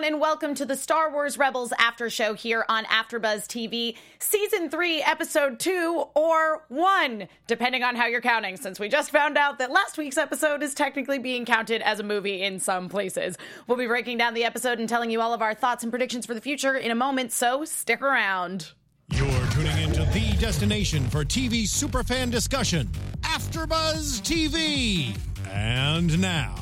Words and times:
everyone, 0.00 0.14
and 0.14 0.20
welcome 0.20 0.54
to 0.54 0.64
the 0.64 0.76
Star 0.76 1.12
Wars 1.12 1.36
Rebels 1.36 1.74
After 1.78 2.08
Show 2.08 2.32
here 2.32 2.64
on 2.70 2.84
AfterBuzz 2.84 3.46
TV, 3.46 3.96
Season 4.18 4.70
3, 4.70 5.02
Episode 5.02 5.58
2, 5.60 6.04
or 6.14 6.64
1, 6.68 7.28
depending 7.46 7.82
on 7.82 7.96
how 7.96 8.06
you're 8.06 8.22
counting, 8.22 8.56
since 8.56 8.80
we 8.80 8.88
just 8.88 9.10
found 9.10 9.36
out 9.36 9.58
that 9.58 9.70
last 9.70 9.98
week's 9.98 10.16
episode 10.16 10.62
is 10.62 10.72
technically 10.72 11.18
being 11.18 11.44
counted 11.44 11.82
as 11.82 12.00
a 12.00 12.02
movie 12.02 12.42
in 12.42 12.58
some 12.60 12.88
places. 12.88 13.36
We'll 13.66 13.76
be 13.76 13.86
breaking 13.86 14.16
down 14.16 14.32
the 14.32 14.44
episode 14.44 14.78
and 14.78 14.88
telling 14.88 15.10
you 15.10 15.20
all 15.20 15.34
of 15.34 15.42
our 15.42 15.54
thoughts 15.54 15.82
and 15.82 15.92
predictions 15.92 16.24
for 16.24 16.32
the 16.32 16.40
future 16.40 16.76
in 16.76 16.90
a 16.90 16.94
moment, 16.94 17.30
so 17.32 17.66
stick 17.66 18.00
around. 18.00 18.72
You're 19.10 19.46
tuning 19.50 19.76
into 19.82 20.04
the 20.12 20.34
destination 20.38 21.08
for 21.10 21.24
TV 21.24 21.64
superfan 21.64 22.30
discussion, 22.30 22.88
AfterBuzz 23.22 24.22
TV. 24.22 25.14
And 25.50 26.18
now, 26.20 26.54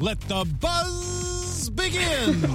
let 0.00 0.20
the 0.22 0.44
buzz 0.60 1.33
begin. 1.68 2.44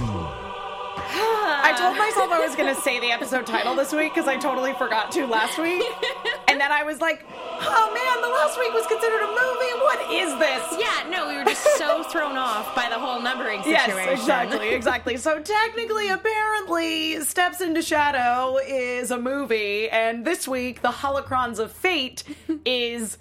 I 1.12 1.74
told 1.76 1.96
myself 1.96 2.30
I 2.30 2.40
was 2.44 2.54
going 2.56 2.74
to 2.74 2.80
say 2.80 3.00
the 3.00 3.10
episode 3.10 3.46
title 3.46 3.74
this 3.74 3.92
week 3.92 4.14
because 4.14 4.28
I 4.28 4.36
totally 4.36 4.72
forgot 4.74 5.10
to 5.12 5.26
last 5.26 5.58
week. 5.58 5.82
and 6.48 6.60
then 6.60 6.70
I 6.72 6.82
was 6.82 7.00
like, 7.00 7.24
oh 7.28 7.90
man, 7.94 8.22
the 8.22 8.28
last 8.28 8.58
week 8.58 8.72
was 8.72 8.86
considered 8.86 9.22
a 9.22 9.30
movie. 9.30 9.72
What 9.82 10.12
is 10.12 10.38
this? 10.38 10.80
Yeah, 10.80 11.08
no, 11.10 11.28
we 11.28 11.36
were 11.36 11.44
just 11.44 11.78
so 11.78 12.02
thrown 12.10 12.36
off 12.36 12.74
by 12.74 12.88
the 12.88 12.98
whole 12.98 13.20
numbering 13.20 13.62
situation. 13.62 13.96
Yes, 13.96 14.20
exactly, 14.20 14.68
exactly. 14.70 15.16
So 15.16 15.40
technically, 15.40 16.08
apparently, 16.08 17.20
Steps 17.22 17.60
into 17.60 17.82
Shadow 17.82 18.58
is 18.58 19.10
a 19.10 19.18
movie, 19.18 19.88
and 19.88 20.24
this 20.24 20.46
week, 20.46 20.82
The 20.82 20.88
Holocrons 20.88 21.58
of 21.58 21.72
Fate 21.72 22.24
is 22.64 23.18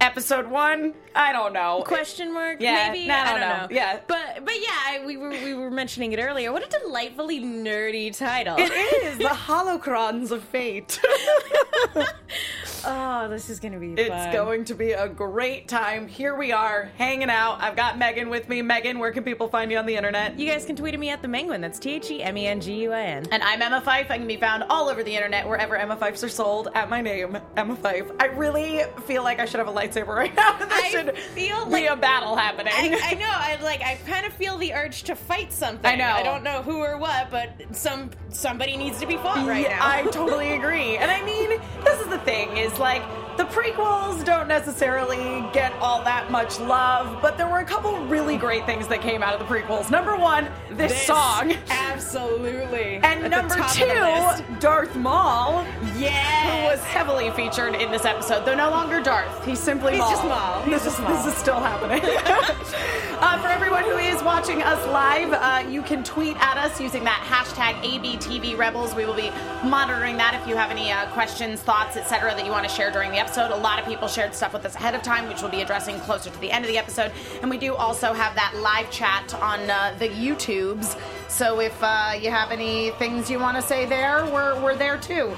episode 0.00 0.46
one. 0.48 0.94
I 1.14 1.32
don't 1.32 1.52
know. 1.54 1.82
Question 1.86 2.32
mark? 2.34 2.60
Yeah, 2.60 2.90
maybe. 2.92 3.06
no, 3.08 3.14
I 3.14 3.20
I 3.20 3.24
don't 3.30 3.40
don't 3.40 3.48
know. 3.48 3.56
know. 3.62 3.68
Yeah. 3.70 4.00
but 4.06 4.44
but 4.44 4.54
yeah, 4.54 4.68
I, 4.68 5.02
we 5.06 5.16
were 5.16 5.30
we 5.30 5.54
were 5.54 5.70
mentioning 5.70 6.12
it 6.12 6.18
earlier. 6.18 6.52
What 6.52 6.62
a 6.66 6.78
delightfully 6.80 7.40
nerdy 7.40 8.16
title. 8.16 8.56
It 8.58 8.70
is 8.72 9.18
The 9.18 9.24
Holocrons 9.24 10.30
of 10.30 10.42
Fate. 10.44 11.00
oh, 12.84 13.28
this 13.30 13.48
is 13.48 13.60
gonna 13.60 13.78
be. 13.78 13.94
It's 13.94 14.08
fun. 14.08 14.32
going 14.32 14.64
to 14.66 14.74
be 14.74 14.92
a 14.92 15.08
great 15.08 15.68
time. 15.68 16.06
Here 16.06 16.34
we 16.36 16.52
are, 16.52 16.90
hanging 16.98 17.30
out. 17.30 17.58
I've 17.62 17.76
got 17.76 17.98
Megan 17.98 18.28
with 18.28 18.48
me. 18.48 18.60
Megan, 18.62 18.98
where 18.98 19.12
can 19.12 19.24
people 19.24 19.48
find 19.48 19.70
you 19.70 19.78
on 19.78 19.86
the 19.86 19.96
internet? 19.96 20.38
You 20.38 20.46
guys 20.50 20.66
can 20.66 20.76
tweet 20.76 20.92
at 20.94 21.00
me 21.00 21.08
at 21.10 21.22
the 21.22 21.28
Menguin. 21.28 21.60
That's 21.62 21.78
T 21.78 21.94
H 21.94 22.10
E 22.10 22.22
M 22.22 22.36
E 22.36 22.46
N 22.46 22.60
G 22.60 22.82
U 22.82 22.92
I 22.92 23.02
N. 23.02 23.26
And 23.30 23.42
I'm 23.42 23.62
Emma 23.62 23.80
Fyffe. 23.80 24.10
I 24.10 24.18
can 24.18 24.26
be 24.26 24.36
found 24.36 24.64
all 24.64 24.88
over 24.88 25.02
the 25.02 25.14
internet 25.14 25.48
wherever 25.48 25.76
Emma 25.76 25.96
Fyffes 25.96 26.22
are 26.22 26.28
sold 26.28 26.68
at 26.74 26.90
my 26.90 27.00
name, 27.00 27.38
Emma 27.56 27.76
Fyffe. 27.76 28.14
I 28.20 28.26
really 28.26 28.82
feel 29.06 29.22
like 29.22 29.40
I 29.40 29.46
should 29.46 29.58
have 29.58 29.68
a 29.68 29.72
lightsaber 29.88 30.08
right 30.14 30.34
now. 30.34 30.56
There 30.66 30.68
I 30.70 30.88
should 30.90 31.16
feel 31.18 31.64
be 31.66 31.72
like- 31.72 31.90
a 31.90 31.96
battle 31.96 32.36
happening. 32.36 32.72
I, 32.74 33.00
I 33.02 33.14
know. 33.14 33.26
I 33.28 33.58
like. 33.62 33.80
I 33.82 33.98
kind 34.06 34.26
of 34.26 34.32
feel 34.32 34.56
the 34.58 34.72
urge 34.74 35.04
to 35.04 35.16
fight 35.16 35.52
something. 35.52 35.90
I 35.90 35.94
know. 35.96 36.06
I 36.10 36.22
don't 36.22 36.42
know 36.42 36.62
who 36.62 36.78
or 36.78 36.96
what, 36.98 37.30
but 37.30 37.50
some 37.72 38.10
somebody 38.30 38.76
needs 38.76 38.98
to 39.00 39.06
be 39.06 39.16
fought 39.16 39.46
right 39.46 39.62
Yeah, 39.62 39.76
now. 39.78 39.86
I 39.88 40.02
totally 40.10 40.52
agree. 40.58 40.96
And 40.96 41.10
I 41.10 41.24
mean, 41.24 41.60
this 41.84 42.00
is 42.00 42.06
the 42.08 42.18
thing 42.18 42.56
is 42.56 42.78
like 42.78 43.02
the 43.36 43.44
prequels 43.44 44.24
don't 44.24 44.48
necessarily 44.48 45.44
get 45.52 45.72
all 45.74 46.02
that 46.04 46.30
much 46.30 46.58
love, 46.60 47.20
but 47.20 47.36
there 47.36 47.48
were 47.48 47.58
a 47.58 47.64
couple 47.64 47.96
really 48.06 48.36
great 48.38 48.64
things 48.66 48.86
that 48.88 49.02
came 49.02 49.22
out 49.22 49.34
of 49.34 49.46
the 49.46 49.54
prequels. 49.54 49.90
Number 49.90 50.16
one, 50.16 50.48
this, 50.70 50.92
This- 50.92 51.06
song. 51.06 51.54
absolutely. 51.68 52.96
And 52.96 53.24
At 53.24 53.30
number 53.30 53.56
top 53.56 53.70
of 53.72 53.78
the 53.78 53.84
list. 53.86 54.44
two, 54.48 54.60
Darth 54.60 54.96
Maul, 54.96 55.64
Yes. 55.98 56.45
Was 56.64 56.80
heavily 56.84 57.30
featured 57.30 57.74
in 57.74 57.90
this 57.90 58.04
episode, 58.04 58.44
though 58.44 58.54
no 58.54 58.70
longer 58.70 59.00
Darth. 59.00 59.44
He's 59.44 59.58
simply 59.58 59.92
He's 59.92 60.00
Maul. 60.00 60.10
just 60.10 60.24
Maul. 60.24 60.62
He's 60.62 60.74
this, 60.74 60.84
just 60.84 60.98
is, 60.98 61.04
Maul. 61.04 61.16
this 61.16 61.26
is 61.26 61.34
still 61.34 61.60
happening. 61.60 62.00
uh, 63.20 63.40
for 63.40 63.48
everyone 63.48 63.84
who 63.84 63.96
is 63.96 64.22
watching 64.22 64.62
us 64.62 64.84
live, 64.88 65.32
uh, 65.32 65.68
you 65.68 65.82
can 65.82 66.02
tweet 66.04 66.36
at 66.40 66.56
us 66.56 66.80
using 66.80 67.04
that 67.04 67.20
hashtag 67.28 67.74
ABTVRebels. 67.82 68.94
We 68.96 69.04
will 69.04 69.14
be 69.14 69.30
monitoring 69.68 70.16
that 70.16 70.38
if 70.40 70.48
you 70.48 70.56
have 70.56 70.70
any 70.70 70.92
uh, 70.92 71.06
questions, 71.12 71.60
thoughts, 71.62 71.96
etc., 71.96 72.34
that 72.34 72.44
you 72.44 72.50
want 72.50 72.68
to 72.68 72.74
share 72.74 72.90
during 72.90 73.10
the 73.10 73.18
episode. 73.18 73.50
A 73.50 73.56
lot 73.56 73.78
of 73.78 73.84
people 73.86 74.08
shared 74.08 74.34
stuff 74.34 74.52
with 74.52 74.64
us 74.64 74.74
ahead 74.74 74.94
of 74.94 75.02
time, 75.02 75.28
which 75.28 75.42
we'll 75.42 75.50
be 75.50 75.62
addressing 75.62 75.98
closer 76.00 76.30
to 76.30 76.40
the 76.40 76.50
end 76.50 76.64
of 76.64 76.70
the 76.70 76.78
episode. 76.78 77.12
And 77.42 77.50
we 77.50 77.58
do 77.58 77.74
also 77.74 78.12
have 78.12 78.34
that 78.34 78.54
live 78.56 78.90
chat 78.90 79.34
on 79.34 79.68
uh, 79.70 79.94
the 79.98 80.08
YouTubes. 80.08 80.98
So 81.28 81.60
if 81.60 81.76
uh, 81.82 82.12
you 82.20 82.30
have 82.30 82.50
any 82.50 82.90
things 82.92 83.30
you 83.30 83.38
want 83.38 83.56
to 83.56 83.62
say 83.62 83.86
there, 83.86 84.24
we're, 84.26 84.60
we're 84.62 84.76
there 84.76 84.98
too. 84.98 85.34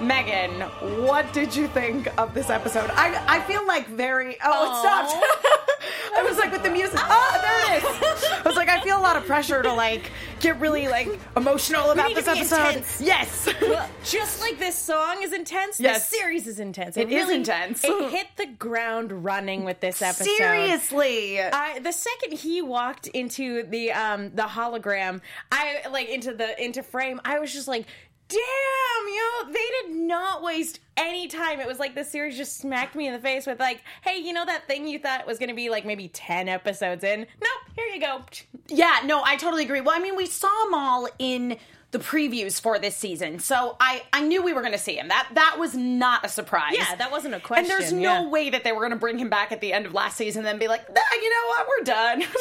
Megan, 0.00 0.60
what 1.06 1.32
did 1.32 1.54
you 1.54 1.68
think 1.68 2.08
of 2.18 2.34
this 2.34 2.50
episode? 2.50 2.90
I 2.94 3.22
I 3.28 3.40
feel 3.42 3.66
like 3.66 3.86
very. 3.88 4.36
Oh, 4.44 4.72
it 4.72 4.78
stopped. 4.80 5.14
I 6.16 6.22
was 6.22 6.38
like 6.38 6.52
with 6.52 6.62
the 6.62 6.70
music. 6.70 6.98
Oh, 7.02 7.38
there 7.42 7.76
it 7.76 7.82
is. 7.82 8.24
I 8.30 8.42
was 8.44 8.56
like, 8.56 8.68
I 8.68 8.80
feel 8.80 8.96
a 8.98 9.00
lot 9.00 9.16
of 9.16 9.24
pressure 9.26 9.62
to 9.62 9.72
like 9.72 10.10
get 10.40 10.58
really 10.60 10.86
like 10.88 11.08
emotional 11.36 11.90
about 11.90 12.14
this 12.14 12.28
episode. 12.28 12.68
intense. 12.68 13.00
Yes. 13.00 13.48
Well, 13.60 13.88
just 14.04 14.40
like 14.40 14.58
this 14.58 14.76
song 14.78 15.22
is 15.22 15.32
intense, 15.32 15.80
Yes. 15.80 16.08
the 16.10 16.16
series 16.16 16.46
is 16.46 16.60
intense. 16.60 16.96
It 16.96 17.10
is 17.10 17.30
intense. 17.30 17.82
It 17.84 18.10
hit 18.10 18.28
the 18.36 18.46
ground 18.46 19.24
running 19.24 19.64
with 19.64 19.80
this 19.80 20.02
episode. 20.02 20.26
Seriously. 20.36 21.40
I, 21.40 21.78
the 21.80 21.92
second 21.92 22.32
he 22.38 22.62
walked 22.62 23.06
into 23.08 23.64
the 23.64 23.92
um 23.92 24.30
the 24.34 24.42
hologram, 24.42 25.20
I 25.50 25.82
like 25.90 26.08
into 26.08 26.34
the 26.34 26.62
into 26.62 26.82
frame. 26.82 27.20
I 27.24 27.38
was 27.40 27.52
just 27.52 27.66
like, 27.68 27.86
damn, 28.28 28.38
yo, 28.40 29.52
they 29.52 29.68
did 29.82 29.96
not 29.96 30.42
waste 30.42 30.80
any 30.96 31.26
time. 31.28 31.60
It 31.60 31.66
was 31.66 31.78
like 31.78 31.94
the 31.94 32.04
series 32.04 32.36
just 32.36 32.58
smacked 32.58 32.94
me 32.94 33.06
in 33.06 33.12
the 33.12 33.18
face 33.18 33.46
with 33.46 33.60
like, 33.60 33.82
hey, 34.02 34.18
you 34.18 34.32
know 34.32 34.44
that 34.44 34.66
thing 34.66 34.86
you 34.86 34.98
thought 34.98 35.26
was 35.26 35.38
gonna 35.38 35.54
be 35.54 35.70
like 35.70 35.84
maybe 35.84 36.08
ten 36.08 36.48
episodes 36.48 37.04
in? 37.04 37.20
Nope, 37.20 37.76
here 37.76 37.86
you 37.86 38.00
go. 38.00 38.22
Yeah, 38.68 39.00
no, 39.04 39.22
I 39.24 39.36
totally 39.36 39.64
agree. 39.64 39.80
Well, 39.80 39.96
I 39.96 40.00
mean, 40.00 40.16
we 40.16 40.26
saw 40.26 40.66
him 40.66 40.74
all 40.74 41.08
in 41.18 41.58
the 41.94 42.00
previews 42.00 42.60
for 42.60 42.78
this 42.78 42.96
season, 42.96 43.38
so 43.38 43.76
I 43.78 44.02
I 44.12 44.20
knew 44.20 44.42
we 44.42 44.52
were 44.52 44.62
going 44.62 44.72
to 44.72 44.78
see 44.78 44.98
him. 44.98 45.08
That 45.08 45.28
that 45.34 45.56
was 45.58 45.74
not 45.74 46.26
a 46.26 46.28
surprise. 46.28 46.74
Yeah, 46.76 46.96
that 46.96 47.12
wasn't 47.12 47.34
a 47.34 47.40
question. 47.40 47.70
And 47.70 47.80
there's 47.80 47.92
no 47.92 48.24
yeah. 48.24 48.28
way 48.28 48.50
that 48.50 48.64
they 48.64 48.72
were 48.72 48.80
going 48.80 48.90
to 48.90 48.96
bring 48.96 49.16
him 49.16 49.30
back 49.30 49.52
at 49.52 49.60
the 49.60 49.72
end 49.72 49.86
of 49.86 49.94
last 49.94 50.16
season 50.16 50.40
and 50.40 50.46
then 50.46 50.58
be 50.58 50.66
like, 50.66 50.88
nah, 50.92 51.00
you 51.14 51.30
know 51.30 51.46
what, 51.48 51.66
we're 51.68 51.84
done. 51.84 52.24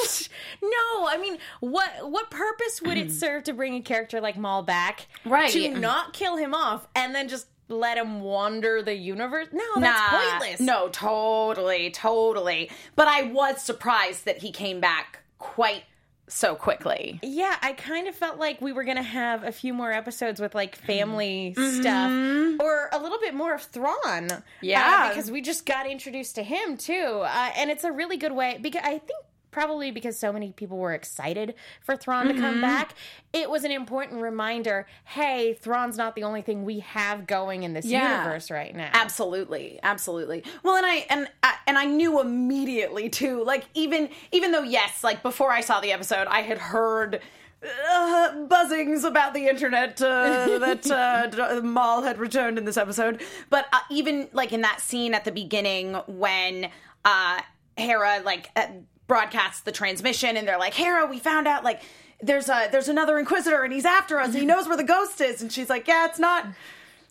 No, 0.62 1.08
I 1.08 1.18
mean, 1.22 1.38
what 1.59 2.09
what 2.09 2.31
purpose 2.31 2.81
would 2.81 2.97
it 2.97 3.12
serve 3.12 3.44
to 3.44 3.53
bring 3.53 3.75
a 3.75 3.81
character 3.81 4.19
like 4.19 4.38
Maul 4.38 4.63
back? 4.63 5.08
Right. 5.25 5.52
To 5.52 5.69
not 5.69 6.13
kill 6.13 6.38
him 6.38 6.53
off 6.53 6.88
and 6.96 7.13
then 7.13 7.28
just 7.28 7.47
let 7.68 7.97
him 7.97 8.22
wander 8.22 8.81
the 8.81 8.96
universe? 8.96 9.47
No, 9.52 9.63
that's 9.80 10.12
Nah, 10.12 10.19
pointless. 10.19 10.59
No, 10.59 10.90
totally, 10.90 11.92
totally. 11.92 12.72
But 12.96 13.08
I 13.08 13.24
was 13.24 13.62
surprised 13.62 14.25
that 14.25 14.40
he 14.40 14.52
came 14.52 14.80
back 14.80 15.19
quite 15.38 15.84
so 16.28 16.56
quickly. 16.56 17.20
Yeah, 17.22 17.56
I 17.62 17.74
kind 17.74 18.08
of 18.08 18.16
felt 18.16 18.38
like 18.38 18.62
we 18.62 18.72
were 18.72 18.84
gonna 18.84 19.04
have 19.04 19.44
a 19.44 19.52
few 19.52 19.74
more 19.74 19.92
episodes 19.92 20.40
with 20.40 20.56
like 20.56 20.76
family 20.76 21.54
stuff, 21.54 22.12
or 22.60 22.90
a 22.92 23.00
little 23.00 23.20
bit 23.20 23.34
more 23.34 23.54
of 23.54 23.62
Thrawn. 23.62 23.96
Mm-hmm. 24.28 24.42
Yeah. 24.62 25.06
uh, 25.06 25.10
because 25.10 25.30
we 25.32 25.42
just 25.42 25.66
got 25.66 25.90
introduced 25.90 26.36
to 26.36 26.44
him 26.44 26.78
too, 26.78 27.22
uh, 27.24 27.52
and 27.58 27.70
it's 27.70 27.84
a 27.84 27.92
really 27.92 28.18
good 28.18 28.32
way. 28.32 28.58
Because 28.62 28.82
I 28.84 29.00
think 29.00 29.26
probably 29.53 29.91
because 29.91 30.19
so 30.19 30.34
many 30.34 30.52
people 30.52 30.78
were 30.78 30.94
excited 30.94 31.53
for 31.81 31.96
Thrawn 31.96 32.28
to 32.28 32.34
Mm-hmm. 32.34 32.44
come 32.44 32.59
back, 32.62 32.96
it 33.31 33.50
was 33.50 33.64
an 33.64 33.72
important 33.72 34.22
reminder. 34.22 34.86
Hey, 35.06 35.53
Thrawn's 35.53 35.96
not 35.97 36.16
the 36.16 36.24
only 36.24 36.41
thing 36.41 36.66
we 36.66 36.80
have 36.80 37.25
going 37.28 37.63
in 37.63 37.74
this 37.74 37.86
Yeah. 37.86 38.18
universe 38.24 38.52
right 38.52 38.75
now. 38.75 38.90
Absolutely, 38.94 39.80
absolutely. 39.84 40.44
Well, 40.63 40.75
and 40.75 40.86
I 40.86 41.06
and 41.09 41.28
I, 41.44 41.56
and 41.68 41.78
I 41.78 41.86
knew 41.86 42.19
immediately 42.19 43.08
too. 43.09 43.44
Like 43.46 43.66
even 43.74 44.09
even 44.34 44.52
though 44.52 44.63
yes, 44.63 45.03
like 45.03 45.24
before 45.24 45.52
I 45.52 45.62
saw 45.62 45.80
the 45.80 45.94
episode, 45.94 46.28
I 46.28 46.42
had 46.42 46.58
heard. 46.58 47.22
Uh, 47.66 48.46
buzzings 48.47 49.06
about 49.06 49.34
the 49.34 49.47
internet 49.47 50.02
uh, 50.02 50.59
that 50.59 50.86
uh, 50.92 51.62
Maul 51.63 52.02
had 52.02 52.18
returned 52.19 52.58
in 52.58 52.66
this 52.66 52.75
episode, 52.75 53.22
but 53.50 53.68
uh, 53.72 53.80
even 53.90 54.28
like 54.34 54.52
in 54.52 54.59
that 54.63 54.81
scene 54.81 55.13
at 55.13 55.24
the 55.24 55.31
beginning 55.31 55.94
when 56.08 56.69
uh, 57.06 57.40
Hera 57.78 58.22
like 58.25 58.50
uh, 58.58 58.66
broadcasts 59.13 59.62
the 59.62 59.72
transmission, 59.72 60.35
and 60.38 60.47
they're 60.47 60.57
like, 60.57 60.74
"Hera, 60.74 61.06
we 61.06 61.19
found 61.19 61.47
out 61.47 61.63
like 61.63 61.84
there's 62.19 62.50
a 62.50 62.68
there's 62.72 62.90
another 62.90 63.19
Inquisitor, 63.19 63.62
and 63.62 63.71
he's 63.71 63.86
after 63.86 64.19
us, 64.19 64.30
and 64.30 64.38
he 64.38 64.45
knows 64.45 64.68
where 64.68 64.75
the 64.75 64.83
ghost 64.83 65.21
is," 65.21 65.39
and 65.39 65.51
she's 65.54 65.69
like, 65.69 65.88
"Yeah, 65.88 66.07
it's 66.07 66.18
not 66.18 66.48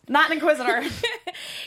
not 0.09 0.25
an 0.27 0.33
Inquisitor." 0.33 0.83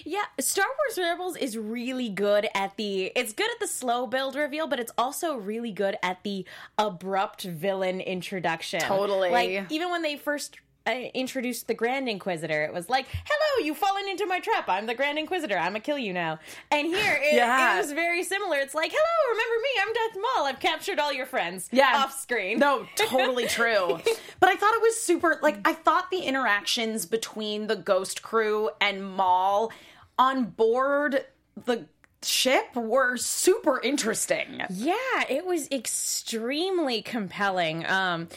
Yeah, 0.04 0.22
Star 0.38 0.66
Wars 0.66 0.98
Rebels 0.98 1.36
is 1.36 1.58
really 1.58 2.08
good 2.08 2.48
at 2.54 2.76
the 2.76 3.06
it's 3.16 3.32
good 3.32 3.50
at 3.50 3.58
the 3.58 3.66
slow 3.66 4.06
build 4.06 4.36
reveal, 4.36 4.66
but 4.68 4.78
it's 4.78 4.92
also 4.96 5.34
really 5.34 5.72
good 5.72 5.96
at 6.02 6.22
the 6.22 6.44
abrupt 6.78 7.42
villain 7.42 8.00
introduction. 8.00 8.80
Totally. 8.80 9.30
Like 9.30 9.66
even 9.72 9.90
when 9.90 10.02
they 10.02 10.16
first 10.16 10.58
introduced 10.94 11.66
the 11.66 11.74
Grand 11.74 12.08
Inquisitor, 12.08 12.62
it 12.64 12.72
was 12.72 12.88
like, 12.88 13.06
"Hello, 13.08 13.64
you've 13.66 13.76
fallen 13.78 14.08
into 14.08 14.26
my 14.26 14.40
trap. 14.40 14.68
I'm 14.68 14.86
the 14.86 14.94
Grand 14.94 15.18
Inquisitor. 15.18 15.56
I'm 15.58 15.72
gonna 15.72 15.80
kill 15.80 15.98
you 15.98 16.12
now." 16.12 16.38
And 16.70 16.86
here 16.86 17.20
it, 17.22 17.34
Yeah. 17.34 17.74
it 17.74 17.78
was 17.78 17.92
very 17.92 18.22
similar. 18.22 18.58
It's 18.58 18.74
like, 18.74 18.92
"Hello, 18.94 19.32
remember 19.32 19.62
me? 19.62 19.68
I'm 19.82 19.92
Darth 19.92 20.22
Maul. 20.36 20.46
I've 20.46 20.60
captured 20.60 20.98
all 20.98 21.12
your 21.12 21.26
friends." 21.26 21.68
Yeah. 21.72 21.92
off 21.96 22.18
screen. 22.18 22.58
No, 22.58 22.86
totally 22.96 23.46
true. 23.46 24.00
but 24.40 24.48
I 24.48 24.56
thought 24.56 24.74
it 24.74 24.82
was 24.82 25.00
super 25.00 25.38
like 25.42 25.58
I 25.66 25.72
thought 25.72 26.10
the 26.10 26.20
interactions 26.20 27.06
between 27.06 27.66
the 27.66 27.76
Ghost 27.76 28.22
crew 28.22 28.70
and 28.80 29.04
Maul 29.04 29.72
on 30.18 30.44
board 30.44 31.24
the 31.64 31.86
ship 32.22 32.74
were 32.74 33.16
super 33.16 33.80
interesting. 33.80 34.62
Yeah, 34.70 34.94
it 35.28 35.44
was 35.46 35.68
extremely 35.70 37.02
compelling. 37.02 37.86
Um, 37.86 38.28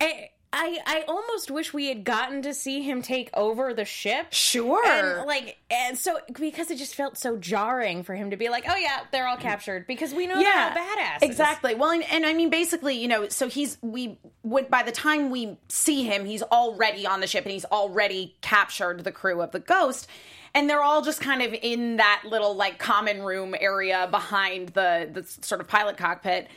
eh, 0.00 0.26
I 0.50 0.78
I 0.86 1.04
almost 1.06 1.50
wish 1.50 1.74
we 1.74 1.88
had 1.88 2.04
gotten 2.04 2.40
to 2.42 2.54
see 2.54 2.82
him 2.82 3.02
take 3.02 3.28
over 3.34 3.74
the 3.74 3.84
ship. 3.84 4.28
Sure. 4.30 4.86
And 4.86 5.26
like 5.26 5.58
and 5.70 5.98
so 5.98 6.18
because 6.32 6.70
it 6.70 6.78
just 6.78 6.94
felt 6.94 7.18
so 7.18 7.36
jarring 7.36 8.02
for 8.02 8.14
him 8.14 8.30
to 8.30 8.36
be 8.36 8.48
like, 8.48 8.64
"Oh 8.66 8.76
yeah, 8.76 9.00
they're 9.12 9.28
all 9.28 9.36
captured" 9.36 9.86
because 9.86 10.14
we 10.14 10.26
know 10.26 10.38
yeah, 10.38 10.72
they're 10.72 10.82
all 10.82 10.96
badasses. 10.96 11.22
Exactly. 11.22 11.74
Well, 11.74 11.90
and, 11.90 12.02
and 12.10 12.24
I 12.24 12.32
mean, 12.32 12.48
basically, 12.48 12.94
you 12.94 13.08
know, 13.08 13.28
so 13.28 13.48
he's 13.48 13.76
we 13.82 14.18
would 14.42 14.70
by 14.70 14.82
the 14.82 14.92
time 14.92 15.30
we 15.30 15.58
see 15.68 16.04
him, 16.04 16.24
he's 16.24 16.42
already 16.42 17.06
on 17.06 17.20
the 17.20 17.26
ship 17.26 17.44
and 17.44 17.52
he's 17.52 17.66
already 17.66 18.34
captured 18.40 19.04
the 19.04 19.12
crew 19.12 19.42
of 19.42 19.52
the 19.52 19.60
Ghost, 19.60 20.08
and 20.54 20.68
they're 20.70 20.82
all 20.82 21.02
just 21.02 21.20
kind 21.20 21.42
of 21.42 21.52
in 21.52 21.98
that 21.98 22.22
little 22.24 22.54
like 22.54 22.78
common 22.78 23.22
room 23.22 23.54
area 23.60 24.08
behind 24.10 24.70
the 24.70 25.10
the 25.12 25.24
sort 25.24 25.60
of 25.60 25.68
pilot 25.68 25.98
cockpit. 25.98 26.48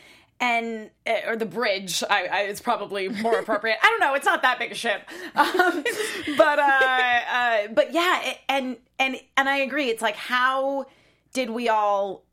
And 0.41 0.89
eh, 1.05 1.21
or 1.27 1.35
the 1.35 1.45
bridge, 1.45 2.03
I, 2.09 2.25
I, 2.25 2.39
it's 2.41 2.59
probably 2.61 3.07
more 3.09 3.37
appropriate. 3.39 3.77
I 3.81 3.85
don't 3.87 3.99
know. 3.99 4.15
It's 4.15 4.25
not 4.25 4.41
that 4.41 4.57
big 4.57 4.71
a 4.71 4.75
ship, 4.75 5.01
um, 5.35 5.83
but 6.37 6.57
uh, 6.59 7.19
uh, 7.31 7.67
but 7.73 7.93
yeah, 7.93 8.21
it- 8.31 8.39
and 8.49 8.77
and 8.97 9.17
and 9.37 9.47
I 9.47 9.57
agree. 9.57 9.89
It's 9.89 10.01
like 10.01 10.15
how 10.15 10.87
did 11.33 11.51
we 11.51 11.69
all 11.69 12.23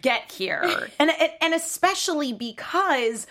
get 0.00 0.32
here 0.32 0.62
and 0.98 1.10
and- 1.10 1.30
and 1.42 1.52
especially 1.54 2.32
because 2.32 3.26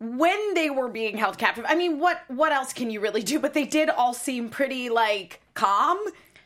when 0.00 0.54
they 0.54 0.70
were 0.70 0.88
being 0.88 1.16
held 1.16 1.38
captive 1.38 1.64
i 1.68 1.74
mean 1.76 1.98
what 2.00 2.22
what 2.28 2.50
else 2.52 2.72
can 2.72 2.90
you 2.90 2.98
really 3.00 3.22
do 3.22 3.38
but 3.38 3.52
they 3.54 3.64
did 3.64 3.88
all 3.88 4.12
seem 4.14 4.48
pretty 4.48 4.88
like 4.88 5.40
calm 5.54 5.96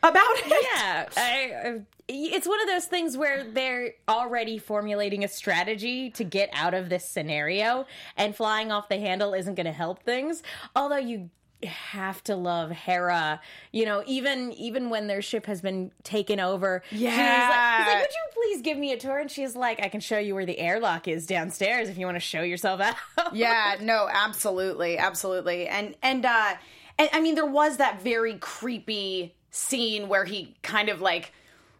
about 0.03 0.23
it 0.37 0.67
Yeah, 0.75 1.05
I, 1.17 1.21
I, 1.69 1.81
it's 2.09 2.47
one 2.47 2.61
of 2.61 2.67
those 2.67 2.85
things 2.85 3.17
where 3.17 3.43
they're 3.43 3.91
already 4.07 4.57
formulating 4.57 5.23
a 5.23 5.27
strategy 5.27 6.09
to 6.11 6.23
get 6.23 6.49
out 6.53 6.73
of 6.73 6.89
this 6.89 7.09
scenario, 7.09 7.85
and 8.15 8.35
flying 8.35 8.71
off 8.71 8.89
the 8.89 8.97
handle 8.99 9.33
isn't 9.33 9.55
going 9.55 9.65
to 9.65 9.71
help 9.71 10.03
things. 10.03 10.41
Although 10.75 10.97
you 10.97 11.29
have 11.63 12.23
to 12.23 12.35
love 12.35 12.69
Hera, 12.69 13.41
you 13.71 13.83
know, 13.85 14.03
even 14.05 14.51
even 14.53 14.89
when 14.91 15.07
their 15.07 15.23
ship 15.23 15.47
has 15.47 15.59
been 15.59 15.91
taken 16.03 16.39
over. 16.39 16.83
she's 16.91 17.01
like, 17.01 17.09
he's 17.09 17.17
Yeah. 17.17 17.85
like, 17.87 18.01
would 18.01 18.09
you 18.11 18.31
please 18.33 18.61
give 18.61 18.77
me 18.77 18.91
a 18.93 18.97
tour? 18.97 19.17
And 19.17 19.29
she's 19.31 19.55
like, 19.55 19.81
I 19.83 19.89
can 19.89 19.99
show 19.99 20.19
you 20.19 20.35
where 20.35 20.45
the 20.45 20.59
airlock 20.59 21.07
is 21.07 21.25
downstairs 21.25 21.89
if 21.89 21.97
you 21.97 22.05
want 22.05 22.15
to 22.15 22.19
show 22.21 22.41
yourself 22.43 22.79
out. 22.79 22.95
yeah 23.33 23.75
no 23.81 24.07
absolutely 24.11 24.99
absolutely 24.99 25.67
and 25.67 25.95
and 26.03 26.25
uh 26.27 26.53
and 26.99 27.09
i 27.11 27.19
mean 27.19 27.33
there 27.35 27.45
was 27.45 27.77
that 27.77 28.01
very 28.03 28.35
creepy 28.37 29.33
scene 29.49 30.07
where 30.07 30.25
he 30.25 30.55
kind 30.61 30.89
of 30.89 31.01
like 31.01 31.33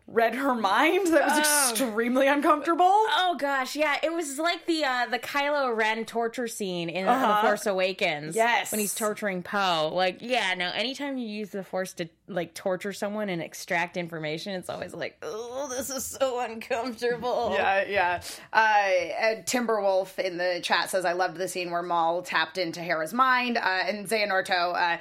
read 0.07 0.35
her 0.35 0.55
mind 0.55 1.07
that 1.13 1.25
was 1.27 1.45
Oh. 1.45 1.69
extremely 1.71 2.27
uncomfortable 2.27 2.85
Oh 2.85 3.35
gosh, 3.37 3.75
yeah, 3.75 3.97
it 4.01 4.11
was 4.13 4.39
like 4.39 4.65
the 4.65 4.85
uh 4.85 5.05
the 5.07 5.19
Kylo 5.19 5.75
Ren 5.75 6.05
torture 6.05 6.47
scene 6.47 6.89
in 6.89 7.05
The 7.05 7.37
Force 7.41 7.65
Awakens. 7.65 8.35
Uh-huh. 8.37 8.47
Yes. 8.47 8.71
when 8.71 8.79
he's 8.79 8.95
torturing 8.95 9.43
Poe. 9.43 9.91
Like, 9.93 10.19
yeah, 10.21 10.53
no. 10.55 10.69
Anytime 10.73 11.17
you 11.17 11.27
use 11.27 11.49
the 11.49 11.63
Force 11.63 11.93
to 11.95 12.07
like 12.27 12.53
torture 12.53 12.93
someone 12.93 13.27
and 13.29 13.41
extract 13.41 13.97
information, 13.97 14.53
it's 14.53 14.69
always 14.69 14.93
like, 14.93 15.17
oh, 15.23 15.67
this 15.69 15.89
is 15.89 16.05
so 16.05 16.39
uncomfortable. 16.39 17.51
Yeah, 17.53 17.83
yeah. 17.87 18.21
Uh, 18.53 19.41
Timberwolf 19.45 20.19
in 20.19 20.37
the 20.37 20.59
chat 20.63 20.89
says, 20.89 21.05
I 21.05 21.13
loved 21.13 21.37
the 21.37 21.47
scene 21.47 21.71
where 21.71 21.83
Maul 21.83 22.21
tapped 22.21 22.57
into 22.57 22.81
Hera's 22.81 23.13
mind. 23.13 23.57
Uh, 23.57 23.61
and 23.85 24.07
Xehanorto 24.07 24.75
uh, 24.75 24.97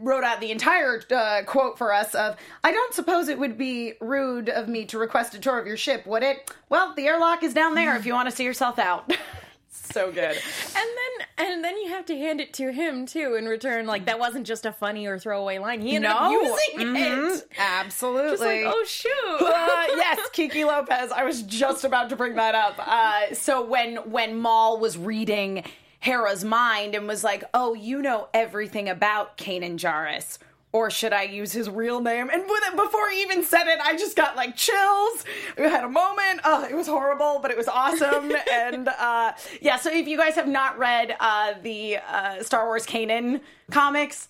wrote 0.00 0.24
out 0.24 0.40
the 0.40 0.50
entire 0.50 1.02
uh, 1.10 1.42
quote 1.46 1.78
for 1.78 1.92
us 1.92 2.14
of, 2.14 2.36
I 2.64 2.72
don't 2.72 2.94
suppose 2.94 3.28
it 3.28 3.38
would 3.38 3.56
be 3.58 3.94
rude 4.00 4.48
of 4.48 4.68
me 4.68 4.84
to 4.86 4.98
request 4.98 5.34
a 5.34 5.38
tour 5.38 5.58
of 5.58 5.66
your 5.66 5.76
ship, 5.76 6.06
would 6.06 6.22
it? 6.22 6.50
Well, 6.68 6.94
the 6.94 7.06
airlock 7.06 7.42
is 7.42 7.54
down 7.54 7.74
there 7.74 7.96
if 7.96 8.06
you 8.06 8.12
want 8.14 8.28
to 8.30 8.34
see 8.34 8.44
yourself 8.44 8.78
out. 8.78 9.12
so 9.70 10.10
good. 10.12 10.36
and 10.36 10.74
then 10.74 11.48
and 11.48 11.64
then 11.64 11.76
you 11.78 11.88
have 11.88 12.04
to 12.06 12.16
hand 12.16 12.40
it 12.40 12.52
to 12.54 12.70
him 12.72 13.06
too 13.06 13.34
in 13.36 13.46
return. 13.46 13.86
Like 13.86 14.04
that 14.06 14.18
wasn't 14.18 14.46
just 14.46 14.66
a 14.66 14.72
funny 14.72 15.06
or 15.06 15.18
throwaway 15.18 15.58
line. 15.58 15.80
He 15.80 15.94
ended 15.96 16.10
up 16.10 16.22
No. 16.30 16.30
using 16.42 16.78
Mhm. 16.94 17.36
it. 17.36 17.48
Absolutely. 17.58 18.30
Just 18.30 18.42
like, 18.42 18.62
oh 18.66 18.84
shoot. 18.86 19.12
uh, 19.40 19.86
yes, 19.96 20.28
Kiki 20.32 20.64
Lopez. 20.64 21.10
I 21.10 21.24
was 21.24 21.42
just 21.42 21.84
about 21.84 22.10
to 22.10 22.16
bring 22.16 22.34
that 22.34 22.54
up. 22.54 22.74
Uh, 22.78 23.34
so 23.34 23.64
when 23.64 23.96
when 24.10 24.38
Maul 24.38 24.78
was 24.78 24.98
reading 24.98 25.64
Hera's 26.00 26.44
mind 26.44 26.94
and 26.94 27.06
was 27.06 27.24
like, 27.24 27.44
"Oh, 27.52 27.74
you 27.74 28.02
know 28.02 28.28
everything 28.32 28.88
about 28.88 29.36
Kanan 29.36 29.78
Jarrus." 29.78 30.38
Or 30.70 30.90
should 30.90 31.14
I 31.14 31.22
use 31.22 31.52
his 31.52 31.70
real 31.70 32.00
name? 32.00 32.28
And 32.30 32.42
with 32.46 32.62
it, 32.66 32.76
before 32.76 33.08
he 33.08 33.22
even 33.22 33.42
said 33.42 33.68
it, 33.68 33.80
I 33.80 33.96
just 33.96 34.14
got 34.14 34.36
like 34.36 34.54
chills. 34.54 35.24
We 35.56 35.64
had 35.64 35.82
a 35.82 35.88
moment. 35.88 36.40
Oh, 36.44 36.62
it 36.64 36.74
was 36.74 36.86
horrible, 36.86 37.38
but 37.40 37.50
it 37.50 37.56
was 37.56 37.68
awesome. 37.68 38.32
and 38.52 38.86
uh, 38.88 39.32
yeah, 39.62 39.76
so 39.76 39.90
if 39.90 40.06
you 40.06 40.18
guys 40.18 40.34
have 40.34 40.46
not 40.46 40.78
read 40.78 41.16
uh, 41.20 41.54
the 41.62 41.96
uh, 42.06 42.42
Star 42.42 42.66
Wars 42.66 42.84
Kanan 42.84 43.40
comics, 43.70 44.28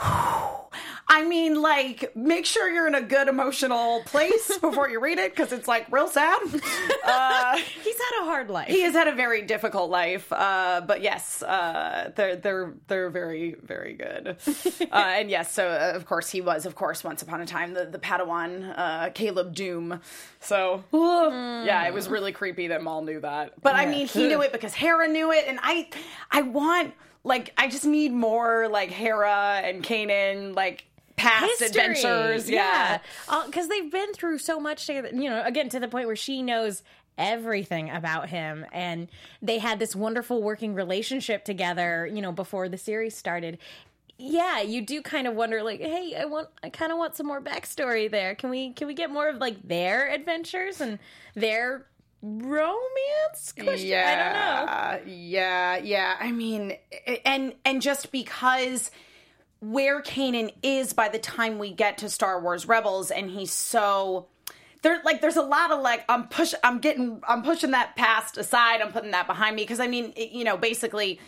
I 1.10 1.24
mean, 1.24 1.60
like, 1.62 2.14
make 2.14 2.44
sure 2.44 2.70
you're 2.70 2.86
in 2.86 2.94
a 2.94 3.00
good 3.00 3.28
emotional 3.28 4.02
place 4.04 4.58
before 4.60 4.90
you 4.90 5.00
read 5.00 5.18
it 5.18 5.34
because 5.34 5.52
it's 5.52 5.66
like 5.66 5.90
real 5.90 6.08
sad. 6.08 6.38
Uh, 7.10 7.56
He's 7.56 7.96
had 7.96 8.22
a 8.22 8.24
hard 8.26 8.50
life. 8.50 8.68
he 8.68 8.82
has 8.82 8.92
had 8.92 9.08
a 9.08 9.14
very 9.14 9.40
difficult 9.40 9.88
life, 9.88 10.30
uh, 10.30 10.82
but 10.86 11.00
yes, 11.00 11.42
uh, 11.42 12.12
they're 12.16 12.36
they're 12.36 12.74
they're 12.86 13.08
very 13.08 13.56
very 13.62 13.94
good. 13.94 14.36
uh, 14.82 14.84
and 14.92 15.30
yes, 15.30 15.50
so 15.50 15.68
uh, 15.68 15.92
of 15.96 16.04
course 16.04 16.28
he 16.28 16.42
was, 16.42 16.66
of 16.66 16.74
course, 16.74 17.02
once 17.02 17.22
upon 17.22 17.40
a 17.40 17.46
time 17.46 17.72
the 17.72 17.86
the 17.86 17.98
Padawan 17.98 18.74
uh, 18.76 19.08
Caleb 19.14 19.54
Dume. 19.56 20.02
So 20.40 20.84
yeah, 20.92 21.86
it 21.86 21.94
was 21.94 22.08
really 22.08 22.32
creepy 22.32 22.66
that 22.68 22.82
Maul 22.82 23.00
knew 23.00 23.20
that. 23.20 23.54
But 23.62 23.74
I 23.74 23.86
mean, 23.86 24.06
he 24.06 24.28
knew 24.28 24.42
it 24.42 24.52
because 24.52 24.74
Hera 24.74 25.08
knew 25.08 25.32
it, 25.32 25.46
and 25.48 25.58
I 25.62 25.88
I 26.30 26.42
want 26.42 26.92
like 27.28 27.52
I 27.56 27.68
just 27.68 27.84
need 27.84 28.12
more 28.12 28.68
like 28.68 28.90
Hera 28.90 29.60
and 29.62 29.84
Kanan 29.84 30.56
like 30.56 30.86
past 31.16 31.60
history. 31.60 31.82
adventures. 31.82 32.50
Yeah. 32.50 32.98
because 33.46 33.66
uh, 33.66 33.68
they've 33.68 33.90
been 33.90 34.12
through 34.14 34.38
so 34.38 34.58
much 34.58 34.86
together. 34.86 35.10
You 35.12 35.30
know, 35.30 35.42
again 35.44 35.68
to 35.68 35.80
the 35.80 35.88
point 35.88 36.06
where 36.06 36.16
she 36.16 36.42
knows 36.42 36.82
everything 37.16 37.90
about 37.90 38.28
him, 38.28 38.64
and 38.72 39.08
they 39.42 39.58
had 39.58 39.78
this 39.78 39.94
wonderful 39.94 40.42
working 40.42 40.74
relationship 40.74 41.44
together. 41.44 42.08
You 42.12 42.22
know, 42.22 42.32
before 42.32 42.68
the 42.68 42.78
series 42.78 43.16
started. 43.16 43.58
Yeah, 44.20 44.62
you 44.62 44.82
do 44.82 45.00
kind 45.00 45.28
of 45.28 45.34
wonder, 45.36 45.62
like, 45.62 45.78
hey, 45.80 46.16
I 46.18 46.24
want, 46.24 46.48
I 46.60 46.70
kind 46.70 46.90
of 46.90 46.98
want 46.98 47.14
some 47.14 47.28
more 47.28 47.40
backstory 47.40 48.10
there. 48.10 48.34
Can 48.34 48.50
we, 48.50 48.72
can 48.72 48.88
we 48.88 48.94
get 48.94 49.12
more 49.12 49.28
of 49.28 49.36
like 49.36 49.62
their 49.62 50.12
adventures 50.12 50.80
and 50.80 50.98
their 51.36 51.86
romance? 52.22 53.52
Question? 53.52 53.98
I 53.98 54.98
don't 55.00 55.06
know. 55.06 55.12
Yeah, 55.12 55.76
yeah. 55.78 56.16
I 56.18 56.32
mean, 56.32 56.74
and 57.24 57.54
and 57.64 57.80
just 57.82 58.10
because 58.12 58.90
where 59.60 60.00
Kanan 60.02 60.52
is 60.62 60.92
by 60.92 61.08
the 61.08 61.18
time 61.18 61.58
we 61.58 61.72
get 61.72 61.98
to 61.98 62.08
Star 62.08 62.40
Wars 62.40 62.66
Rebels, 62.66 63.10
and 63.10 63.30
he's 63.30 63.52
so 63.52 64.26
there. 64.82 65.00
Like, 65.04 65.20
there's 65.20 65.36
a 65.36 65.42
lot 65.42 65.70
of 65.72 65.80
like, 65.80 66.04
I'm 66.08 66.28
push, 66.28 66.54
I'm 66.62 66.78
getting, 66.78 67.20
I'm 67.26 67.42
pushing 67.42 67.72
that 67.72 67.96
past 67.96 68.36
aside. 68.38 68.80
I'm 68.80 68.92
putting 68.92 69.10
that 69.12 69.26
behind 69.26 69.56
me 69.56 69.62
because 69.62 69.80
I 69.80 69.88
mean, 69.88 70.12
it- 70.16 70.30
you 70.30 70.44
know, 70.44 70.56
basically, 70.56 71.18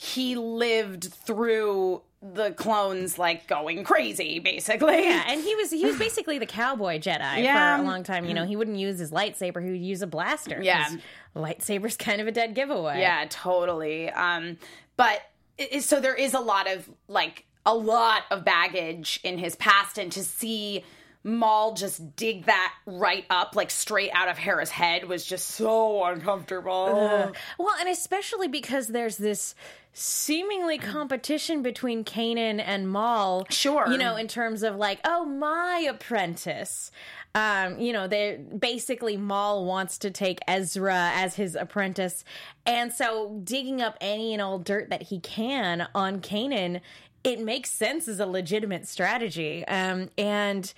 he 0.00 0.36
lived 0.36 1.12
through 1.12 2.02
the 2.22 2.52
clones 2.52 3.18
like 3.18 3.48
going 3.48 3.82
crazy, 3.82 4.38
basically. 4.38 5.02
Yeah, 5.04 5.24
and 5.28 5.40
he 5.40 5.54
was 5.56 5.72
he 5.72 5.84
was 5.84 5.98
basically 5.98 6.38
the 6.38 6.46
cowboy 6.46 6.98
Jedi 7.00 7.42
Yeah. 7.42 7.76
for 7.76 7.82
a 7.82 7.86
long 7.86 8.04
time. 8.04 8.24
You 8.24 8.32
know, 8.34 8.44
he 8.44 8.54
wouldn't 8.54 8.76
use 8.76 9.00
his 9.00 9.10
lightsaber; 9.10 9.62
he 9.64 9.72
would 9.72 9.80
use 9.80 10.02
a 10.02 10.06
blaster. 10.06 10.60
yeah 10.62 10.88
lightsaber's 11.34 11.96
kind 11.96 12.20
of 12.20 12.26
a 12.28 12.32
dead 12.32 12.54
giveaway. 12.54 13.00
Yeah, 13.00 13.24
totally. 13.28 14.08
Um, 14.10 14.56
but 14.96 15.20
it, 15.58 15.82
so 15.82 16.00
there 16.00 16.14
is 16.14 16.32
a 16.34 16.40
lot 16.40 16.70
of 16.70 16.88
like 17.08 17.44
a 17.66 17.74
lot 17.74 18.22
of 18.30 18.44
baggage 18.44 19.18
in 19.24 19.36
his 19.36 19.56
past, 19.56 19.98
and 19.98 20.12
to 20.12 20.22
see 20.22 20.84
Maul 21.24 21.74
just 21.74 22.14
dig 22.16 22.46
that 22.46 22.72
right 22.86 23.24
up, 23.30 23.56
like 23.56 23.70
straight 23.72 24.10
out 24.14 24.28
of 24.28 24.38
Hera's 24.38 24.70
head, 24.70 25.04
was 25.08 25.24
just 25.24 25.48
so 25.48 26.04
uncomfortable. 26.04 27.32
Well, 27.58 27.74
and 27.80 27.88
especially 27.88 28.46
because 28.48 28.86
there's 28.88 29.16
this 29.16 29.54
seemingly 29.98 30.78
competition 30.78 31.60
between 31.60 32.04
Kanan 32.04 32.62
and 32.64 32.88
Maul. 32.88 33.46
Sure. 33.50 33.90
You 33.90 33.98
know, 33.98 34.14
in 34.16 34.28
terms 34.28 34.62
of 34.62 34.76
like, 34.76 35.00
oh, 35.04 35.24
my 35.24 35.86
apprentice. 35.90 36.92
Um, 37.34 37.78
you 37.78 37.92
know, 37.92 38.06
they 38.06 38.38
basically 38.58 39.16
Maul 39.16 39.64
wants 39.64 39.98
to 39.98 40.10
take 40.10 40.38
Ezra 40.46 41.10
as 41.14 41.34
his 41.34 41.56
apprentice. 41.56 42.24
And 42.64 42.92
so 42.92 43.40
digging 43.42 43.82
up 43.82 43.96
any 44.00 44.32
and 44.32 44.40
all 44.40 44.58
dirt 44.58 44.88
that 44.90 45.02
he 45.02 45.18
can 45.18 45.88
on 45.94 46.20
Kanan, 46.20 46.80
it 47.24 47.40
makes 47.40 47.70
sense 47.70 48.06
as 48.06 48.20
a 48.20 48.26
legitimate 48.26 48.86
strategy. 48.86 49.66
Um, 49.66 50.10
and 50.16 50.72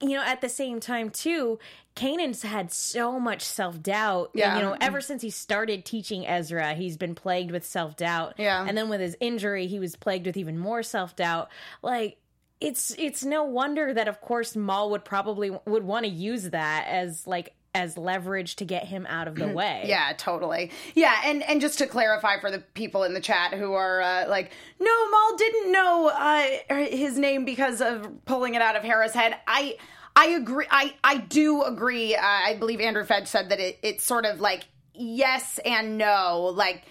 you 0.00 0.10
know, 0.10 0.22
at 0.22 0.40
the 0.40 0.48
same 0.48 0.78
time 0.78 1.10
too, 1.10 1.58
Kanan's 1.98 2.42
had 2.42 2.72
so 2.72 3.18
much 3.18 3.42
self 3.42 3.82
doubt. 3.82 4.30
Yeah. 4.34 4.56
You 4.56 4.62
know, 4.62 4.76
ever 4.80 5.00
since 5.00 5.20
he 5.20 5.30
started 5.30 5.84
teaching 5.84 6.26
Ezra, 6.26 6.74
he's 6.74 6.96
been 6.96 7.14
plagued 7.14 7.50
with 7.50 7.64
self 7.66 7.96
doubt. 7.96 8.34
Yeah. 8.38 8.64
And 8.66 8.78
then 8.78 8.88
with 8.88 9.00
his 9.00 9.16
injury, 9.20 9.66
he 9.66 9.80
was 9.80 9.96
plagued 9.96 10.26
with 10.26 10.36
even 10.36 10.58
more 10.58 10.82
self 10.82 11.16
doubt. 11.16 11.48
Like 11.82 12.18
it's 12.60 12.94
it's 12.98 13.24
no 13.24 13.42
wonder 13.44 13.92
that 13.92 14.06
of 14.06 14.20
course 14.20 14.54
Maul 14.54 14.90
would 14.90 15.04
probably 15.04 15.50
would 15.66 15.82
want 15.82 16.04
to 16.04 16.10
use 16.10 16.50
that 16.50 16.86
as 16.88 17.26
like 17.26 17.54
as 17.74 17.98
leverage 17.98 18.56
to 18.56 18.64
get 18.64 18.86
him 18.86 19.04
out 19.08 19.28
of 19.28 19.34
the 19.34 19.48
way. 19.48 19.84
Yeah, 19.86 20.12
totally. 20.16 20.70
Yeah, 20.94 21.14
and 21.24 21.42
and 21.42 21.60
just 21.60 21.78
to 21.78 21.86
clarify 21.86 22.38
for 22.40 22.50
the 22.50 22.60
people 22.74 23.02
in 23.02 23.12
the 23.12 23.20
chat 23.20 23.54
who 23.54 23.74
are 23.74 24.00
uh, 24.00 24.28
like, 24.28 24.52
no, 24.78 25.10
Maul 25.10 25.36
didn't 25.36 25.72
know 25.72 26.08
uh, 26.14 26.74
his 26.86 27.18
name 27.18 27.44
because 27.44 27.80
of 27.80 28.24
pulling 28.24 28.54
it 28.54 28.62
out 28.62 28.76
of 28.76 28.82
Hera's 28.82 29.14
head. 29.14 29.36
I 29.46 29.76
I 30.18 30.26
agree. 30.30 30.66
I 30.68 30.94
I 31.04 31.18
do 31.18 31.62
agree. 31.62 32.16
Uh, 32.16 32.20
I 32.22 32.56
believe 32.58 32.80
Andrew 32.80 33.04
Fedge 33.04 33.28
said 33.28 33.50
that 33.50 33.60
it 33.60 33.78
it's 33.82 34.02
sort 34.02 34.26
of 34.26 34.40
like 34.40 34.64
yes 34.92 35.58
and 35.64 35.96
no, 35.96 36.52
like. 36.54 36.82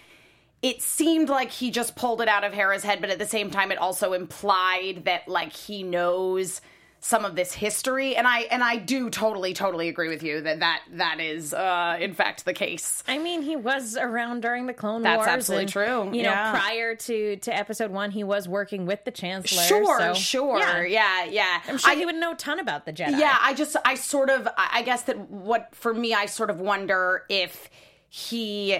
It 0.60 0.82
seemed 0.82 1.28
like 1.28 1.52
he 1.52 1.70
just 1.70 1.94
pulled 1.94 2.20
it 2.20 2.26
out 2.26 2.42
of 2.42 2.52
Hera's 2.52 2.82
head, 2.82 3.00
but 3.00 3.10
at 3.10 3.20
the 3.20 3.26
same 3.26 3.48
time, 3.48 3.70
it 3.70 3.78
also 3.78 4.12
implied 4.12 5.04
that 5.04 5.28
like 5.28 5.52
he 5.52 5.84
knows 5.84 6.60
some 7.00 7.24
of 7.24 7.36
this 7.36 7.52
history 7.52 8.16
and 8.16 8.26
i 8.26 8.40
and 8.50 8.62
i 8.62 8.76
do 8.76 9.08
totally 9.08 9.54
totally 9.54 9.88
agree 9.88 10.08
with 10.08 10.22
you 10.22 10.40
that 10.40 10.58
that 10.60 10.82
that 10.92 11.20
is 11.20 11.54
uh 11.54 11.96
in 12.00 12.12
fact 12.12 12.44
the 12.44 12.52
case 12.52 13.02
I 13.06 13.18
mean, 13.18 13.42
he 13.42 13.54
was 13.56 13.96
around 13.96 14.40
during 14.42 14.66
the 14.66 14.74
Clone 14.74 15.02
That's 15.02 15.16
Wars. 15.18 15.28
absolutely 15.28 15.62
and, 15.64 15.72
true. 15.72 16.16
You 16.16 16.24
know, 16.24 16.32
prior 16.50 16.94
to 16.96 17.36
to 17.36 17.56
Episode 17.56 17.90
One, 17.90 18.10
he 18.10 18.24
was 18.24 18.48
working 18.48 18.84
with 18.84 19.04
the 19.04 19.10
Chancellor. 19.10 19.62
sure 19.62 19.98
so, 20.00 20.14
sure 20.14 20.58
Yeah. 20.58 20.82
yeah 20.84 21.24
yeah, 21.24 21.62
I'm 21.68 21.78
sure 21.78 21.90
I- 21.92 21.94
he 21.94 22.04
would 22.04 22.16
know 22.16 22.32
a 22.32 22.36
ton 22.36 22.58
about 22.58 22.84
the 22.84 22.92
Jedi. 22.92 23.18
yeah 23.18 23.36
i 23.40 23.54
just 23.54 23.76
i 23.84 23.94
sort 23.94 24.28
of 24.30 24.46
i 24.56 24.68
I 24.78 24.82
guess 24.82 25.02
that 25.04 25.18
what 25.30 25.74
for 25.74 25.94
me 25.94 26.14
i 26.14 26.26
sort 26.26 26.50
of 26.50 26.60
wonder 26.60 27.24
if 27.28 27.70
he 28.08 28.78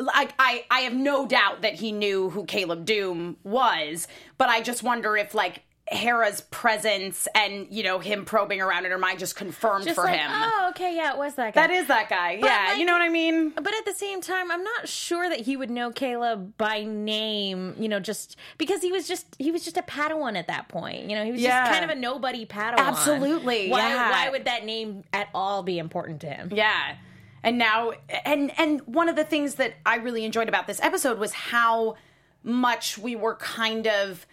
like 0.00 0.32
i 0.38 0.64
i 0.70 0.80
have 0.80 0.94
no 0.94 1.26
doubt 1.26 1.62
that 1.62 1.74
he 1.74 1.92
knew 1.92 2.30
who 2.30 2.44
caleb 2.44 2.84
dume 2.84 3.36
was 3.44 4.08
but 4.38 4.48
i 4.48 4.60
just 4.60 4.82
wonder 4.82 5.16
if 5.16 5.34
like 5.34 5.62
Hera's 5.86 6.40
presence 6.40 7.28
and 7.34 7.66
you 7.70 7.82
know 7.82 7.98
him 7.98 8.24
probing 8.24 8.62
around 8.62 8.86
in 8.86 8.90
her 8.90 8.96
mind 8.96 9.18
just 9.18 9.36
confirmed 9.36 9.84
Just 9.84 9.96
for 9.96 10.04
like, 10.04 10.18
him. 10.18 10.30
oh, 10.32 10.68
okay, 10.70 10.96
yeah, 10.96 11.12
it 11.12 11.18
was 11.18 11.34
that 11.34 11.52
guy. 11.54 11.66
that 11.66 11.70
is 11.74 11.86
that 11.88 12.08
guy. 12.08 12.38
yeah, 12.42 12.68
like- 12.70 12.78
you 12.78 12.86
know 12.86 12.94
what 12.94 13.02
I 13.02 13.10
mean. 13.10 13.50
But 13.50 13.74
at 13.74 13.84
the 13.84 13.92
same 13.92 14.22
time, 14.22 14.50
I'm 14.50 14.64
not 14.64 14.88
sure 14.88 15.28
that 15.28 15.40
he 15.40 15.58
would 15.58 15.68
know 15.68 15.90
Caleb 15.90 16.56
by 16.56 16.84
name. 16.84 17.74
You 17.78 17.88
know, 17.90 18.00
just 18.00 18.36
because 18.56 18.80
he 18.80 18.92
was 18.92 19.06
just 19.06 19.36
he 19.38 19.50
was 19.50 19.62
just 19.62 19.76
a 19.76 19.82
Padawan 19.82 20.38
at 20.38 20.46
that 20.46 20.68
point. 20.68 21.10
You 21.10 21.16
know, 21.16 21.24
he 21.24 21.32
was 21.32 21.40
Yeah. 21.42 21.66
just 21.66 21.72
kind 21.78 21.84
of 21.90 21.94
a 21.96 22.00
nobody 22.00 22.46
Padawan. 22.46 22.78
Absolutely, 22.78 23.68
Why? 23.68 23.80
yeah. 23.90 24.10
Why 24.10 24.30
would 24.30 24.46
that 24.46 24.64
name 24.64 25.04
at 25.12 25.28
all 25.34 25.62
be 25.62 25.78
important 25.78 26.22
to 26.22 26.28
him? 26.28 26.48
Yeah. 26.50 26.96
And 27.42 27.58
now 27.58 27.92
and 28.24 28.58
and 28.58 28.80
one 28.86 29.10
of 29.10 29.16
the 29.16 29.24
things 29.24 29.56
that 29.56 29.74
I 29.84 29.96
really 29.96 30.24
enjoyed 30.24 30.48
about 30.48 30.66
this 30.66 30.80
episode 30.82 31.18
was 31.18 31.34
how 31.34 31.96
much 32.42 32.96
we 32.96 33.16
were 33.16 33.34
kind 33.36 33.86
of 33.86 34.26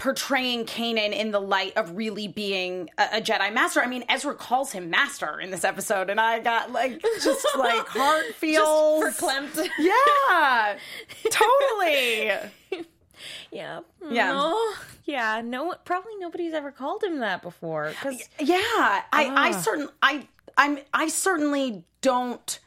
portraying 0.00 0.64
Kanan 0.64 1.12
in 1.12 1.30
the 1.30 1.38
light 1.40 1.76
of 1.76 1.96
really 1.96 2.26
being 2.26 2.90
a, 2.98 3.18
a 3.18 3.20
Jedi 3.20 3.52
master. 3.52 3.80
I 3.80 3.86
mean, 3.86 4.02
Ezra 4.08 4.34
calls 4.34 4.72
him 4.72 4.90
master 4.90 5.38
in 5.38 5.50
this 5.50 5.62
episode 5.62 6.10
and 6.10 6.18
I 6.20 6.40
got 6.40 6.72
like 6.72 7.00
just 7.22 7.46
like 7.58 7.86
heart 7.86 8.24
feels 8.34 9.02
Just 9.04 9.20
verklempt. 9.20 9.68
Yeah. 9.78 10.78
Totally. 11.30 12.32
Yeah. 13.52 13.80
Yeah. 14.00 14.32
No. 14.32 14.72
Yeah. 15.04 15.42
No. 15.44 15.74
Probably 15.84 16.16
nobody's 16.18 16.54
ever 16.54 16.70
called 16.72 17.04
him 17.04 17.18
that 17.18 17.42
before. 17.42 17.90
Because 17.90 18.26
Yeah, 18.38 18.56
I 18.58 19.02
I 19.12 19.50
Ah. 19.54 19.60
certain 19.60 19.88
I 20.02 20.26
I'm 20.56 20.78
I 20.94 21.08
certainly 21.08 21.84
don't 22.00 22.58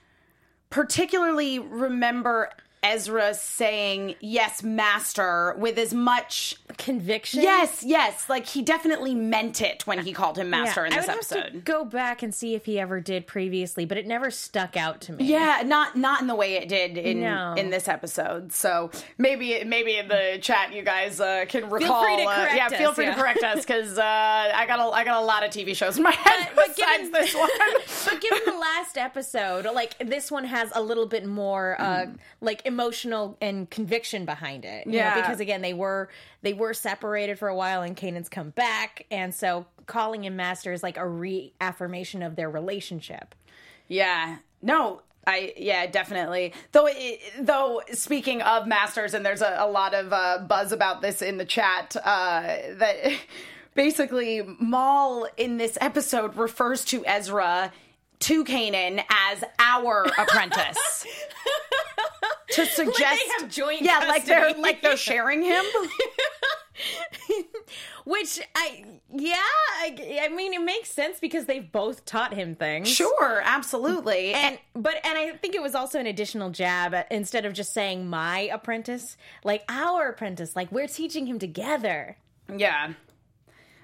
particularly 0.70 1.58
remember 1.60 2.50
Ezra 2.84 3.34
saying 3.34 4.16
yes, 4.20 4.62
master, 4.64 5.56
with 5.58 5.78
as 5.78 5.94
much. 5.94 6.56
conviction. 6.78 7.42
Yes, 7.44 7.84
yes, 7.84 8.28
like 8.30 8.46
he 8.48 8.62
definitely 8.62 9.14
meant 9.16 9.62
it 9.62 9.86
when 9.88 10.00
he 10.00 10.12
called 10.12 10.38
him 10.38 10.50
master 10.50 10.86
in 10.86 10.92
I 10.92 10.98
this 10.98 11.08
would 11.08 11.16
Have 11.16 11.28
to 11.28 11.38
episode. 11.40 11.66
go 11.66 11.86
back 11.86 12.24
and 12.24 12.34
see 12.34 12.56
if 12.56 12.66
he 12.66 12.80
ever 12.80 13.00
did 13.00 13.28
previously, 13.28 13.86
but 13.86 13.98
it 13.98 14.08
never 14.08 14.32
stuck 14.32 14.76
out 14.76 15.00
to 15.02 15.14
me. 15.14 15.26
Yeah, 15.26 15.62
not 15.66 15.96
not 15.96 16.22
in 16.22 16.28
the 16.28 16.36
way 16.36 16.54
it 16.56 16.68
did 16.68 16.98
in 16.98 17.22
No. 17.22 17.54
in 17.56 17.70
this 17.70 17.88
episode. 17.88 18.52
So 18.54 18.90
maybe 19.18 19.64
maybe 19.64 19.98
in 19.98 20.08
the 20.08 20.40
chat 20.42 20.74
you 20.74 20.82
guys 20.84 21.20
uh, 21.22 21.46
can 21.48 21.70
recall. 21.70 22.04
free 22.04 22.18
to 22.18 22.24
uh, 22.24 22.50
yeah, 22.56 22.66
us, 22.68 22.74
feel 22.74 22.92
free 22.94 23.06
yeah. 23.06 23.14
to 23.16 23.22
correct 23.22 23.44
us 23.44 23.64
because 23.66 23.98
uh, 24.00 24.04
I 24.04 24.66
got 24.68 24.80
a 24.80 24.92
I 24.94 25.04
got 25.04 25.22
a 25.22 25.26
lot 25.26 25.44
of 25.44 25.52
TV 25.52 25.76
shows 25.76 25.98
in 25.98 26.04
my 26.04 26.12
head 26.12 26.50
But- 26.56 26.56
but 26.56 26.76
besides 26.76 27.10
given- 27.10 27.12
this 27.12 27.36
one. 27.36 27.50
but 28.06 28.20
given 28.22 28.40
the 28.46 28.58
last 28.60 28.98
episode, 28.98 29.66
like 29.74 29.96
this 30.00 30.32
one 30.32 30.46
has 30.46 30.72
a 30.74 30.82
little 30.82 31.06
bit 31.06 31.26
more 31.26 31.80
uh 31.80 32.08
like 32.42 32.62
emotional 32.74 33.38
and 33.42 33.70
conviction 33.70 34.26
behind 34.26 34.66
it. 34.66 34.86
you 34.86 34.94
know, 34.94 34.98
Yeah. 34.98 35.16
because 35.22 35.40
again, 35.40 35.62
they 35.62 35.74
were 35.74 36.10
they 36.42 36.54
were 36.54 36.74
separated 36.74 37.38
for 37.40 37.48
a 37.48 37.56
while 37.56 37.82
and 37.84 37.96
Kanan's 37.96 38.30
come 38.30 38.50
back, 38.50 39.06
and 39.12 39.34
so 39.34 39.66
calling 39.86 40.24
him 40.24 40.36
master 40.36 40.74
is 40.74 40.82
like 40.84 40.98
a 40.98 41.08
reaffirmation 41.08 42.24
of 42.24 42.36
their 42.36 42.50
relationship. 42.50 43.36
Yeah. 43.88 44.38
No. 44.62 45.02
I 45.26 45.54
yeah 45.56 45.86
definitely 45.86 46.52
though 46.74 46.86
it, 46.92 47.22
though 47.40 47.82
speaking 47.94 48.42
of 48.42 48.68
masters 48.68 49.14
and 49.14 49.26
there's 49.26 49.42
a, 49.42 49.56
a 49.58 49.70
lot 49.70 49.94
of 49.94 50.12
uh, 50.12 50.40
buzz 50.46 50.74
about 50.74 51.02
this 51.02 51.22
in 51.22 51.38
the 51.38 51.46
chat 51.46 51.96
uh, 52.04 52.42
that 52.74 52.98
basically 53.74 54.42
Maul 54.60 55.28
in 55.38 55.56
this 55.58 55.78
episode 55.80 56.36
refers 56.36 56.84
to 56.86 57.06
Ezra 57.06 57.72
to 58.20 58.44
Kanan 58.46 59.04
as 59.10 59.44
our 59.60 60.06
apprentice. 60.18 61.06
To 62.52 62.66
suggest 62.66 63.22
have 63.40 63.50
joint 63.50 63.82
yeah 63.82 64.00
like 64.08 64.26
they're 64.26 64.54
like 64.54 64.82
they're 64.82 64.98
sharing 64.98 65.42
him? 65.42 65.64
Which 68.06 68.40
I 68.56 68.84
yeah, 69.12 69.36
I, 69.38 70.20
I 70.24 70.28
mean 70.30 70.54
it 70.54 70.62
makes 70.62 70.90
sense 70.92 71.20
because 71.20 71.46
they've 71.46 71.72
both 71.72 72.06
taught 72.06 72.34
him 72.34 72.56
things. 72.56 72.90
sure 72.90 73.42
absolutely. 73.44 74.34
And 74.34 74.58
but 74.76 74.96
and 75.06 75.18
I 75.18 75.32
think 75.38 75.56
it 75.56 75.62
was 75.62 75.74
also 75.74 76.00
an 76.00 76.08
additional 76.08 76.50
jab 76.50 76.94
at, 76.94 77.12
instead 77.12 77.46
of 77.46 77.54
just 77.54 77.74
saying 77.74 78.08
my 78.08 78.42
apprentice, 78.52 79.18
like 79.44 79.64
our 79.70 80.10
apprentice, 80.10 80.56
like 80.56 80.72
we're 80.72 80.88
teaching 80.88 81.26
him 81.26 81.40
together. 81.40 82.18
yeah 82.56 82.94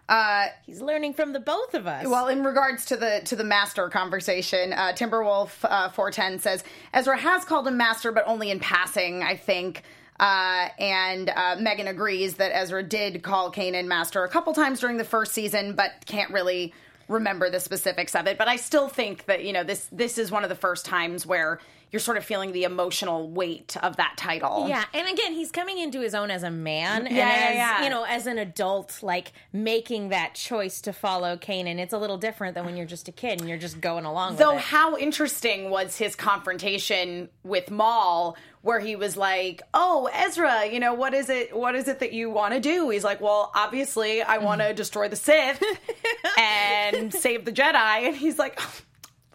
uh 0.09 0.47
He's 0.65 0.81
learning 0.81 1.13
from 1.13 1.31
the 1.31 1.39
both 1.39 1.73
of 1.73 1.87
us. 1.87 2.05
Well, 2.05 2.27
in 2.27 2.43
regards 2.43 2.85
to 2.85 2.97
the 2.97 3.21
to 3.25 3.35
the 3.35 3.43
master 3.43 3.87
conversation, 3.89 4.73
uh, 4.73 4.93
Timberwolf 4.93 5.51
uh, 5.63 5.89
four 5.89 6.11
ten 6.11 6.39
says 6.39 6.63
Ezra 6.93 7.17
has 7.17 7.45
called 7.45 7.67
him 7.67 7.77
master, 7.77 8.11
but 8.11 8.23
only 8.27 8.51
in 8.51 8.59
passing, 8.59 9.23
I 9.23 9.37
think. 9.37 9.83
Uh, 10.19 10.67
and 10.77 11.29
uh, 11.29 11.55
Megan 11.61 11.87
agrees 11.87 12.35
that 12.35 12.51
Ezra 12.53 12.83
did 12.83 13.23
call 13.23 13.51
Kanan 13.53 13.85
master 13.85 14.25
a 14.25 14.29
couple 14.29 14.53
times 14.53 14.81
during 14.81 14.97
the 14.97 15.05
first 15.05 15.31
season, 15.31 15.75
but 15.75 15.91
can't 16.05 16.29
really 16.31 16.73
remember 17.07 17.49
the 17.49 17.59
specifics 17.59 18.15
of 18.15 18.27
it. 18.27 18.37
But 18.37 18.47
I 18.49 18.57
still 18.57 18.89
think 18.89 19.25
that 19.25 19.45
you 19.45 19.53
know 19.53 19.63
this 19.63 19.87
this 19.91 20.17
is 20.17 20.29
one 20.31 20.43
of 20.43 20.49
the 20.49 20.55
first 20.55 20.85
times 20.85 21.25
where 21.25 21.59
you're 21.91 21.99
sort 21.99 22.17
of 22.17 22.25
feeling 22.25 22.51
the 22.51 22.63
emotional 22.63 23.29
weight 23.29 23.75
of 23.77 23.97
that 23.97 24.15
title. 24.17 24.67
yeah, 24.67 24.85
and 24.93 25.07
again, 25.07 25.33
he's 25.33 25.51
coming 25.51 25.77
into 25.77 26.01
his 26.01 26.13
own 26.13 26.31
as 26.31 26.43
a 26.43 26.51
man, 26.51 27.07
and 27.07 27.15
Yeah, 27.15 27.27
yeah, 27.27 27.49
as 27.49 27.55
yeah. 27.55 27.83
you 27.83 27.89
know, 27.89 28.03
as 28.03 28.27
an 28.27 28.37
adult, 28.37 29.01
like 29.01 29.31
making 29.51 30.09
that 30.09 30.35
choice 30.35 30.81
to 30.81 30.93
follow 30.93 31.37
Kanan. 31.37 31.79
It's 31.79 31.93
a 31.93 31.97
little 31.97 32.17
different 32.17 32.55
than 32.55 32.65
when 32.65 32.77
you're 32.77 32.85
just 32.85 33.07
a 33.07 33.11
kid 33.11 33.39
and 33.39 33.49
you're 33.49 33.57
just 33.57 33.81
going 33.81 34.05
along. 34.05 34.35
Though, 34.35 34.55
with 34.55 34.59
it. 34.59 34.67
how 34.67 34.97
interesting 34.97 35.69
was 35.69 35.97
his 35.97 36.15
confrontation 36.15 37.29
with 37.43 37.71
Maul, 37.71 38.37
where 38.61 38.79
he 38.79 38.95
was 38.95 39.17
like, 39.17 39.61
"Oh, 39.73 40.09
Ezra, 40.13 40.65
you 40.67 40.79
know 40.79 40.93
what 40.93 41.13
is 41.13 41.29
it? 41.29 41.55
What 41.55 41.75
is 41.75 41.87
it 41.87 41.99
that 41.99 42.13
you 42.13 42.29
want 42.29 42.53
to 42.53 42.59
do?" 42.59 42.89
He's 42.89 43.03
like, 43.03 43.21
"Well, 43.21 43.51
obviously, 43.55 44.21
I 44.21 44.37
want 44.37 44.61
to 44.61 44.67
mm. 44.67 44.75
destroy 44.75 45.07
the 45.07 45.15
Sith 45.15 45.63
and 46.37 47.13
save 47.13 47.45
the 47.45 47.51
Jedi." 47.51 48.07
And 48.07 48.15
he's 48.15 48.37
like, 48.37 48.59
"Oh, 48.61 48.73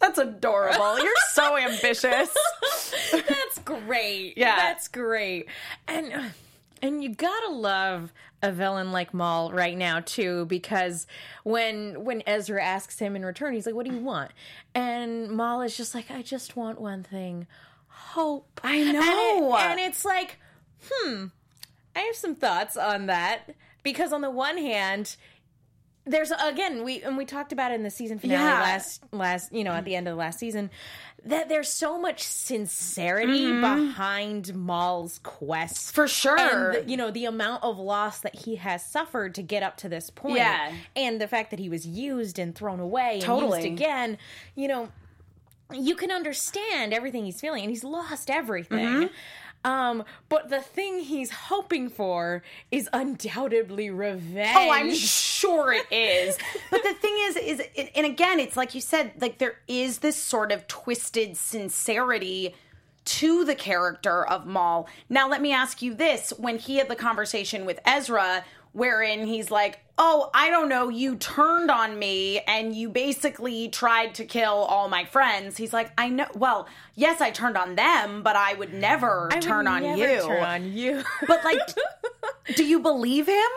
"That's 0.06 0.18
adorable. 0.18 0.99
You're 0.99 1.12
so 1.32 1.56
ambitious." 1.58 2.37
That's 3.12 3.58
great. 3.64 4.34
Yeah. 4.37 4.56
that's 4.56 4.88
great. 4.88 5.46
And 5.88 6.32
and 6.82 7.02
you 7.02 7.11
gotta 7.14 7.50
love 7.50 8.12
a 8.42 8.52
villain 8.52 8.92
like 8.92 9.14
Maul 9.14 9.52
right 9.52 9.76
now 9.76 10.00
too, 10.00 10.44
because 10.46 11.06
when 11.44 12.04
when 12.04 12.23
Ezra 12.26 12.62
asks 12.62 12.99
him 12.99 13.16
in 13.16 13.25
return, 13.25 13.54
he's 13.54 13.66
like, 13.66 13.75
"What 13.75 13.87
do 13.87 13.92
you 13.94 14.00
want?" 14.00 14.32
And 14.75 15.30
Maul 15.30 15.62
is 15.62 15.76
just 15.76 15.94
like, 15.94 16.11
"I 16.11 16.23
just 16.23 16.56
want 16.56 16.80
one 16.80 17.02
thing, 17.02 17.46
hope." 17.88 18.61
I 18.62 18.76
And, 18.76 18.92
know. 18.94 19.54
it- 19.56 19.61
and 19.62 19.80
it's 19.80 20.04
like, 20.04 20.38
hmm, 20.90 21.26
I 21.96 22.00
have 22.00 22.16
some 22.16 22.34
thoughts 22.34 22.76
on 22.76 23.06
that 23.06 23.54
because 23.82 24.12
on 24.12 24.20
the 24.20 24.30
one 24.30 24.58
hand. 24.58 25.16
There's 26.06 26.30
again 26.32 26.84
we 26.84 27.02
and 27.02 27.16
we 27.16 27.25
talked 27.25 27.52
about 27.52 27.73
it 27.73 27.76
in 27.76 27.82
the 27.82 27.90
season 27.90 28.18
finale 28.18 28.42
Yeah. 28.42 28.61
last 28.61 29.02
last 29.12 29.52
you 29.54 29.64
know 29.64 29.73
at 29.73 29.84
the 29.87 29.96
end 29.96 30.06
of 30.06 30.12
the 30.12 30.18
last 30.18 30.38
season 30.38 30.70
that 31.25 31.49
there's 31.49 31.70
so 31.70 31.99
much 31.99 32.23
sincerity 32.23 33.50
behind 33.61 34.54
Maul's 34.54 35.18
quest 35.23 35.76
Mm-hmm. 35.76 35.94
For 35.94 36.06
sure. 36.08 36.37
and 36.73 36.75
the, 36.87 36.90
you 36.90 36.96
know 36.99 37.11
the 37.11 37.25
amount 37.25 37.64
of 37.64 37.78
loss 37.78 38.20
that 38.20 38.34
he 38.34 38.56
has 38.56 38.84
suffered 38.84 39.34
to 39.37 39.42
get 39.42 39.62
up 39.62 39.78
to 39.78 39.88
this 39.88 40.11
point 40.11 40.37
Yeah. 40.37 40.73
and 40.94 41.20
the 41.20 41.26
fact 41.28 41.50
that 41.50 41.58
he 41.58 41.68
was 41.70 41.87
used 41.87 42.38
and 42.38 42.54
thrown 42.54 42.80
away 42.80 43.14
and 43.14 43.23
Totally. 43.23 43.62
used 43.62 43.73
again 43.73 44.18
you 44.54 44.68
know 44.68 44.90
you 45.73 45.94
can 45.96 46.11
understand 46.11 46.92
everything 46.92 47.25
he's 47.25 47.40
feeling 47.40 47.62
and 47.62 47.70
he's 47.70 47.84
lost 47.84 48.28
everything 48.28 48.78
Mm-hmm. 48.87 49.06
Um, 49.64 50.04
but 50.28 50.50
the 50.50 50.61
thing 50.61 51.00
he's 51.00 51.30
hoping 51.30 51.88
for 51.88 52.42
is 52.71 52.88
undoubtedly 52.92 53.90
revenge. 53.90 54.56
Oh, 54.56 54.71
I'm 54.71 54.94
sure 54.94 55.73
it 55.73 55.90
is. 55.90 56.37
but 56.71 56.83
the 56.83 56.92
thing 56.94 57.16
is, 57.21 57.37
is 57.37 57.62
and 57.94 58.06
again, 58.06 58.38
it's 58.40 58.56
like 58.56 58.75
you 58.75 58.80
said, 58.80 59.12
like 59.21 59.38
there 59.38 59.56
is 59.66 59.99
this 59.99 60.16
sort 60.16 60.52
of 60.52 60.66
twisted 60.66 61.37
sincerity 61.37 62.54
to 63.06 63.44
the 63.44 63.54
character 63.54 64.26
of 64.26 64.47
Maul. 64.47 64.88
Now, 65.09 65.28
let 65.28 65.40
me 65.40 65.52
ask 65.52 65.80
you 65.80 65.94
this: 65.94 66.33
when 66.37 66.59
he 66.59 66.76
had 66.76 66.88
the 66.88 66.97
conversation 66.97 67.64
with 67.64 67.80
Ezra, 67.87 68.44
wherein 68.74 69.26
he's 69.26 69.50
like, 69.50 69.80
"Oh, 69.96 70.28
I 70.34 70.50
don't 70.50 70.68
know, 70.68 70.90
you 70.90 71.16
turned 71.16 71.70
on 71.70 71.98
me 71.98 72.40
and 72.40 72.74
you 72.74 72.90
basically 72.90 73.68
tried 73.70 74.14
to 74.16 74.26
kill 74.26 74.52
all 74.52 74.88
my 74.88 75.04
friends." 75.06 75.56
He's 75.56 75.72
like, 75.72 75.90
"I 75.96 76.10
know. 76.10 76.26
Well, 76.34 76.68
yes, 76.94 77.22
I 77.22 77.30
turned 77.30 77.56
on 77.56 77.76
them, 77.76 78.22
but 78.22 78.36
I 78.36 78.54
would 78.54 78.74
never 78.74 79.28
I 79.32 79.36
would 79.36 79.42
turn 79.42 79.66
on 79.66 79.82
never 79.82 79.96
you." 79.96 80.20
Turn 80.22 80.44
on 80.44 80.72
you. 80.72 81.02
But 81.26 81.42
like, 81.44 81.58
do 82.56 82.64
you 82.64 82.80
believe 82.80 83.26
him? 83.26 83.50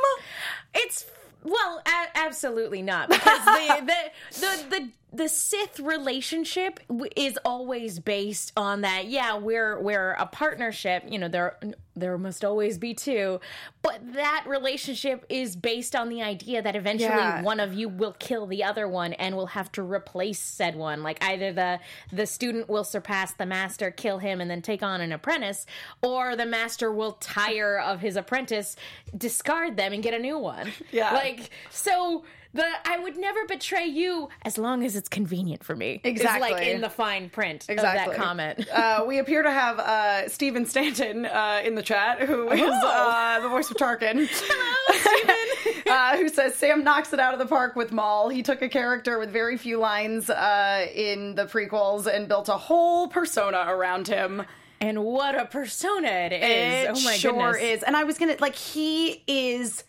It's 0.74 1.06
well, 1.44 1.82
a- 1.86 2.18
absolutely 2.18 2.82
not 2.82 3.10
because 3.10 3.46
the, 3.46 3.84
the 3.86 4.40
the 4.40 4.70
the 4.70 4.90
the 5.18 5.28
Sith 5.28 5.80
relationship 5.80 6.80
w- 6.88 7.10
is 7.16 7.38
always 7.44 8.00
based 8.00 8.52
on 8.56 8.82
that. 8.82 9.08
Yeah, 9.08 9.38
we're 9.38 9.80
we're 9.82 10.12
a 10.12 10.26
partnership. 10.26 11.04
You 11.10 11.20
know, 11.20 11.28
there 11.28 11.58
there 11.96 12.18
must 12.18 12.46
always 12.46 12.78
be 12.78 12.94
two, 12.94 13.40
but 13.82 14.00
that 14.14 14.44
relationship 14.48 15.26
is 15.30 15.56
based 15.56 15.96
on 15.96 16.10
the 16.10 16.22
idea 16.22 16.62
that 16.62 16.76
eventually 16.76 17.10
Yeah. 17.10 17.42
one 17.42 17.60
of 17.60 17.74
you 17.74 17.90
will 17.90 18.14
kill 18.20 18.46
the 18.46 18.64
other 18.64 18.88
one 18.88 19.14
and 19.14 19.36
will 19.36 19.48
have 19.48 19.72
to 19.74 19.82
replace 19.82 20.40
said 20.40 20.76
one. 20.76 21.02
Like 21.04 21.24
either 21.24 21.52
the 21.52 21.80
the 22.12 22.26
student 22.28 22.70
will 22.70 22.84
surpass 22.84 23.34
the 23.34 23.46
master, 23.48 23.90
kill 23.92 24.20
him, 24.20 24.40
and 24.42 24.50
then 24.52 24.62
take 24.62 24.84
on 24.84 25.02
an 25.02 25.12
apprentice, 25.12 25.66
or 26.04 26.36
the 26.36 26.46
master 26.46 26.92
will 26.92 27.14
tire 27.14 27.80
of 27.80 28.00
his 28.02 28.16
apprentice, 28.16 28.76
discard 29.18 29.76
them, 29.78 29.94
and 29.94 30.04
get 30.04 30.14
a 30.14 30.20
new 30.20 30.38
one. 30.38 30.72
Yeah. 30.92 31.14
like 31.14 31.50
so. 31.72 32.24
The 32.58 32.66
I 32.86 32.98
would 32.98 33.18
never 33.18 33.46
betray 33.46 33.86
you 33.86 34.30
as 34.44 34.58
long 34.58 34.84
as 34.84 34.96
it's 34.96 35.08
convenient 35.08 35.64
for 35.64 35.76
me. 35.76 36.02
Is 36.04 36.24
like 36.24 36.66
in 36.66 36.82
the 36.82 36.90
fine 36.90 37.30
print 37.30 37.68
Exactly. 37.70 38.02
of 38.02 38.18
that 38.18 38.24
comment. 38.24 38.68
Uh, 38.78 39.06
we 39.08 39.20
appear 39.20 39.44
to 39.44 39.52
have 39.52 39.80
uh, 39.80 40.28
Stephen 40.28 40.66
Stanton 40.66 41.26
uh, 41.26 41.62
in 41.64 41.76
the 41.76 41.82
chat, 41.84 42.20
who 42.22 42.50
is 42.52 42.62
uh, 42.62 43.40
the 43.42 43.50
voice 43.50 43.70
of 43.72 43.78
Tarkin. 43.78 44.28
Hello, 44.32 45.84
uh, 45.96 46.18
who 46.18 46.28
says 46.30 46.56
Sam 46.56 46.84
knocks 46.84 47.14
it 47.14 47.20
out 47.20 47.34
of 47.34 47.40
the 47.40 47.46
park 47.46 47.76
with 47.76 47.92
Maul. 47.92 48.30
He 48.30 48.42
took 48.44 48.62
a 48.62 48.70
character 48.70 49.20
with 49.20 49.30
very 49.32 49.58
few 49.58 49.78
lines 49.78 50.30
uh, 50.30 50.88
in 50.94 51.36
the 51.36 51.46
prequels 51.46 52.08
and 52.08 52.28
built 52.28 52.50
a 52.50 52.58
whole 52.58 53.08
persona 53.08 53.66
around 53.68 54.08
him. 54.08 54.44
and 54.82 55.04
what 55.04 55.40
a 55.40 55.46
persona 55.46 56.08
it 56.08 56.34
is! 56.34 56.44
It 56.44 56.90
oh 56.90 57.06
my 57.06 57.18
sure 57.18 57.32
goodness! 57.34 57.78
is. 57.80 57.84
And 57.84 57.96
I 57.96 58.04
was 58.04 58.18
gonna 58.18 58.36
like 58.40 58.56
he 58.56 59.24
is 59.28 59.84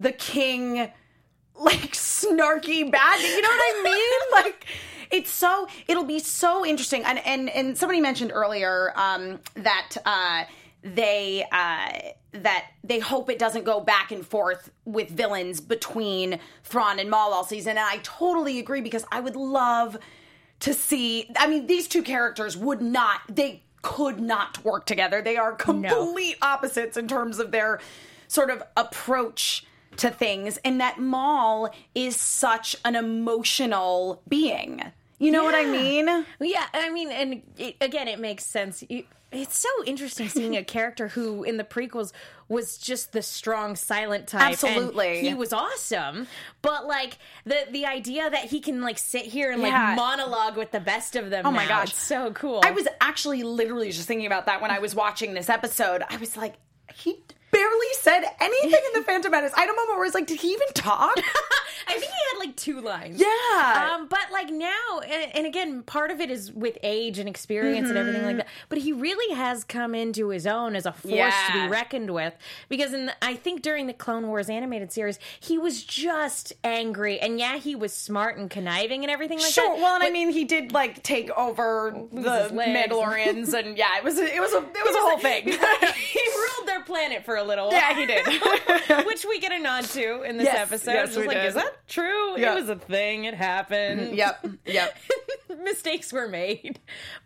the 0.00 0.12
king, 0.12 0.90
like 1.58 1.92
snarky 1.92 2.90
bad. 2.90 3.20
You 3.20 3.42
know 3.42 3.48
what 3.48 3.60
I 3.60 3.82
mean? 3.84 4.44
like 4.44 4.66
it's 5.10 5.30
so 5.30 5.68
it'll 5.88 6.04
be 6.04 6.18
so 6.18 6.64
interesting. 6.64 7.04
And 7.04 7.18
and 7.26 7.50
and 7.50 7.78
somebody 7.78 8.00
mentioned 8.00 8.32
earlier 8.34 8.92
um, 8.96 9.40
that 9.54 9.96
uh, 10.04 10.44
they 10.82 11.44
uh, 11.50 11.92
that 12.32 12.66
they 12.84 12.98
hope 12.98 13.30
it 13.30 13.38
doesn't 13.38 13.64
go 13.64 13.80
back 13.80 14.12
and 14.12 14.26
forth 14.26 14.70
with 14.84 15.10
villains 15.10 15.60
between 15.60 16.38
Thrawn 16.64 16.98
and 16.98 17.10
Maul 17.10 17.32
all 17.32 17.44
season. 17.44 17.70
And 17.70 17.80
I 17.80 17.98
totally 18.02 18.58
agree 18.58 18.80
because 18.80 19.04
I 19.10 19.20
would 19.20 19.36
love 19.36 19.98
to 20.60 20.72
see 20.72 21.30
i 21.36 21.46
mean 21.46 21.66
these 21.66 21.86
two 21.86 22.02
characters 22.02 22.56
would 22.56 22.80
not 22.80 23.20
they 23.28 23.62
could 23.82 24.18
not 24.18 24.62
work 24.64 24.86
together 24.86 25.22
they 25.22 25.36
are 25.36 25.52
complete 25.52 26.36
opposites 26.42 26.96
in 26.96 27.06
terms 27.06 27.38
of 27.38 27.50
their 27.52 27.78
sort 28.26 28.50
of 28.50 28.62
approach 28.76 29.64
to 29.98 30.10
things 30.10 30.58
and 30.64 30.80
that 30.80 30.98
maul 31.00 31.70
is 31.94 32.16
such 32.16 32.76
an 32.84 32.94
emotional 32.96 34.22
being 34.28 34.82
you 35.18 35.30
know 35.30 35.44
what 35.44 35.54
i 35.54 35.64
mean 35.64 36.06
Yeah, 36.40 36.66
I 36.74 36.90
mean, 36.90 37.10
and 37.10 37.42
it, 37.58 37.76
again, 37.80 38.06
it 38.08 38.18
makes 38.20 38.44
sense. 38.44 38.84
It's 39.32 39.58
so 39.58 39.68
interesting 39.86 40.28
seeing 40.28 40.56
a 40.56 40.62
character 40.62 41.08
who 41.08 41.42
in 41.42 41.56
the 41.56 41.64
prequels 41.64 42.12
was 42.48 42.78
just 42.78 43.12
the 43.12 43.22
strong 43.22 43.74
silent 43.76 44.28
type. 44.28 44.42
and 44.42 44.52
Absolutely. 44.52 45.20
he 45.20 45.34
was 45.34 45.52
awesome. 45.52 46.28
But 46.62 46.86
like 46.86 47.18
the 47.44 47.66
the 47.70 47.86
idea 47.86 48.28
that 48.30 48.44
he 48.44 48.60
can 48.60 48.82
like 48.82 48.98
sit 48.98 49.24
here 49.26 49.50
and 49.50 49.60
Yeah. 49.62 49.88
like 49.88 49.96
monologue 49.96 50.56
with 50.56 50.70
the 50.70 50.80
best 50.80 51.16
of 51.16 51.30
them. 51.30 51.44
Oh 51.46 51.50
my 51.50 51.64
now, 51.64 51.80
gosh. 51.80 51.90
it's 51.90 52.02
so 52.02 52.30
cool. 52.32 52.60
i 52.64 52.70
was 52.70 52.86
actually 53.00 53.42
literally 53.42 53.90
just 53.90 54.06
thinking 54.06 54.26
about 54.26 54.46
that 54.46 54.60
when 54.62 54.70
i 54.70 54.78
was 54.78 54.94
watching 54.94 55.32
this 55.34 55.48
episode 55.48 56.02
i 56.10 56.16
was 56.18 56.36
like 56.36 56.54
he 56.94 57.18
barely 57.56 57.86
said 58.00 58.22
anything 58.40 58.80
in 58.94 59.00
the 59.00 59.02
phantom 59.06 59.30
menace 59.32 59.52
i 59.56 59.60
had 59.60 59.70
a 59.70 59.72
moment 59.74 59.96
where 59.96 60.04
i 60.04 60.08
was 60.08 60.14
like 60.14 60.26
did 60.26 60.40
he 60.40 60.48
even 60.48 60.68
talk 60.74 61.14
I 61.88 61.92
think 61.92 62.04
he 62.06 62.08
had 62.32 62.38
like 62.44 62.56
two 62.56 62.80
lines. 62.80 63.20
yeah 63.20 63.90
Um, 63.94 64.08
but 64.08 64.26
like 64.32 64.50
now, 64.50 64.98
and, 65.06 65.36
and 65.36 65.46
again, 65.46 65.82
part 65.84 66.10
of 66.10 66.20
it 66.20 66.32
is 66.32 66.52
with 66.52 66.76
age 66.82 67.20
and 67.20 67.28
experience 67.28 67.88
and 67.88 67.96
everything 67.96 68.24
like 68.24 68.38
that. 68.38 68.48
But 68.68 68.78
he 68.78 68.92
really 68.92 69.32
has 69.36 69.62
come 69.62 69.94
into 69.94 70.30
his 70.30 70.48
own 70.48 70.74
as 70.74 70.84
a 70.84 70.92
force 70.92 71.34
to 71.46 71.52
be 71.52 71.68
reckoned 71.68 72.10
with. 72.12 72.34
Because 72.68 72.92
in 72.92 73.06
the, 73.06 73.14
I 73.24 73.36
think 73.36 73.62
during 73.62 73.86
the 73.86 73.92
Clone 73.92 74.26
Wars 74.26 74.50
animated 74.50 74.90
series, 74.92 75.20
he 75.38 75.58
was 75.58 75.84
just 75.84 76.52
angry, 76.64 77.20
and 77.20 77.38
yeah, 77.38 77.56
he 77.58 77.76
was 77.76 77.92
smart 77.92 78.36
and 78.36 78.50
conniving 78.50 79.04
and 79.04 79.10
everything 79.10 79.38
like 79.38 79.52
Sure. 79.52 79.62
that. 79.68 79.76
Sure. 79.76 79.82
Well, 79.84 79.94
and 79.94 80.02
I 80.02 80.10
mean, 80.10 80.30
he 80.30 80.42
did 80.44 80.72
like 80.72 81.04
take 81.04 81.30
over 81.38 81.94
the. 82.12 82.50
Mandalorians, 82.52 83.54
and 83.54 83.78
yeah, 83.78 83.96
it 83.98 84.02
was 84.02 84.18
it 84.18 84.40
was 84.40 84.52
a 84.52 84.58
it 84.58 84.84
was 84.84 84.96
a 84.96 85.00
whole 85.00 85.18
thing. 85.18 85.44
he 85.94 86.20
ruled 86.36 86.66
their 86.66 86.82
planet 86.82 87.24
for 87.24 87.36
a 87.36 87.44
little. 87.46 87.70
yeah, 87.72 87.94
he 87.94 88.06
did. 88.06 88.26
Which 89.06 89.24
we 89.28 89.38
get 89.40 89.52
a 89.52 89.58
nod 89.58 89.84
to 89.86 90.22
in 90.22 90.36
this 90.36 90.46
Yes, 90.46 90.58
episode. 90.68 90.92
yes, 90.92 91.08
Just 91.08 91.18
we 91.18 91.26
like, 91.26 91.36
did. 91.38 91.46
is 91.46 91.54
that 91.54 91.86
true? 91.88 92.36
It 92.36 92.54
was 92.54 92.68
a 92.68 92.76
thing. 92.76 93.24
It 93.24 93.34
happened. 93.34 94.00
Mm-hmm. 94.00 94.14
yep. 94.14 94.46
Yep. 94.66 94.96
mistakes 95.62 96.12
were 96.12 96.28
made. 96.28 96.78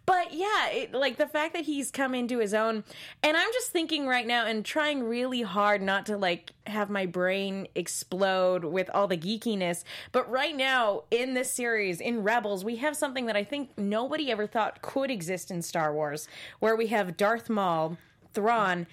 But 0.07 0.33
yeah, 0.33 0.69
it, 0.71 0.93
like 0.95 1.17
the 1.17 1.27
fact 1.27 1.53
that 1.55 1.65
he's 1.65 1.91
come 1.91 2.15
into 2.15 2.39
his 2.39 2.55
own, 2.55 2.85
and 3.23 3.37
I'm 3.37 3.53
just 3.53 3.71
thinking 3.71 4.07
right 4.07 4.27
now 4.27 4.47
and 4.47 4.65
trying 4.65 5.03
really 5.05 5.43
hard 5.43 5.83
not 5.83 6.07
to 6.07 6.17
like 6.17 6.53
have 6.67 6.91
my 6.91 7.07
brain 7.07 7.67
explode 7.75 8.65
with 8.65 8.89
all 8.95 9.07
the 9.09 9.17
geekiness. 9.17 9.85
But 10.13 10.31
right 10.31 10.57
now 10.57 11.05
in 11.11 11.35
this 11.35 11.51
series, 11.51 12.01
in 12.01 12.23
Rebels, 12.23 12.65
we 12.65 12.77
have 12.77 12.97
something 12.97 13.27
that 13.27 13.37
I 13.37 13.45
think 13.45 13.77
nobody 13.79 14.31
ever 14.31 14.47
thought 14.47 14.83
could 14.83 15.11
exist 15.11 15.51
in 15.51 15.63
Star 15.63 15.93
Wars, 15.93 16.29
where 16.61 16.77
we 16.77 16.89
have 16.89 17.17
Darth 17.17 17.49
Maul, 17.51 17.97
Thrawn, 18.33 18.87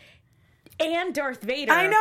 and 0.79 1.13
Darth 1.13 1.41
Vader. 1.41 1.71
I 1.71 1.87
know. 1.87 1.97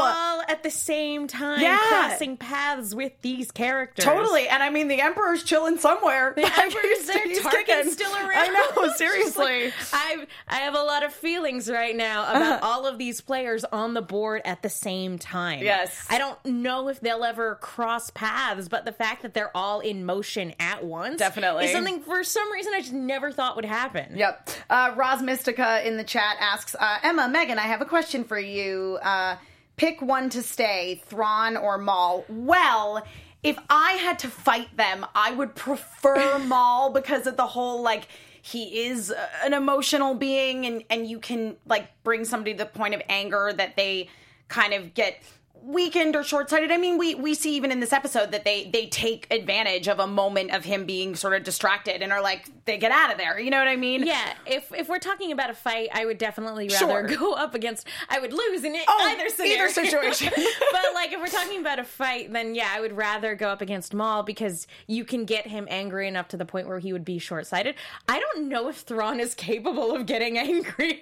All 0.00 0.42
at 0.48 0.62
the 0.62 0.70
same 0.70 1.26
time, 1.28 1.60
Yeah. 1.60 1.78
crossing 1.88 2.36
paths 2.36 2.94
with 2.94 3.12
these 3.22 3.50
characters. 3.50 4.04
Totally, 4.04 4.48
and 4.48 4.62
I 4.62 4.70
mean 4.70 4.88
the 4.88 5.00
Emperor's 5.00 5.42
chilling 5.44 5.78
somewhere. 5.78 6.32
The 6.36 6.42
Emperor's 6.60 7.06
there, 7.06 7.26
He's 7.26 7.40
Tarkin's 7.40 7.92
still 7.92 8.12
around. 8.14 8.32
I 8.34 8.48
know, 8.76 8.92
seriously. 8.96 9.64
like, 9.66 9.74
I 9.92 10.26
I 10.48 10.56
have 10.56 10.74
a 10.74 10.82
lot 10.82 11.04
of 11.04 11.12
feelings 11.12 11.70
right 11.70 11.94
now 11.96 12.22
about 12.22 12.62
all 12.62 12.86
of 12.86 12.98
these 12.98 13.20
players 13.20 13.64
on 13.64 13.94
the 13.94 14.02
board 14.02 14.42
at 14.44 14.62
the 14.62 14.68
same 14.68 15.18
time. 15.18 15.60
Yes. 15.62 16.06
I 16.10 16.18
don't 16.18 16.42
know 16.44 16.88
if 16.88 17.00
they'll 17.00 17.24
ever 17.24 17.54
cross 17.56 18.10
paths, 18.10 18.68
but 18.68 18.84
the 18.84 18.92
fact 18.92 19.22
that 19.22 19.34
they're 19.34 19.56
all 19.56 19.80
in 19.80 20.04
motion 20.04 20.54
at 20.60 20.84
once 20.84 21.18
Definitely. 21.18 21.66
is 21.66 21.72
something 21.72 22.00
for 22.02 22.22
some 22.24 22.50
reason 22.52 22.72
I 22.74 22.80
just 22.80 22.92
never 22.92 23.32
thought 23.32 23.56
would 23.56 23.64
happen. 23.64 24.16
Yep. 24.16 24.50
Uh, 24.68 24.92
Roz 24.96 25.22
Mystica 25.22 25.86
in 25.86 25.96
the 25.96 26.04
chat 26.04 26.36
asks 26.40 26.74
uh, 26.78 26.98
Emma, 27.02 27.28
Megan, 27.28 27.58
I 27.58 27.62
have 27.62 27.80
a 27.80 27.84
question 27.84 28.07
for 28.24 28.38
you. 28.38 28.98
Uh, 29.02 29.36
pick 29.76 30.00
one 30.02 30.30
to 30.30 30.42
stay, 30.42 31.02
Thrawn 31.06 31.56
or 31.56 31.78
Maul. 31.78 32.24
Well, 32.28 33.04
if 33.42 33.58
I 33.70 33.92
had 33.92 34.18
to 34.20 34.28
fight 34.28 34.76
them, 34.76 35.06
I 35.14 35.32
would 35.32 35.54
prefer 35.54 36.38
Maul 36.46 36.90
because 36.90 37.26
of 37.26 37.36
the 37.36 37.46
whole 37.46 37.82
like 37.82 38.08
he 38.42 38.86
is 38.86 39.10
uh, 39.10 39.26
an 39.44 39.52
emotional 39.52 40.14
being, 40.14 40.66
and 40.66 40.84
and 40.90 41.06
you 41.06 41.18
can 41.18 41.56
like 41.66 41.88
bring 42.02 42.24
somebody 42.24 42.52
to 42.52 42.58
the 42.58 42.66
point 42.66 42.94
of 42.94 43.02
anger 43.08 43.52
that 43.56 43.76
they 43.76 44.08
kind 44.48 44.72
of 44.72 44.94
get 44.94 45.22
weakened 45.62 46.16
or 46.16 46.22
short-sighted. 46.24 46.70
I 46.70 46.76
mean, 46.76 46.98
we 46.98 47.14
we 47.14 47.34
see 47.34 47.54
even 47.56 47.70
in 47.72 47.80
this 47.80 47.92
episode 47.92 48.30
that 48.32 48.44
they 48.44 48.68
they 48.72 48.86
take 48.86 49.26
advantage 49.32 49.88
of 49.88 49.98
a 49.98 50.06
moment 50.06 50.52
of 50.52 50.64
him 50.64 50.86
being 50.86 51.14
sort 51.16 51.34
of 51.34 51.42
distracted 51.44 52.02
and 52.02 52.12
are 52.12 52.22
like 52.22 52.48
they 52.64 52.78
get 52.78 52.90
out 52.92 53.10
of 53.12 53.18
there. 53.18 53.38
You 53.38 53.50
know 53.50 53.58
what 53.58 53.68
I 53.68 53.76
mean? 53.76 54.06
Yeah, 54.06 54.32
if 54.46 54.72
if 54.72 54.88
we're 54.88 54.98
talking 54.98 55.32
about 55.32 55.50
a 55.50 55.54
fight, 55.54 55.88
I 55.92 56.04
would 56.06 56.18
definitely 56.18 56.68
rather 56.68 56.78
Sure. 56.86 57.02
go 57.04 57.32
up 57.34 57.54
against. 57.54 57.86
I 58.08 58.18
would 58.18 58.32
lose 58.32 58.64
in 58.64 58.74
it, 58.74 58.84
Oh, 58.88 59.08
either 59.10 59.28
scenario. 59.28 59.54
either 59.64 59.68
situation. 59.72 60.32
but 60.72 60.82
like, 60.94 61.12
if 61.12 61.20
we're 61.20 61.26
talking 61.26 61.60
about 61.60 61.78
a 61.78 61.84
fight, 61.84 62.32
then 62.32 62.54
yeah, 62.54 62.68
I 62.72 62.80
would 62.80 62.96
rather 62.96 63.34
go 63.34 63.48
up 63.48 63.60
against 63.60 63.94
Maul 63.94 64.22
because 64.22 64.66
you 64.86 65.04
can 65.04 65.24
get 65.24 65.46
him 65.46 65.66
angry 65.70 66.08
enough 66.08 66.28
to 66.28 66.36
the 66.36 66.44
point 66.44 66.68
where 66.68 66.78
he 66.78 66.92
would 66.92 67.04
be 67.04 67.18
short 67.18 67.46
sighted. 67.46 67.74
I 68.08 68.18
don't 68.20 68.48
know 68.48 68.68
if 68.68 68.78
Thrawn 68.78 69.20
is 69.20 69.34
capable 69.34 69.94
of 69.94 70.06
getting 70.06 70.38
angry. 70.38 71.00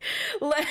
like, 0.40 0.66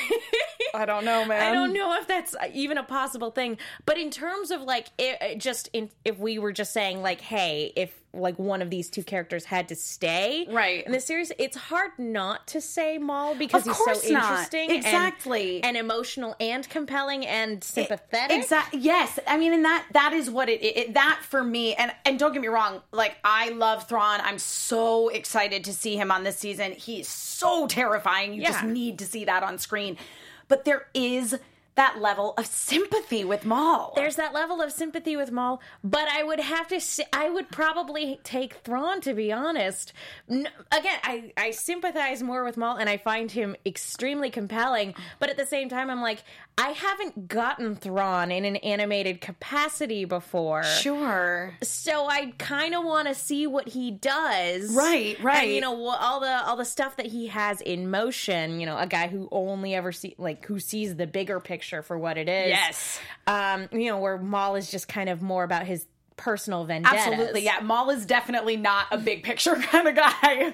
I 0.78 0.86
don't 0.86 1.04
know, 1.06 1.26
man. 1.26 1.42
I 1.42 1.54
don't 1.54 1.74
know 1.74 2.00
if 2.00 2.08
that's 2.08 2.36
even 2.54 2.78
a 2.78 2.84
possible 2.84 3.32
thing. 3.32 3.58
But 3.86 3.98
in 3.98 4.12
terms 4.12 4.52
of 4.52 4.62
like, 4.62 4.88
it, 4.98 5.40
just 5.40 5.70
in, 5.74 5.90
if 6.06 6.18
we 6.20 6.38
were 6.40 6.52
just 6.52 6.72
saying 6.72 7.02
like, 7.02 7.20
hey, 7.22 7.74
if 7.76 7.92
like 8.14 8.40
one 8.40 8.64
of 8.64 8.70
these 8.72 8.90
two 8.90 9.04
characters 9.04 9.46
had 9.46 9.68
to 9.70 9.76
stay 9.76 10.48
Right. 10.50 10.84
in 10.86 10.92
the 10.92 11.00
series. 11.00 11.32
It's 11.38 11.56
hard 11.58 11.92
not 12.00 12.48
to 12.48 12.62
say 12.62 12.98
Maul 12.98 13.36
because 13.36 13.68
Of 13.68 13.76
he's 13.78 14.02
so 14.04 14.12
not. 14.14 14.24
interesting, 14.32 14.70
and- 14.72 14.78
Exactly. 14.80 15.64
and, 15.64 15.78
emotional 15.78 16.36
and 16.40 16.68
compelling 16.68 17.28
and 17.28 17.64
sympathetic. 17.64 18.36
Exactly. 18.38 18.80
Yes. 18.80 19.20
I 19.28 19.38
mean, 19.38 19.54
and 19.54 19.66
that 19.66 19.86
that 19.94 20.14
is 20.14 20.32
what 20.32 20.50
it, 20.50 20.64
it 20.64 20.94
that 20.96 21.20
for 21.22 21.44
me. 21.44 21.76
And 21.76 21.92
and 22.06 22.18
don't 22.18 22.34
get 22.34 22.42
me 22.42 22.48
wrong. 22.48 22.82
Like 22.92 23.18
I 23.24 23.50
love 23.50 23.88
Thrawn. 23.88 24.20
I'm 24.24 24.40
so 24.40 25.10
excited 25.10 25.66
to 25.66 25.74
see 25.74 25.96
him 25.96 26.10
on 26.10 26.24
this 26.24 26.38
season. 26.38 26.72
He's 26.72 27.08
so 27.08 27.68
terrifying. 27.68 28.34
You 28.34 28.44
just 28.46 28.64
need 28.64 28.98
to 29.00 29.06
see 29.06 29.26
that 29.26 29.44
on 29.44 29.60
screen. 29.60 29.98
But 30.48 30.66
there 30.66 30.88
is 30.94 31.38
that 31.78 32.02
level 32.02 32.34
of 32.38 32.46
sympathy 32.48 33.24
with 33.24 33.46
Maul. 33.46 33.94
There's 33.96 34.16
that 34.16 34.34
level 34.34 34.62
of 34.62 34.72
sympathy 34.72 35.16
with 35.16 35.32
Maul, 35.32 35.62
but 35.84 36.08
I 36.08 36.24
would 36.24 36.40
have 36.40 36.68
to 36.70 36.82
say, 36.82 37.06
I 37.14 37.30
would 37.30 37.50
probably 37.52 38.20
take 38.24 38.56
Thrawn 38.56 39.00
to 39.02 39.14
be 39.14 39.32
honest. 39.32 39.94
Again, 40.28 41.00
I, 41.04 41.32
I 41.38 41.52
sympathize 41.52 42.24
more 42.24 42.44
with 42.44 42.58
Maul 42.58 42.78
and 42.78 42.90
I 42.90 42.98
find 42.98 43.32
him 43.32 43.56
extremely 43.64 44.32
compelling, 44.32 44.96
but 45.20 45.30
at 45.30 45.38
the 45.38 45.46
same 45.46 45.70
time, 45.70 45.92
I'm 45.92 46.02
like, 46.02 46.24
I 46.60 46.70
haven't 46.70 47.28
gotten 47.28 47.76
Thrawn 47.76 48.32
in 48.32 48.44
an 48.44 48.56
animated 48.58 49.22
capacity 49.22 50.06
before. 50.06 50.64
sure. 50.64 51.54
So 51.62 52.08
I 52.08 52.34
kind 52.40 52.74
of 52.74 52.84
want 52.84 53.08
to 53.08 53.14
see 53.14 53.46
what 53.46 53.68
he 53.68 53.92
does. 53.92 54.74
Right, 54.74 55.22
right. 55.22 55.44
And 55.44 55.52
you 55.52 55.62
know 55.62 55.88
all 55.88 56.20
the 56.20 56.46
all 56.46 56.56
the 56.56 56.66
stuff 56.66 56.98
that 56.98 57.06
he 57.06 57.28
has 57.28 57.62
in 57.62 57.92
motion. 57.92 58.60
You 58.60 58.66
know, 58.66 58.78
a 58.78 58.88
guy 58.88 59.08
who 59.08 59.30
only 59.32 59.76
ever 59.76 59.92
see 59.92 60.16
like 60.18 60.46
who 60.46 60.60
sees 60.60 60.96
the 60.96 61.06
bigger 61.06 61.40
picture 61.40 61.84
for 61.84 61.98
what 61.98 62.18
it 62.18 62.28
is. 62.28 62.50
Yes. 62.50 63.00
Um, 63.28 63.70
you 63.72 63.92
know, 63.92 64.00
where 64.00 64.18
Maul 64.18 64.56
is 64.56 64.72
just 64.72 64.88
kind 64.88 65.10
of 65.10 65.22
more 65.22 65.44
about 65.44 65.68
his 65.68 65.86
personal 66.18 66.66
vendettas. 66.66 67.00
Absolutely. 67.00 67.44
Yeah. 67.44 67.60
Maul 67.62 67.92
is 67.92 68.06
definitely 68.06 68.58
not 68.58 68.88
a 68.92 68.98
big 68.98 69.24
picture 69.24 69.56
kind 69.56 69.88
of 69.88 69.96
guy. 69.96 70.54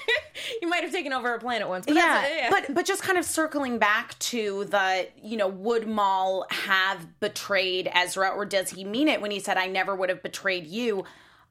you 0.62 0.68
might 0.68 0.82
have 0.82 0.92
taken 0.92 1.12
over 1.12 1.34
a 1.34 1.38
planet 1.38 1.68
once, 1.68 1.86
but 1.86 1.94
yeah, 1.94 2.22
that's, 2.22 2.34
yeah. 2.34 2.50
but 2.50 2.74
but 2.74 2.86
just 2.86 3.02
kind 3.02 3.18
of 3.18 3.24
circling 3.24 3.78
back 3.78 4.18
to 4.18 4.64
the 4.64 5.06
you 5.22 5.36
know 5.36 5.48
would 5.48 5.86
Maul 5.86 6.46
have 6.50 7.20
betrayed 7.20 7.88
Ezra 7.94 8.30
or 8.30 8.44
does 8.44 8.70
he 8.70 8.84
mean 8.84 9.08
it 9.08 9.20
when 9.20 9.30
he 9.30 9.38
said 9.38 9.56
I 9.56 9.66
never 9.66 9.94
would 9.94 10.08
have 10.08 10.22
betrayed 10.22 10.66
you? 10.66 11.04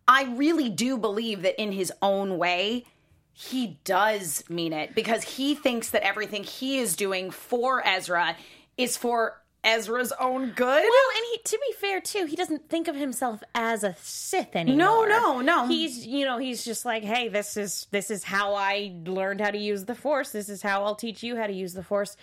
I 0.08 0.26
really 0.36 0.70
do 0.70 0.98
believe 0.98 1.44
that 1.44 1.62
in 1.62 1.72
his 1.72 1.94
own 2.02 2.38
way 2.38 2.86
he 3.32 3.80
does 3.84 4.44
mean 4.50 4.74
it 4.74 4.94
because 4.94 5.24
he 5.24 5.56
thinks 5.56 5.90
that 5.90 6.06
everything 6.06 6.44
he 6.44 6.78
is 6.78 6.96
doing 6.96 7.32
for 7.32 7.86
Ezra 7.86 8.36
is 8.78 8.98
for 8.98 9.42
Ezra's 9.64 10.12
own 10.20 10.52
good. 10.52 10.66
Well, 10.84 11.18
and 11.18 11.26
he, 11.32 11.40
to 11.44 11.60
be 11.68 11.74
fair 11.78 12.02
too, 12.02 12.26
he 12.26 12.36
doesn't 12.36 12.70
think 12.70 12.88
of 12.88 12.96
himself 12.96 13.42
as 13.56 13.84
a 13.84 13.96
Sith 14.02 14.56
anymore. 14.56 15.08
no, 15.08 15.40
no. 15.40 15.42
No. 15.42 15.68
He's, 15.68 16.06
you 16.06 16.26
know, 16.26 16.38
he's 16.38 16.66
just 16.66 16.86
like, 16.86 17.04
hey, 17.04 17.30
this 17.30 17.56
is 17.56 17.88
this 17.92 18.12
is 18.12 18.24
how 18.26 18.56
I 18.56 18.94
learned 19.06 19.42
how 19.42 19.52
to 19.52 19.58
use 19.58 19.86
the 19.86 19.96
Force. 19.96 20.32
This 20.32 20.50
is 20.50 20.62
how 20.62 20.84
I'll 20.84 20.96
teach 20.96 21.24
you 21.24 21.38
how 21.38 21.48
to 21.48 21.54
use 21.54 21.74
the 21.74 21.84
Force. 21.84 22.18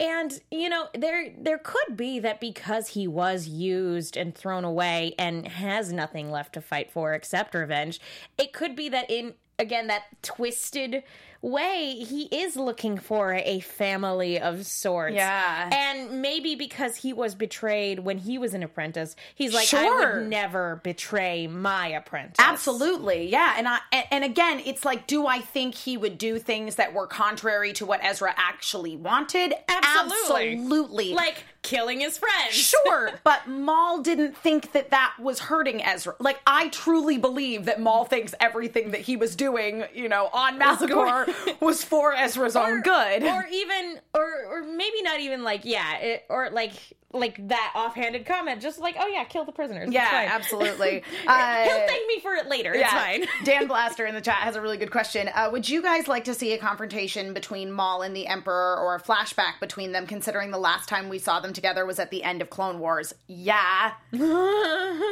And 0.00 0.40
you 0.50 0.68
know, 0.68 0.88
there 0.92 1.32
there 1.38 1.58
could 1.58 1.96
be 1.96 2.18
that 2.18 2.40
because 2.40 2.88
he 2.88 3.06
was 3.06 3.46
used 3.46 4.16
and 4.16 4.34
thrown 4.34 4.64
away 4.64 5.14
and 5.18 5.46
has 5.46 5.92
nothing 5.92 6.30
left 6.30 6.54
to 6.54 6.60
fight 6.60 6.90
for 6.90 7.14
except 7.14 7.54
revenge. 7.54 8.00
It 8.36 8.52
could 8.52 8.74
be 8.74 8.88
that 8.88 9.08
in 9.10 9.34
again 9.58 9.86
that 9.86 10.02
twisted 10.22 11.04
way 11.44 11.96
he 11.96 12.22
is 12.24 12.56
looking 12.56 12.98
for 12.98 13.34
a 13.34 13.60
family 13.60 14.40
of 14.40 14.66
sorts. 14.66 15.14
Yeah. 15.14 15.70
And 15.72 16.22
maybe 16.22 16.54
because 16.54 16.96
he 16.96 17.12
was 17.12 17.34
betrayed 17.34 18.00
when 18.00 18.18
he 18.18 18.38
was 18.38 18.54
an 18.54 18.62
apprentice, 18.62 19.14
he's 19.34 19.52
like, 19.52 19.72
I 19.74 20.14
would 20.14 20.28
never 20.28 20.80
betray 20.82 21.46
my 21.46 21.88
apprentice. 21.88 22.36
Absolutely, 22.38 23.28
yeah, 23.28 23.54
and 23.56 23.68
I 23.68 23.78
and, 23.92 24.06
and 24.10 24.24
again, 24.24 24.62
it's 24.64 24.84
like, 24.84 25.06
do 25.06 25.26
I 25.26 25.40
think 25.40 25.74
he 25.74 25.96
would 25.96 26.18
do 26.18 26.38
things 26.38 26.76
that 26.76 26.94
were 26.94 27.06
contrary 27.06 27.72
to 27.74 27.86
what 27.86 28.00
Ezra 28.02 28.34
actually 28.36 28.96
wanted? 28.96 29.54
Absolutely. 29.68 30.54
Absolutely. 30.54 31.12
Like 31.12 31.44
killing 31.62 32.00
his 32.00 32.18
friends. 32.18 32.54
Sure, 32.54 33.10
but 33.24 33.48
Maul 33.48 34.02
didn't 34.02 34.36
think 34.36 34.72
that 34.72 34.90
that 34.90 35.14
was 35.18 35.40
hurting 35.40 35.82
Ezra. 35.82 36.14
Like, 36.18 36.40
I 36.46 36.68
truly 36.68 37.18
believe 37.18 37.64
that 37.64 37.80
Maul 37.80 38.04
thinks 38.04 38.34
everything 38.40 38.92
that 38.92 39.00
he 39.00 39.16
was 39.16 39.34
doing, 39.34 39.84
you 39.94 40.08
know, 40.08 40.28
on 40.32 40.58
Malachor 40.58 41.33
was 41.60 41.84
for 41.84 42.14
Ezra's 42.14 42.56
own 42.56 42.82
good. 42.82 43.22
Or 43.22 43.46
even, 43.50 44.00
or 44.14 44.44
or 44.50 44.62
maybe 44.62 45.02
not 45.02 45.20
even 45.20 45.42
like, 45.42 45.64
yeah, 45.64 45.96
it, 45.98 46.24
or 46.28 46.50
like 46.50 46.72
like 47.14 47.48
that 47.48 47.72
offhanded 47.74 48.26
comment, 48.26 48.60
just 48.60 48.78
like, 48.80 48.96
oh 48.98 49.06
yeah, 49.06 49.24
kill 49.24 49.44
the 49.44 49.52
prisoners. 49.52 49.86
It's 49.86 49.94
yeah, 49.94 50.10
fine. 50.10 50.28
absolutely. 50.28 51.02
Uh, 51.26 51.64
He'll 51.64 51.86
thank 51.86 52.06
me 52.06 52.20
for 52.20 52.34
it 52.34 52.48
later. 52.48 52.74
It's 52.74 52.90
fine. 52.90 53.24
Dan 53.44 53.66
Blaster 53.66 54.04
in 54.04 54.14
the 54.14 54.20
chat 54.20 54.36
has 54.36 54.56
a 54.56 54.60
really 54.60 54.76
good 54.76 54.90
question. 54.90 55.30
Uh, 55.34 55.48
would 55.50 55.68
you 55.68 55.80
guys 55.80 56.06
like 56.06 56.24
to 56.24 56.34
see 56.34 56.52
a 56.52 56.58
confrontation 56.58 57.32
between 57.32 57.70
Maul 57.70 58.02
and 58.02 58.14
the 58.14 58.26
Emperor 58.26 58.76
or 58.78 58.94
a 58.94 59.00
flashback 59.00 59.58
between 59.60 59.92
them, 59.92 60.06
considering 60.06 60.50
the 60.50 60.58
last 60.58 60.88
time 60.88 61.08
we 61.08 61.18
saw 61.18 61.40
them 61.40 61.52
together 61.52 61.86
was 61.86 61.98
at 61.98 62.10
the 62.10 62.22
end 62.22 62.42
of 62.42 62.50
Clone 62.50 62.78
Wars? 62.78 63.14
Yeah. 63.26 63.92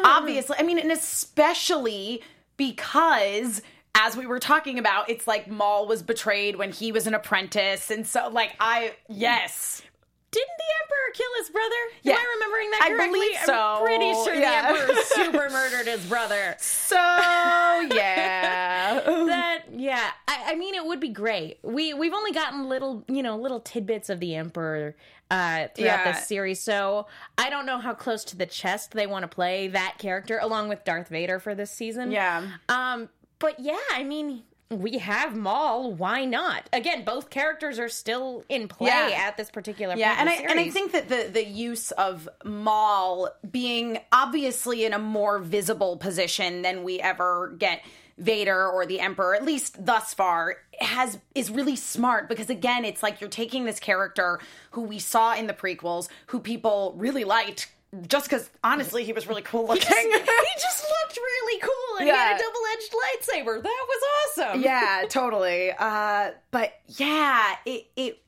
Obviously. 0.05 0.57
I 0.59 0.63
mean, 0.65 0.79
and 0.79 0.93
especially 0.93 2.23
because. 2.57 3.63
As 3.95 4.17
we 4.17 4.27
were 4.27 4.41
talking 4.41 4.79
about, 4.79 5.11
it's 5.11 5.27
like 5.27 5.49
Maul 5.49 5.87
was 5.87 6.03
betrayed 6.03 6.57
when 6.57 6.73
he 6.73 6.93
was 6.93 7.07
an 7.07 7.15
apprentice. 7.15 7.91
And 7.91 8.07
so, 8.07 8.29
like, 8.31 8.55
I, 8.59 8.95
yes. 9.09 9.83
Didn't 10.31 10.49
the 10.59 10.65
Emperor 10.83 11.13
kill 11.13 11.27
his 11.41 11.51
brother? 11.51 11.75
Yeah. 12.03 12.13
Am 12.15 12.19
I 12.19 12.35
remembering 12.37 12.71
that 12.71 12.81
I 12.85 12.89
correctly? 12.89 13.21
believe 13.21 13.37
so. 13.45 13.55
I'm 13.55 13.83
pretty 13.83 14.13
sure 14.25 14.35
Yeah. 14.35 14.73
the 14.73 14.81
Emperor 14.81 14.95
super 15.05 15.51
murdered 15.51 15.87
his 15.87 16.07
brother. 16.07 16.57
So, 16.59 16.97
yeah. 16.97 19.01
that 19.05 19.65
yeah 19.75 20.11
I, 20.29 20.53
I 20.53 20.55
mean 20.57 20.75
it 20.75 20.85
would 20.85 21.01
be 21.01 21.09
great 21.09 21.59
we 21.63 21.95
we've 21.95 22.13
only 22.13 22.33
gotten 22.33 22.69
little 22.69 23.05
you 23.09 23.23
know 23.23 23.37
little 23.39 23.61
tidbits 23.61 24.11
of 24.11 24.21
the 24.21 24.35
emperor 24.35 24.95
uh 25.31 25.69
throughout 25.75 25.79
Yeah. 25.79 26.13
this 26.13 26.27
series 26.27 26.61
so 26.61 27.07
i 27.39 27.49
don't 27.49 27.65
know 27.65 27.79
how 27.79 27.95
close 27.95 28.25
to 28.27 28.37
the 28.37 28.45
chest 28.47 28.93
they 28.93 29.07
want 29.07 29.23
to 29.23 29.29
play 29.29 29.69
that 29.69 29.97
character 29.99 30.39
along 30.43 30.69
with 30.69 30.85
darth 30.85 31.09
vader 31.09 31.39
for 31.39 31.55
this 31.55 31.71
season 31.71 32.11
Yeah. 32.11 32.47
um 32.69 33.09
but 33.43 33.61
yeah 33.61 33.77
i 33.93 34.03
mean 34.03 34.43
we 34.71 34.97
have 34.97 35.37
Maul. 35.37 35.93
Why 35.93 36.25
not? 36.25 36.67
Again, 36.73 37.05
both 37.05 37.29
characters 37.29 37.79
are 37.79 37.91
still 37.91 38.43
in 38.49 38.69
play 38.69 38.89
Yeah. 38.89 39.27
at 39.29 39.37
this 39.37 39.51
particular 39.51 39.95
Yeah, 39.97 40.17
point 40.17 40.21
and 40.21 40.29
I 40.31 40.37
the 40.37 40.51
and 40.51 40.59
I 40.61 40.71
think 40.71 40.93
that 40.93 41.11
the 41.11 41.29
the 41.31 41.45
use 41.45 41.91
of 41.91 42.27
Maul 42.43 43.29
being 43.51 43.99
obviously 44.13 44.87
in 44.87 44.95
a 44.95 44.99
more 44.99 45.39
visible 45.41 45.99
position 45.99 46.63
than 46.63 46.85
we 46.85 47.01
ever 47.01 47.55
get 47.59 47.83
Vader 48.17 48.67
or 48.67 48.87
the 48.87 48.99
Emperor, 49.01 49.35
at 49.35 49.45
least 49.45 49.85
thus 49.85 50.15
far, 50.15 50.57
has 50.81 51.19
is 51.35 51.51
really 51.51 51.77
smart 51.77 52.31
because 52.31 52.49
again, 52.49 52.87
it's 52.87 53.03
like 53.03 53.21
you're 53.21 53.29
taking 53.29 53.67
this 53.67 53.79
character 53.79 54.41
who 54.71 54.81
we 54.81 54.99
saw 54.99 55.35
in 55.35 55.49
the 55.49 55.55
prequels, 55.55 56.09
who 56.29 56.41
people 56.41 56.95
really 56.97 57.25
liked. 57.25 57.71
Just 58.09 58.25
because, 58.27 58.49
honestly, 58.65 59.05
he 59.05 59.13
was 59.13 59.27
really 59.27 59.43
cool 59.43 59.67
looking. 59.69 59.87
he 60.11 60.61
just 60.61 60.83
looked 60.83 61.17
really 61.17 61.61
cool, 61.61 61.99
and 61.99 62.09
he 62.09 62.15
had 62.15 62.37
a 62.37 62.39
double-edged 62.39 62.93
lightsaber. 62.93 63.63
That 63.63 63.87
was 63.89 64.03
awesome. 64.39 64.63
yeah, 64.63 65.05
totally. 65.09 65.73
Uh, 65.79 66.31
but 66.51 66.73
yeah, 66.87 67.57
it 67.67 67.87
it 67.97 68.23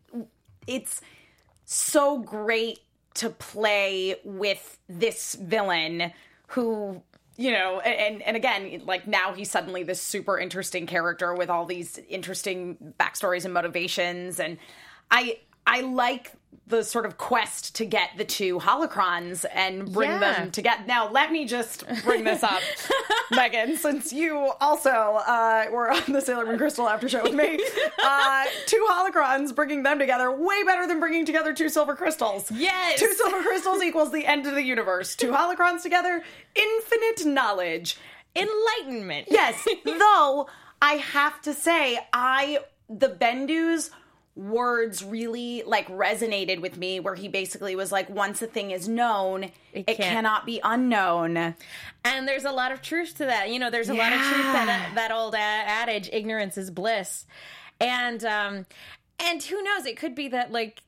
it's 0.66 1.00
so 1.64 2.18
great 2.18 2.80
to 3.14 3.30
play 3.30 4.16
with 4.24 4.78
this 4.88 5.34
villain 5.36 6.12
who 6.48 7.02
you 7.36 7.52
know 7.52 7.80
and 7.80 8.22
and 8.22 8.36
again 8.36 8.82
like 8.84 9.06
now 9.06 9.32
he's 9.32 9.50
suddenly 9.50 9.82
this 9.82 10.00
super 10.00 10.38
interesting 10.38 10.86
character 10.86 11.34
with 11.34 11.48
all 11.48 11.64
these 11.64 11.98
interesting 12.08 12.76
backstories 12.98 13.44
and 13.44 13.54
motivations 13.54 14.38
and 14.38 14.58
i 15.10 15.38
i 15.66 15.80
like 15.80 16.32
the 16.66 16.82
sort 16.82 17.06
of 17.06 17.16
quest 17.18 17.74
to 17.76 17.84
get 17.84 18.10
the 18.16 18.24
two 18.24 18.58
holocrons 18.58 19.44
and 19.54 19.92
bring 19.92 20.10
Yeah. 20.10 20.18
them 20.18 20.50
together 20.50 20.82
now 20.86 21.10
let 21.10 21.30
me 21.32 21.44
just 21.46 21.84
bring 22.04 22.24
this 22.24 22.42
up 22.42 22.60
megan 23.30 23.76
since 23.76 24.12
you 24.12 24.52
also 24.60 24.90
uh, 24.90 25.66
were 25.72 25.90
on 25.90 26.12
the 26.12 26.20
sailor 26.20 26.46
moon 26.46 26.58
crystal 26.58 26.88
after 26.88 27.08
show 27.08 27.22
with 27.22 27.34
me 27.34 27.58
uh, 28.04 28.44
two 28.66 28.86
holocrons 28.90 29.54
bringing 29.54 29.82
them 29.82 29.98
together 29.98 30.30
way 30.32 30.62
better 30.64 30.86
than 30.86 31.00
bringing 31.00 31.24
together 31.24 31.52
two 31.52 31.68
silver 31.68 31.94
crystals 31.96 32.50
Yes. 32.50 32.98
two 33.00 33.12
silver 33.14 33.42
crystals 33.42 33.82
equals 33.82 34.12
the 34.12 34.26
end 34.26 34.46
of 34.46 34.54
the 34.54 34.62
universe. 34.62 35.16
Two 35.16 35.30
holocrons 35.32 35.82
together, 35.82 36.22
infinite 36.54 37.24
knowledge. 37.26 37.96
Enlightenment. 38.36 39.28
Yes, 39.30 39.66
though 39.84 40.48
I 40.82 40.94
have 40.94 41.40
to 41.42 41.52
say, 41.54 41.98
I 42.12 42.58
the 42.88 43.08
Bendu's 43.08 43.90
words 44.36 45.04
really 45.04 45.62
like 45.64 45.86
resonated 45.88 46.60
with 46.60 46.76
me 46.76 46.98
where 46.98 47.14
he 47.14 47.28
basically 47.28 47.76
was 47.76 47.92
like 47.92 48.10
once 48.10 48.42
a 48.42 48.46
thing 48.48 48.72
is 48.72 48.88
known 48.88 49.44
it, 49.72 49.86
can't- 49.86 49.98
cannot 49.98 50.44
be 50.44 50.60
unknown 50.64 51.54
And 52.04 52.26
there's 52.26 52.44
a 52.44 52.50
lot 52.52 52.72
of 52.72 52.82
truth 52.82 53.16
to 53.18 53.26
that. 53.26 53.50
You 53.50 53.58
know, 53.58 53.70
there's 53.70 53.88
a 53.88 53.94
lot 53.94 54.12
of 54.12 54.18
truth 54.20 54.42
that 54.52 54.92
that 54.94 55.10
old 55.12 55.34
adage, 55.36 56.10
ignorance 56.12 56.58
is 56.58 56.70
bliss. 56.70 57.26
And 57.80 58.24
um 58.24 58.66
and 59.18 59.42
who 59.42 59.62
knows, 59.62 59.86
it 59.86 59.96
could 59.96 60.14
be 60.14 60.28
that 60.28 60.50
like 60.52 60.82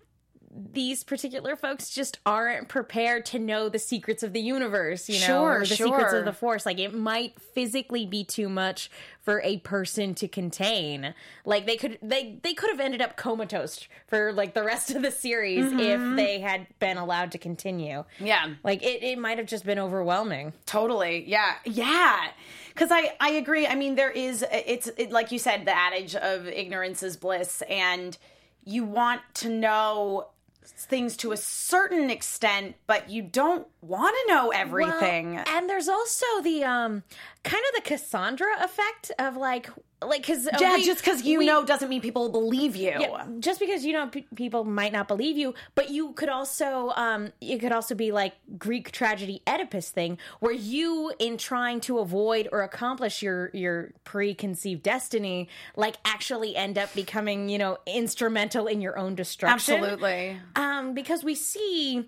these 0.57 1.05
particular 1.05 1.55
folks 1.55 1.91
just 1.91 2.19
aren't 2.25 2.69
prepared 2.69 3.27
to 3.27 3.39
know 3.39 3.69
the 3.69 3.79
secrets 3.79 4.23
of 4.23 4.33
the 4.33 4.41
universe, 4.41 5.09
you 5.09 5.21
know, 5.21 5.27
Sure, 5.27 5.57
or 5.57 5.61
the 5.61 5.77
secrets 5.77 6.15
of 6.15 6.25
the 6.25 6.33
force. 6.33 6.65
Like 6.65 6.79
it 6.79 6.95
might 6.95 7.39
physically 7.41 8.07
be 8.07 8.25
too 8.25 8.49
much 8.49 8.91
for 9.21 9.43
a 9.43 9.59
person 9.59 10.15
to 10.15 10.29
contain. 10.29 11.15
Like 11.45 11.67
they 11.67 11.77
could 11.77 11.99
they 12.01 12.39
they 12.43 12.55
could 12.55 12.71
have 12.71 12.81
ended 12.81 13.03
up 13.03 13.17
comatose 13.17 13.87
for 14.07 14.33
like 14.33 14.55
the 14.55 14.65
rest 14.65 14.91
of 14.93 15.03
the 15.03 15.11
series 15.11 15.67
if 15.67 15.73
mm-hmm. 15.73 16.17
they 16.17 16.41
had 16.41 16.67
been 16.79 16.97
allowed 16.97 17.33
to 17.33 17.39
continue. 17.39 18.05
Yeah. 18.19 18.55
Like 18.65 18.83
it, 18.83 19.03
it 19.03 19.19
might 19.19 19.37
have 19.39 19.47
just 19.47 19.67
been 19.67 19.79
overwhelming. 19.79 20.55
Totally. 20.65 21.29
Yeah. 21.29 21.55
Yeah. 21.65 22.29
Cuz 22.75 22.91
I 22.91 23.15
I 23.21 23.31
agree. 23.31 23.67
I 23.67 23.75
mean 23.75 23.95
there 23.95 24.11
is 24.11 24.45
it's 24.51 24.87
it, 24.97 25.11
like 25.11 25.33
you 25.33 25.39
said 25.39 25.67
the 25.67 25.77
adage 25.77 26.15
of 26.15 26.47
ignorance 26.47 27.03
is 27.03 27.17
bliss 27.17 27.63
and 27.69 28.17
you 28.65 28.85
want 28.85 29.23
to 29.35 29.49
know 29.49 30.29
things 30.67 31.17
to 31.19 31.33
a 31.33 31.37
certain 31.37 32.11
extent 32.11 32.77
but 32.87 33.09
you 33.11 33.23
don't 33.23 33.67
want 33.81 34.17
to 34.27 34.35
know 34.35 34.51
everything. 34.51 35.35
Well, 35.35 35.45
and 35.49 35.69
there's 35.71 35.89
also 35.89 36.27
the 36.43 36.65
um 36.65 37.03
kind 37.45 37.63
of 37.71 37.75
the 37.77 37.89
Cassandra 37.89 38.49
effect 38.61 39.13
of 39.19 39.37
like 39.37 39.71
like 40.03 40.27
cuz 40.27 40.47
yeah, 40.61 40.77
just 40.79 41.03
cuz 41.03 41.23
you 41.23 41.43
know 41.43 41.65
doesn't 41.65 41.89
mean 41.89 42.03
people 42.03 42.29
believe 42.29 42.77
you. 42.77 42.93
just 43.41 43.59
because 43.59 43.85
you 43.85 43.95
know 43.95 44.09
p- 44.09 44.27
people 44.35 44.65
might 44.65 44.93
not 44.93 45.09
believe 45.09 45.39
you 45.39 45.55
but 45.75 45.89
you 45.91 46.13
could 46.13 46.29
also 46.29 46.93
um 46.97 47.33
it 47.41 47.59
could 47.59 47.73
also 47.73 47.95
be 47.95 48.13
like 48.13 48.35
greek 48.59 48.93
tragedy 48.93 49.43
oedipus 49.47 49.89
thing 49.89 50.19
where 50.41 50.53
you 50.53 51.13
in 51.19 51.39
trying 51.39 51.81
to 51.81 51.99
avoid 51.99 52.47
or 52.53 52.63
accomplish 52.63 53.23
your 53.23 53.51
your 53.55 53.93
preconceived 54.05 54.83
destiny 54.83 55.49
like 55.77 55.97
actually 56.05 56.55
end 56.55 56.77
up 56.77 56.93
becoming 56.95 57.49
you 57.49 57.57
know 57.57 57.79
instrumental 57.87 58.67
in 58.67 58.83
your 58.83 58.99
own 58.99 59.15
destruction 59.15 59.77
Absolutely. 59.77 60.39
um 60.57 60.93
because 60.93 61.25
we 61.25 61.35
see 61.35 62.07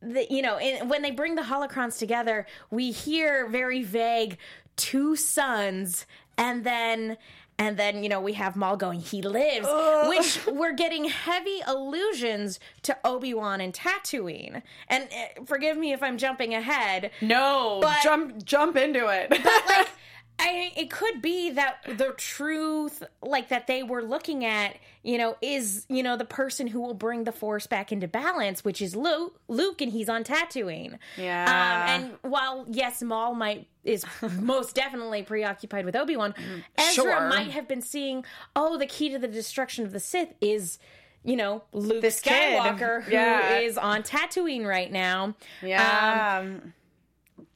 the, 0.00 0.26
you 0.30 0.42
know, 0.42 0.58
in, 0.60 0.88
when 0.88 1.02
they 1.02 1.10
bring 1.10 1.34
the 1.34 1.42
holocrons 1.42 1.98
together, 1.98 2.46
we 2.70 2.92
hear 2.92 3.48
very 3.48 3.82
vague 3.82 4.38
two 4.76 5.16
sons, 5.16 6.06
and 6.38 6.64
then 6.64 7.16
and 7.60 7.76
then 7.76 8.02
you 8.04 8.08
know 8.08 8.20
we 8.20 8.34
have 8.34 8.54
Maul 8.56 8.76
going, 8.76 9.00
he 9.00 9.20
lives, 9.20 9.66
which 10.08 10.46
we're 10.56 10.72
getting 10.74 11.04
heavy 11.04 11.60
allusions 11.66 12.60
to 12.82 12.96
Obi 13.04 13.34
Wan 13.34 13.60
and 13.60 13.74
Tatooine. 13.74 14.62
And 14.88 15.04
uh, 15.12 15.44
forgive 15.44 15.76
me 15.76 15.92
if 15.92 16.02
I'm 16.02 16.18
jumping 16.18 16.54
ahead, 16.54 17.10
No, 17.20 17.80
But- 17.82 18.02
jump 18.02 18.44
jump 18.44 18.76
into 18.76 19.08
it. 19.08 19.28
but 19.30 19.44
like 19.44 19.88
I, 20.40 20.72
it 20.76 20.90
could 20.90 21.20
be 21.20 21.50
that 21.50 21.78
the 21.96 22.14
truth 22.16 23.02
like 23.22 23.48
that 23.48 23.66
they 23.66 23.82
were 23.82 24.02
looking 24.02 24.44
at 24.44 24.76
you 25.02 25.18
know 25.18 25.36
is 25.42 25.84
you 25.88 26.02
know 26.02 26.16
the 26.16 26.24
person 26.24 26.66
who 26.68 26.80
will 26.80 26.94
bring 26.94 27.24
the 27.24 27.32
force 27.32 27.66
back 27.66 27.90
into 27.90 28.06
balance 28.06 28.64
which 28.64 28.80
is 28.80 28.94
luke 28.94 29.40
luke 29.48 29.80
and 29.80 29.90
he's 29.90 30.08
on 30.08 30.22
tatooine 30.22 30.98
Yeah. 31.16 31.44
um, 31.44 32.02
and 32.04 32.18
while 32.32 32.66
yes 32.70 33.02
maul 33.02 33.34
might 33.34 33.66
is 33.84 34.04
most 34.40 34.74
definitely 34.76 35.22
preoccupied 35.22 35.84
with 35.84 35.96
obi-wan 35.96 36.34
ezra 36.76 36.92
Sure. 37.04 37.28
might 37.28 37.50
have 37.50 37.66
been 37.66 37.82
seeing 37.82 38.24
oh 38.54 38.78
the 38.78 38.86
key 38.86 39.08
to 39.10 39.18
the 39.18 39.28
destruction 39.28 39.84
of 39.84 39.92
the 39.92 40.00
sith 40.00 40.34
is 40.40 40.78
you 41.24 41.34
know 41.36 41.62
luke 41.72 42.00
This 42.00 42.20
kid. 42.20 42.32
skywalker 42.60 43.02
who 43.02 43.10
is 43.10 43.74
Yeah. 43.74 43.80
on 43.82 44.02
tatooine 44.04 44.64
right 44.64 44.90
now 44.92 45.34
yeah. 45.62 46.38
Um, 46.42 46.74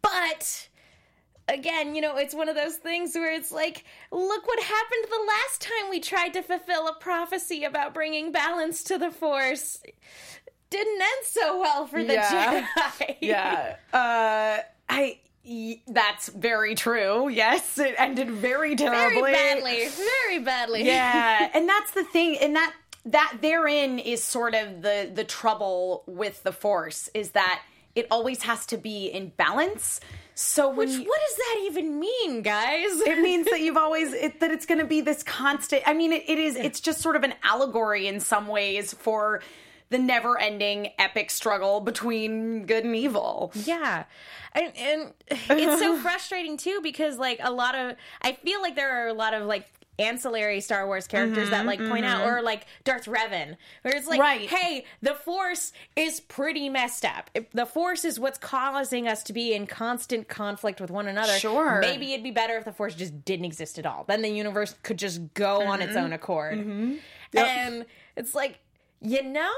but 0.00 0.68
again, 1.52 1.94
you 1.94 2.00
know, 2.00 2.16
it's 2.16 2.34
one 2.34 2.48
of 2.48 2.56
those 2.56 2.76
things 2.76 3.14
where 3.14 3.32
it's 3.32 3.52
like, 3.52 3.84
look 4.10 4.46
what 4.46 4.60
happened 4.62 5.04
the 5.08 5.26
last 5.26 5.60
time 5.60 5.90
we 5.90 6.00
tried 6.00 6.30
to 6.34 6.42
fulfill 6.42 6.88
a 6.88 6.94
prophecy 6.94 7.64
about 7.64 7.94
bringing 7.94 8.32
balance 8.32 8.82
to 8.84 8.98
the 8.98 9.10
Force. 9.10 9.82
Didn't 10.70 11.00
end 11.02 11.24
so 11.24 11.60
well 11.60 11.86
for 11.86 12.02
the 12.02 12.14
Yeah. 12.14 12.66
Jedi. 12.76 13.16
yeah. 13.20 13.76
Uh, 13.92 14.62
I. 14.88 15.18
That's 15.88 16.28
very 16.28 16.76
true. 16.76 17.28
Yes, 17.28 17.76
it 17.76 17.96
ended 17.98 18.30
very 18.30 18.76
terribly. 18.76 19.20
Very 19.20 19.32
badly. 19.32 19.88
Very 19.88 20.38
badly. 20.38 20.84
Yeah, 20.86 21.50
and 21.52 21.68
that's 21.68 21.90
the 21.90 22.04
thing, 22.04 22.38
and 22.40 22.54
that 22.54 22.72
that 23.06 23.38
therein 23.40 23.98
is 23.98 24.22
sort 24.22 24.54
of 24.54 24.82
the 24.82 25.10
the 25.12 25.24
trouble 25.24 26.04
with 26.06 26.44
the 26.44 26.52
Force 26.52 27.10
is 27.12 27.32
that 27.32 27.60
it 27.96 28.06
always 28.10 28.42
has 28.42 28.64
to 28.66 28.76
be 28.76 29.06
in 29.06 29.30
balance. 29.30 30.00
So 30.34 30.68
when 30.68 30.88
Which, 30.88 30.98
you- 30.98 31.04
what 31.08 31.20
does 31.28 31.36
that 31.36 31.60
even 31.66 32.00
mean, 32.00 32.42
guys? 32.42 33.00
it 33.00 33.18
means 33.20 33.48
that 33.50 33.60
you've 33.60 33.76
always 33.86 34.12
it, 34.12 34.40
that 34.40 34.50
it's 34.50 34.66
going 34.66 34.78
to 34.78 34.84
be 34.86 35.00
this 35.00 35.22
constant 35.22 35.82
i 35.86 35.92
mean 35.92 36.12
it, 36.12 36.24
it 36.26 36.38
is 36.38 36.56
it's 36.56 36.80
just 36.80 37.00
sort 37.00 37.16
of 37.16 37.22
an 37.22 37.34
allegory 37.42 38.06
in 38.06 38.18
some 38.20 38.46
ways 38.46 38.94
for 38.94 39.40
the 39.90 39.98
never 39.98 40.38
ending 40.40 40.88
epic 40.98 41.30
struggle 41.30 41.80
between 41.80 42.64
good 42.64 42.84
and 42.84 42.96
evil 42.96 43.52
Yeah. 43.54 44.04
And, 44.54 44.72
and 44.76 45.12
it's 45.50 45.80
so 45.80 45.96
frustrating 45.98 46.56
too 46.56 46.80
because 46.82 47.18
like 47.18 47.38
a 47.42 47.50
lot 47.50 47.74
of 47.74 47.96
I 48.22 48.32
feel 48.44 48.60
like 48.62 48.74
there 48.74 49.04
are 49.04 49.08
a 49.08 49.14
lot 49.14 49.34
of 49.34 49.46
like 49.46 49.66
ancillary 49.98 50.60
Star 50.60 50.86
Wars 50.86 51.06
characters 51.06 51.50
that 51.50 51.66
like 51.66 51.78
point 51.86 52.04
out 52.04 52.26
or 52.26 52.40
like 52.42 52.66
Darth 52.84 53.04
Revan 53.04 53.56
where 53.82 53.94
it's 53.94 54.06
like 54.06 54.20
Mm-hmm, 54.20 54.40
Right. 54.40 54.48
hey 54.50 54.84
the 55.02 55.14
force 55.14 55.72
is 55.96 56.20
pretty 56.20 56.68
messed 56.68 57.04
up. 57.04 57.28
If 57.34 57.50
the 57.52 57.66
force 57.66 58.04
is 58.04 58.18
what's 58.18 58.38
causing 58.38 59.06
us 59.06 59.22
to 59.24 59.32
be 59.32 59.52
in 59.54 59.66
constant 59.66 60.28
conflict 60.28 60.80
with 60.80 60.90
one 60.90 61.08
another. 61.08 61.32
Sure. 61.38 61.78
Maybe 61.80 62.12
it'd 62.12 62.24
be 62.24 62.30
better 62.30 62.56
if 62.56 62.64
the 62.64 62.72
force 62.72 62.94
just 62.94 63.24
didn't 63.24 63.44
exist 63.44 63.78
at 63.78 63.84
all. 63.86 64.04
Then 64.08 64.22
the 64.22 64.30
universe 64.30 64.74
could 64.82 64.98
just 64.98 65.34
go 65.34 65.62
on 65.62 65.80
Mm-hmm. 65.80 65.88
its 65.88 65.96
own 65.96 66.12
accord. 66.12 66.58
And 67.34 67.86
it's 68.16 68.34
like 68.34 68.58
you 69.00 69.22
know 69.22 69.52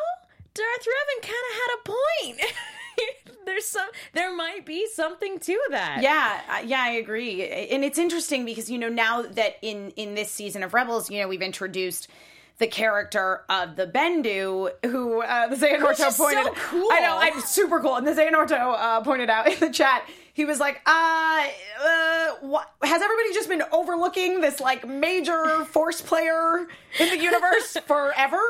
Darth 0.55 0.87
Revan 0.87 1.23
kind 1.23 1.35
of 1.51 1.55
had 1.57 1.71
a 1.79 1.83
point. 1.85 2.53
There's 3.47 3.67
some, 3.67 3.87
there 4.15 4.35
might 4.35 4.65
be 4.65 4.89
something 4.89 5.39
to 5.39 5.61
that. 5.71 6.01
yeah 6.03 6.63
yeah 6.63 6.83
i 6.83 6.91
agree 6.93 7.47
and 7.47 7.85
it's 7.85 7.99
interesting 7.99 8.45
because 8.45 8.71
you 8.71 8.79
know 8.79 8.89
now 8.89 9.23
that 9.23 9.57
in 9.63 9.91
in 9.97 10.15
this 10.15 10.31
season 10.31 10.63
of 10.63 10.73
rebels 10.75 11.11
you 11.11 11.21
know 11.21 11.29
we've 11.29 11.43
introduced 11.43 12.09
the 12.59 12.67
character 12.67 13.43
of 13.49 13.75
the 13.75 13.87
Bendu, 13.87 14.71
who 14.87 15.23
uh, 15.23 15.49
the 15.49 15.57
Xehanorto 15.57 16.07
is 16.09 16.17
so 16.17 16.25
pointed. 16.25 16.55
cool. 16.55 16.89
I 16.93 17.01
know, 17.01 17.17
I'm 17.19 17.41
super 17.41 17.81
cool. 17.81 17.97
And 17.97 18.07
the 18.07 18.13
Xehanorto 18.13 18.53
uh, 18.53 19.01
pointed 19.01 19.29
out 19.29 19.53
in 19.53 19.59
the 19.59 19.71
chat. 19.71 20.09
He 20.35 20.45
was 20.45 20.59
like, 20.59 20.81
uh, 20.85 21.47
uh, 21.81 22.31
what, 22.41 22.69
has 22.83 23.01
everybody 23.01 23.33
just 23.33 23.49
been 23.49 23.63
overlooking 23.71 24.41
this 24.41 24.59
like 24.59 24.87
major 24.87 25.65
force 25.67 26.01
player 26.03 26.67
in 26.99 27.09
the 27.09 27.19
universe 27.19 27.77
forever? 27.87 28.41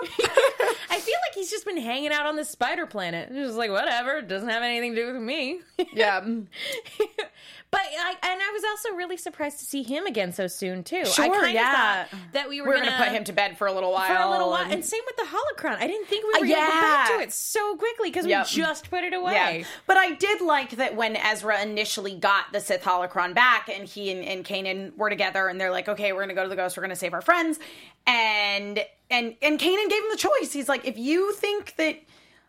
I 0.91 0.99
feel 0.99 1.17
like 1.29 1.35
he's 1.35 1.51
just 1.51 1.67
been 1.67 1.77
hanging 1.77 2.11
out 2.11 2.25
on 2.25 2.37
this 2.37 2.49
spider 2.49 2.87
planet. 2.87 3.29
It's 3.31 3.49
just 3.49 3.59
like 3.59 3.71
whatever, 3.71 4.17
it 4.17 4.29
doesn't 4.29 4.49
have 4.49 4.63
anything 4.63 4.95
to 4.95 5.01
do 5.03 5.13
with 5.13 5.23
me. 5.23 5.61
yeah. 5.93 6.25
but 7.75 7.83
I 7.99 8.11
and 8.23 8.41
I 8.43 8.51
was 8.53 8.63
also 8.65 8.91
really 8.97 9.17
surprised 9.17 9.59
to 9.59 9.65
see 9.65 9.83
him 9.83 10.07
again 10.07 10.33
so 10.33 10.47
soon 10.47 10.85
too. 10.85 10.99
I 11.01 11.05
Sure, 11.05 11.25
kinda 11.33 11.53
yeah. 11.53 12.05
thought 12.05 12.19
that 12.33 12.49
we 12.49 12.61
were, 12.61 12.69
We're 12.69 12.75
gonna, 12.75 12.87
going 12.87 12.99
to 12.99 13.05
put 13.05 13.13
him 13.13 13.25
to 13.25 13.33
bed 13.33 13.59
for 13.59 13.67
a 13.67 13.73
little 13.73 13.93
while. 13.93 14.07
for 14.07 14.23
a 14.23 14.31
little 14.31 14.51
while, 14.51 14.63
and- 14.63 14.73
and 14.75 14.85
same 14.85 15.01
with 15.07 15.17
the 15.17 15.25
holocron. 15.25 15.77
I 15.79 15.87
didn't 15.87 16.07
think 16.07 16.25
we 16.25 16.31
were 16.31 16.37
Uh, 16.47 16.49
going 16.49 16.67
to 16.67 16.73
go 16.73 16.81
back 16.81 17.09
to 17.17 17.21
it 17.21 17.33
so 17.33 17.77
quickly 17.77 18.11
because 18.11 18.27
Yep. 18.27 18.47
we 18.51 18.57
just 18.63 18.91
put 18.91 19.03
it 19.05 19.13
away. 19.13 19.59
Yeah. 19.61 19.67
But 19.87 19.97
I 19.97 20.13
did 20.13 20.41
like 20.41 20.71
that 20.73 20.95
when 20.97 21.17
Ezra 21.17 21.61
initially 21.63 22.15
got 22.17 22.53
the 22.53 22.61
Sith 22.61 22.83
holocron 22.85 23.35
back 23.35 23.69
and 23.69 23.89
he 23.89 24.11
and, 24.13 24.25
and 24.25 24.45
Kanan 24.45 24.97
were 24.97 25.11
together 25.11 25.49
and 25.49 25.61
they're 25.61 25.71
like, 25.73 25.89
okay, 25.89 26.13
we're 26.13 26.21
gonna 26.21 26.35
go 26.35 26.43
to 26.45 26.49
the 26.49 26.57
ghost, 26.57 26.77
we're 26.77 26.83
gonna 26.83 26.97
save 26.97 27.13
our 27.15 27.23
friends. 27.23 27.59
And 28.07 28.85
and 29.11 29.37
and 29.43 29.59
Kanan 29.59 29.89
gave 29.91 30.03
him 30.03 30.11
the 30.11 30.17
choice. 30.17 30.53
He's 30.53 30.69
like, 30.69 30.87
if 30.87 30.99
you 30.99 31.33
think 31.35 31.77
that 31.77 31.97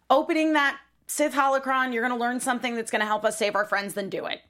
opening 0.09 0.53
that 0.53 0.77
Sith 1.07 1.33
holocron, 1.33 1.93
you're 1.93 2.01
gonna 2.01 2.17
learn 2.19 2.39
something 2.39 2.75
that's 2.75 2.91
gonna 2.91 3.05
help 3.05 3.23
us 3.25 3.37
save 3.37 3.55
our 3.55 3.65
friends, 3.65 3.93
then 3.93 4.09
do 4.09 4.25
it. 4.25 4.41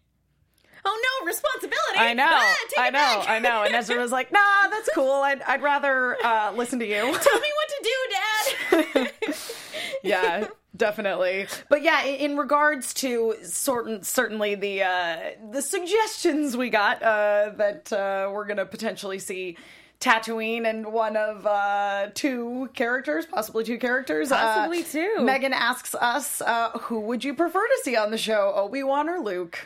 Oh 0.87 1.19
no, 1.21 1.25
responsibility! 1.27 1.97
I 1.97 2.13
know, 2.13 2.27
Ah, 2.29 2.55
I 2.77 2.89
know. 2.91 3.23
I 3.27 3.39
know. 3.39 3.63
And 3.63 3.73
Ezra 3.75 3.97
was 3.97 4.11
like, 4.11 4.31
nah, 4.31 4.67
that's 4.69 4.89
cool. 4.93 5.11
I'd, 5.23 5.41
I'd 5.41 5.63
rather 5.63 6.15
uh, 6.23 6.51
listen 6.53 6.77
to 6.79 6.85
you. 6.85 6.95
Tell 7.01 7.39
me 7.39 7.51
what 7.57 7.69
to 7.69 7.83
do, 7.83 9.01
Dad. 9.01 9.11
yeah 10.03 10.47
definitely 10.77 11.47
but 11.69 11.81
yeah 11.81 12.03
in 12.03 12.35
regards 12.37 12.93
to 12.93 13.33
certain 13.43 14.03
certainly 14.03 14.55
the 14.55 14.83
uh 14.83 15.17
the 15.51 15.61
suggestions 15.61 16.55
we 16.57 16.69
got 16.69 17.01
uh 17.01 17.49
that 17.55 17.91
uh 17.93 18.29
we're 18.31 18.45
gonna 18.45 18.65
potentially 18.65 19.17
see 19.17 19.57
Tatooine 20.01 20.65
and 20.69 20.91
one 20.91 21.15
of 21.15 21.45
uh 21.47 22.07
two 22.13 22.69
characters, 22.73 23.25
possibly 23.25 23.63
two 23.63 23.77
characters. 23.79 24.29
Uh, 24.31 24.35
Possibly 24.37 24.83
two. 24.83 25.23
Megan 25.23 25.53
asks 25.53 25.95
us, 25.95 26.41
uh, 26.41 26.71
who 26.71 26.99
would 26.99 27.23
you 27.23 27.33
prefer 27.33 27.65
to 27.65 27.79
see 27.81 27.95
on 27.95 28.11
the 28.11 28.17
show, 28.17 28.51
Obi 28.55 28.83
Wan 28.83 29.07
or 29.09 29.19
Luke? 29.19 29.65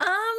Um, 0.00 0.36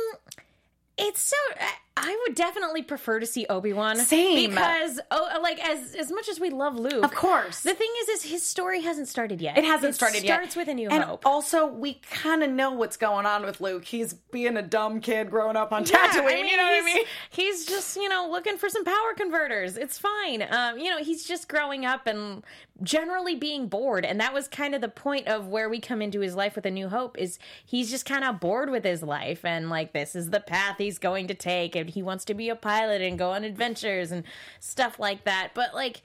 it's 0.98 1.22
so 1.22 1.36
I, 1.60 1.74
I 1.98 2.24
would 2.28 2.36
definitely 2.36 2.84
prefer 2.84 3.20
to 3.20 3.26
see 3.26 3.46
Obi 3.50 3.74
Wan. 3.74 3.98
Same. 3.98 4.50
because 4.50 5.00
oh, 5.10 5.40
like 5.42 5.60
as 5.64 5.96
as 5.96 6.12
much 6.12 6.30
as 6.30 6.40
we 6.40 6.50
love 6.50 6.76
Luke, 6.78 7.04
Of 7.04 7.14
course. 7.14 7.62
The 7.62 7.74
thing 7.74 7.90
is, 8.02 8.10
is 8.10 8.32
his 8.32 8.46
story 8.46 8.82
hasn't 8.82 9.08
started 9.08 9.42
yet. 9.42 9.58
It 9.58 9.64
hasn't 9.64 9.96
started 9.96 10.24
yet. 10.24 10.36
Starts 10.36 10.56
with 10.56 10.68
a 10.68 10.74
New 10.74 10.90
and 10.90 11.04
Hope. 11.04 11.26
Also, 11.26 11.66
we 11.66 11.96
kind 12.10 12.44
of 12.44 12.50
know 12.52 12.72
what's 12.72 12.98
going 12.98 13.26
on 13.26 13.44
with 13.46 13.62
Luke. 13.62 13.86
He's 13.86 14.14
being 14.14 14.58
a 14.58 14.62
dumb 14.62 15.00
kid 15.02 15.30
growing 15.30 15.56
up 15.56 15.72
on 15.72 15.84
Yeah, 15.86 16.08
Tatooine. 16.08 16.50
you 16.50 16.58
know 16.58 16.64
what 16.64 16.82
I 16.82 16.86
mean? 16.86 17.06
He's 17.30 17.66
just, 17.66 17.96
you 17.96 18.10
know, 18.10 18.28
looking 18.32 18.58
for 18.58 18.70
some 18.70 18.86
power 18.86 19.14
converters. 19.16 19.78
It's 19.78 19.98
fine. 19.98 20.46
Um, 20.50 20.78
you 20.78 20.90
know, 20.90 21.00
he's 21.04 21.26
just 21.26 21.48
growing 21.50 21.86
up 21.86 22.08
and 22.08 22.44
generally 22.84 23.36
being 23.36 23.68
bored. 23.68 24.06
And 24.06 24.20
that 24.20 24.34
was 24.34 24.48
kind 24.48 24.74
of 24.76 24.82
the 24.82 24.88
point 24.90 25.28
of 25.28 25.48
where 25.48 25.70
we 25.70 25.80
come 25.80 26.02
into 26.02 26.20
his 26.22 26.36
life 26.36 26.56
with 26.56 26.66
A 26.66 26.72
New 26.72 26.90
Hope 26.90 27.18
is 27.18 27.40
he's 27.66 27.90
just 27.92 28.06
kind 28.06 28.24
of 28.24 28.40
bored 28.40 28.70
with 28.70 28.84
his 28.84 29.04
life 29.04 29.46
and 29.46 29.70
like 29.70 29.94
this 29.94 30.16
is 30.16 30.30
the 30.30 30.40
path 30.40 30.76
he's 30.78 30.98
going 30.98 31.28
to 31.28 31.34
take 31.36 31.76
and 31.76 31.90
he 31.90 32.02
wants 32.02 32.26
to 32.26 32.34
be 32.34 32.50
a 32.50 32.56
pilot 32.56 33.02
and 33.02 33.18
go 33.20 33.32
on 33.32 33.44
adventures 33.44 34.12
and 34.12 34.24
stuff 34.60 35.00
like 35.00 35.26
that. 35.26 35.52
But 35.54 35.74
like 35.74 36.02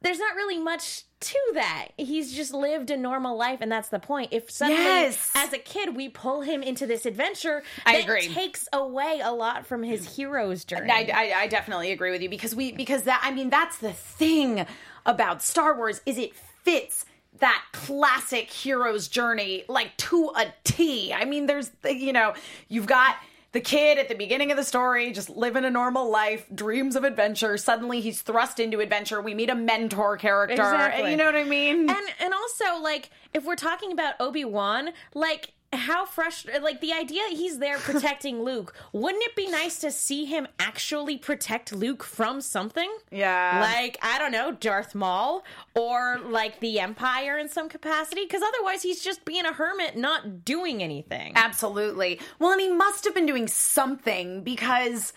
there's 0.00 0.18
not 0.20 0.36
really 0.36 0.58
much 0.58 1.02
to 1.20 1.36
that. 1.54 1.88
He's 1.96 2.32
just 2.32 2.54
lived 2.54 2.88
a 2.92 2.96
normal 2.96 3.36
life, 3.36 3.58
and 3.60 3.72
that's 3.72 3.88
the 3.88 3.98
point. 3.98 4.28
If 4.32 4.48
suddenly, 4.48 4.80
Yes. 4.84 5.32
as 5.34 5.52
a 5.52 5.58
kid, 5.58 5.96
we 5.96 6.08
pull 6.08 6.42
him 6.42 6.62
into 6.62 6.86
this 6.86 7.04
adventure, 7.04 7.64
I 7.84 7.94
that 7.94 8.04
agree. 8.04 8.28
takes 8.28 8.68
away 8.72 9.20
a 9.20 9.32
lot 9.32 9.66
from 9.66 9.82
his 9.82 10.14
hero's 10.16 10.64
journey. 10.64 10.88
I, 10.92 11.10
I, 11.12 11.32
I 11.40 11.46
definitely 11.48 11.90
agree 11.90 12.12
with 12.12 12.22
you 12.22 12.28
because 12.28 12.54
we 12.54 12.70
because 12.70 13.02
that 13.02 13.20
I 13.24 13.32
mean 13.32 13.50
that's 13.50 13.78
the 13.78 13.92
thing 13.92 14.64
about 15.08 15.42
Star 15.42 15.74
Wars 15.74 16.00
is 16.06 16.18
it 16.18 16.36
fits 16.36 17.04
that 17.40 17.64
classic 17.72 18.50
hero's 18.50 19.08
journey 19.08 19.64
like 19.68 19.96
to 19.96 20.30
a 20.36 20.52
T. 20.64 21.12
I 21.12 21.24
mean, 21.24 21.46
there's 21.46 21.70
you 21.84 22.12
know 22.12 22.34
you've 22.68 22.86
got 22.86 23.16
the 23.52 23.60
kid 23.60 23.96
at 23.96 24.08
the 24.08 24.14
beginning 24.14 24.50
of 24.50 24.58
the 24.58 24.64
story 24.64 25.10
just 25.10 25.30
living 25.30 25.64
a 25.64 25.70
normal 25.70 26.10
life, 26.10 26.44
dreams 26.54 26.94
of 26.94 27.04
adventure. 27.04 27.56
Suddenly 27.56 28.00
he's 28.00 28.20
thrust 28.20 28.60
into 28.60 28.80
adventure. 28.80 29.22
We 29.22 29.34
meet 29.34 29.48
a 29.48 29.54
mentor 29.54 30.18
character. 30.18 30.54
Exactly. 30.54 31.10
You 31.10 31.16
know 31.16 31.24
what 31.24 31.36
I 31.36 31.44
mean? 31.44 31.88
and 31.88 32.08
and 32.20 32.34
also 32.34 32.82
like 32.82 33.10
if 33.32 33.44
we're 33.44 33.56
talking 33.56 33.92
about 33.92 34.14
Obi 34.20 34.44
Wan, 34.44 34.90
like 35.14 35.52
how 35.72 36.06
frustrated 36.06 36.62
like 36.62 36.80
the 36.80 36.92
idea 36.92 37.22
he's 37.30 37.58
there 37.58 37.78
protecting 37.78 38.42
Luke. 38.42 38.74
Wouldn't 38.92 39.22
it 39.22 39.36
be 39.36 39.48
nice 39.48 39.78
to 39.80 39.90
see 39.90 40.24
him 40.24 40.48
actually 40.58 41.18
protect 41.18 41.72
Luke 41.72 42.02
from 42.02 42.40
something? 42.40 42.90
Yeah. 43.10 43.60
like 43.60 43.98
I 44.02 44.18
don't 44.18 44.32
know, 44.32 44.52
Darth 44.52 44.94
Maul 44.94 45.44
or 45.74 46.18
like 46.24 46.60
the 46.60 46.80
Empire 46.80 47.38
in 47.38 47.48
some 47.48 47.68
capacity. 47.68 48.24
Because 48.24 48.42
otherwise, 48.42 48.82
he's 48.82 49.02
just 49.02 49.24
being 49.24 49.44
a 49.44 49.52
hermit, 49.52 49.96
not 49.96 50.44
doing 50.44 50.82
anything. 50.82 51.32
Absolutely. 51.36 52.20
Well, 52.38 52.52
and 52.52 52.60
he 52.60 52.68
must 52.68 53.04
have 53.04 53.14
been 53.14 53.26
doing 53.26 53.48
something 53.48 54.42
because 54.42 55.12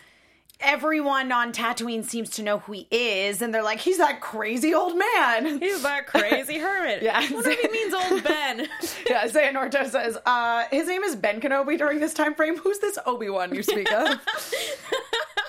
everyone 0.61 1.31
on 1.31 1.51
Tatooine 1.53 2.03
seems 2.03 2.29
to 2.31 2.43
know 2.43 2.59
who 2.59 2.73
he 2.73 2.87
is, 2.91 3.41
and 3.41 3.53
they're 3.53 3.63
like, 3.63 3.79
he's 3.79 3.97
that 3.97 4.21
crazy 4.21 4.73
old 4.73 4.97
man. 4.97 5.59
He's 5.59 5.83
that 5.83 6.07
crazy 6.07 6.57
hermit. 6.59 7.03
Yeah. 7.03 7.21
What 7.31 7.45
if 7.47 7.59
he 7.59 7.67
means 7.69 7.93
old 7.93 8.23
Ben? 8.23 8.67
yeah, 9.09 9.27
Xehanorto 9.27 9.89
says, 9.89 10.17
uh, 10.25 10.65
his 10.71 10.87
name 10.87 11.03
is 11.03 11.15
Ben 11.15 11.39
Kenobi 11.41 11.77
during 11.77 11.99
this 11.99 12.13
time 12.13 12.33
frame. 12.35 12.57
Who's 12.57 12.79
this 12.79 12.97
Obi-Wan 13.05 13.53
you 13.53 13.63
speak 13.63 13.91
of? 13.91 14.19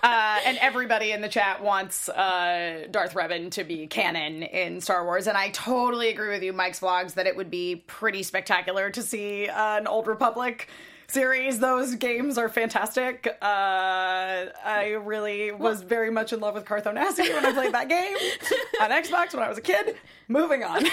Uh, 0.03 0.40
and 0.44 0.59
everybody 0.59 1.12
in 1.12 1.20
the 1.20 1.29
chat 1.29 1.62
wants 1.62 2.09
uh, 2.09 2.87
Darth 2.90 3.14
Revan 3.14 3.53
to 3.53 3.62
be 3.62 3.87
canon 3.87 4.42
in 4.42 4.81
Star 4.81 5.05
Wars, 5.05 5.29
and 5.29 5.38
I 5.38 5.51
totally 5.51 6.09
agree 6.09 6.31
with 6.31 6.42
you, 6.42 6.53
Mike's 6.53 6.81
vlogs, 6.81 7.14
that 7.14 7.29
it 7.29 7.37
would 7.37 7.51
be 7.51 7.77
pretty 7.87 8.25
spectacular 8.25 8.90
to 8.90 9.01
see 9.01 9.48
uh, 9.48 9.79
an 9.79 9.87
Old 9.87 10.09
Republic 10.09 10.68
series. 11.12 11.59
Those 11.59 11.94
games 11.94 12.38
are 12.38 12.48
fantastic. 12.48 13.37
Uh, 13.42 13.44
I 13.44 14.98
really 15.03 15.53
was 15.53 15.83
very 15.83 16.11
much 16.11 16.33
in 16.33 16.40
love 16.40 16.55
with 16.55 16.64
Carth 16.64 16.85
Onasi 16.85 17.33
when 17.33 17.44
I 17.44 17.53
played 17.53 17.75
that 17.75 17.88
game 17.88 18.16
on 18.81 18.90
Xbox 18.90 19.35
when 19.35 19.42
I 19.42 19.48
was 19.48 19.59
a 19.59 19.62
kid. 19.62 19.96
Moving 20.29 20.64
on. 20.64 20.85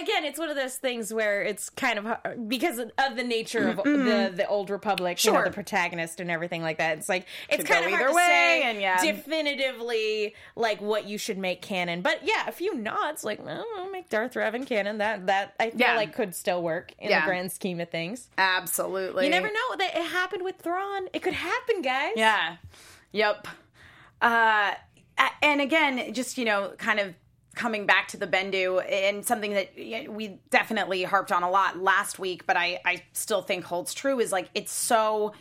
Again, 0.00 0.24
it's 0.24 0.38
one 0.38 0.48
of 0.50 0.56
those 0.56 0.76
things 0.76 1.12
where 1.12 1.42
it's 1.42 1.68
kind 1.70 1.98
of 1.98 2.48
because 2.48 2.78
of 2.78 2.90
the 3.16 3.24
nature 3.24 3.68
of 3.68 3.76
the 3.78 4.32
the 4.34 4.46
old 4.48 4.70
republic, 4.70 5.22
you 5.24 5.30
know, 5.32 5.38
Sure. 5.38 5.44
the 5.44 5.50
protagonist 5.52 6.20
and 6.20 6.30
everything 6.30 6.62
like 6.62 6.78
that. 6.78 6.98
It's 6.98 7.08
like 7.08 7.26
it's 7.48 7.64
kind 7.64 7.84
of 7.84 7.90
hard 7.90 8.02
either 8.02 8.10
to 8.10 8.14
way, 8.16 8.26
say 8.26 8.62
and 8.64 8.80
yeah. 8.80 9.00
definitively 9.02 10.34
like 10.56 10.80
what 10.80 11.06
you 11.06 11.18
should 11.18 11.38
make 11.38 11.62
canon. 11.62 12.02
But 12.02 12.20
yeah, 12.24 12.46
a 12.48 12.52
few 12.52 12.74
nods 12.74 13.24
like 13.24 13.44
well, 13.44 13.64
I'll 13.76 13.90
make 13.90 14.08
Darth 14.08 14.34
Revan 14.34 14.66
canon. 14.66 14.98
That 14.98 15.26
that 15.26 15.54
I 15.60 15.70
feel 15.70 15.80
Yeah. 15.80 15.96
like 15.96 16.14
could 16.14 16.34
still 16.34 16.62
work 16.62 16.92
in 16.98 17.10
Yeah. 17.10 17.20
the 17.20 17.26
grand 17.26 17.52
scheme 17.52 17.80
of 17.80 17.90
things. 17.90 18.28
Absolutely. 18.38 19.24
You 19.24 19.30
never 19.30 19.48
know 19.48 19.76
that 19.78 19.96
it 19.96 20.04
happened 20.04 20.44
with 20.44 20.56
Thrawn. 20.58 21.08
It 21.12 21.22
could 21.22 21.34
happen, 21.34 21.82
guys. 21.82 22.12
Yeah. 22.16 22.56
Yep. 23.12 23.48
Uh, 24.20 24.72
and 25.42 25.60
again, 25.60 26.12
just 26.14 26.38
you 26.38 26.44
know, 26.44 26.72
kind 26.78 27.00
of 27.00 27.14
coming 27.54 27.86
back 27.86 28.08
to 28.08 28.16
the 28.16 28.26
Bendu 28.26 28.82
and 28.90 29.24
something 29.24 29.52
that 29.52 29.74
we 30.08 30.40
definitely 30.50 31.02
harped 31.02 31.32
on 31.32 31.42
a 31.42 31.50
lot 31.50 31.78
last 31.78 32.18
week, 32.18 32.46
but 32.46 32.56
I 32.56 32.80
I 32.84 33.02
still 33.12 33.42
think 33.42 33.64
holds 33.64 33.94
true 33.94 34.20
is 34.20 34.32
like 34.32 34.48
it's 34.54 34.72
so 34.72 35.32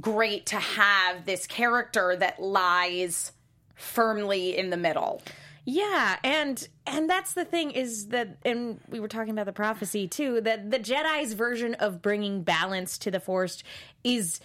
great 0.00 0.46
to 0.46 0.56
have 0.56 1.24
this 1.24 1.46
character 1.46 2.16
that 2.16 2.40
lies 2.40 3.32
firmly 3.74 4.56
in 4.56 4.70
the 4.70 4.76
middle. 4.76 5.22
Yeah, 5.68 6.16
and 6.22 6.66
and 6.86 7.10
that's 7.10 7.32
the 7.32 7.44
thing 7.44 7.72
is 7.72 8.08
that 8.08 8.36
and 8.44 8.80
we 8.88 9.00
were 9.00 9.08
talking 9.08 9.32
about 9.32 9.46
the 9.46 9.52
prophecy 9.52 10.06
too 10.06 10.40
that 10.42 10.70
the 10.70 10.78
Jedi's 10.78 11.32
version 11.32 11.74
of 11.74 12.00
bringing 12.00 12.42
balance 12.42 12.96
to 12.98 13.10
the 13.10 13.18
Force 13.18 13.64
is 14.04 14.40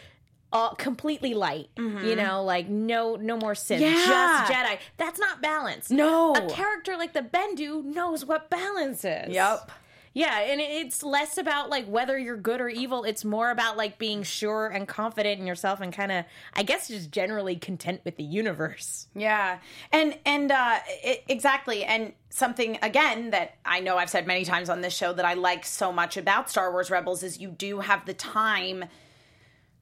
uh, 0.54 0.70
completely 0.76 1.34
light. 1.34 1.70
You 1.78 2.16
know, 2.16 2.44
like 2.44 2.68
no 2.70 3.16
no 3.16 3.38
more 3.38 3.56
Sith, 3.56 3.82
Mm-hmm. 3.82 3.96
Yeah. 3.96 4.46
just 4.48 4.52
Jedi. 4.52 4.78
That's 4.98 5.20
not 5.20 5.42
balance. 5.42 5.90
No. 5.90 6.34
a 6.36 6.50
character 6.50 6.98
like 6.98 7.14
the 7.14 7.22
Bendu 7.22 7.84
knows 7.84 8.26
what 8.26 8.50
balance 8.50 9.04
is. 9.06 9.34
Yep. 9.34 9.72
Yeah, 10.14 10.40
and 10.42 10.60
it's 10.60 11.04
less 11.04 11.38
about 11.38 11.70
like 11.70 11.86
whether 11.86 12.18
you're 12.20 12.36
good 12.36 12.60
or 12.60 12.68
evil. 12.68 13.06
It's 13.06 13.24
more 13.24 13.50
about 13.50 13.78
like 13.78 13.98
being 13.98 14.24
sure 14.24 14.68
and 14.68 14.86
confident 14.86 15.40
in 15.40 15.48
yourself 15.48 15.80
and 15.80 15.94
kind 15.94 16.12
of, 16.12 16.26
I 16.54 16.64
guess, 16.64 16.90
just 16.90 17.12
generally 17.12 17.56
content 17.56 18.02
with 18.04 18.18
the 18.18 18.24
universe. 18.26 19.08
Yeah, 19.16 19.60
and 19.94 20.18
and 20.26 20.52
uh, 20.52 20.80
it, 21.02 21.24
exactly, 21.30 21.86
and 21.86 22.12
something 22.30 22.78
again 22.82 23.30
that 23.30 23.56
I 23.64 23.80
know 23.80 23.96
I've 23.98 24.10
said 24.10 24.28
many 24.28 24.44
times 24.44 24.70
on 24.70 24.82
this 24.82 24.94
show 24.94 25.14
that 25.14 25.24
I 25.24 25.36
like 25.36 25.66
so 25.66 25.94
much 25.94 26.18
about 26.18 26.50
Star 26.50 26.74
Wars 26.74 26.92
Rebels 26.92 27.24
is 27.24 27.40
you 27.40 27.48
do 27.50 27.80
have 27.80 28.06
the 28.06 28.14
time 28.14 28.84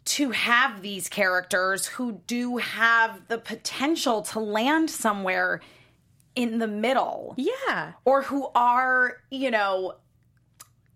to 0.06 0.32
have 0.32 0.82
these 0.82 1.08
characters 1.10 1.86
who 1.86 2.22
do 2.26 2.58
have 2.58 3.28
the 3.28 3.38
potential 3.38 4.22
to 4.24 4.40
land 4.40 4.90
somewhere 4.90 5.62
in 6.36 6.60
the 6.60 6.68
middle, 6.68 7.34
Yeah. 7.38 7.94
or 8.06 8.24
who 8.24 8.48
are 8.56 9.18
you 9.30 9.52
know 9.52 9.96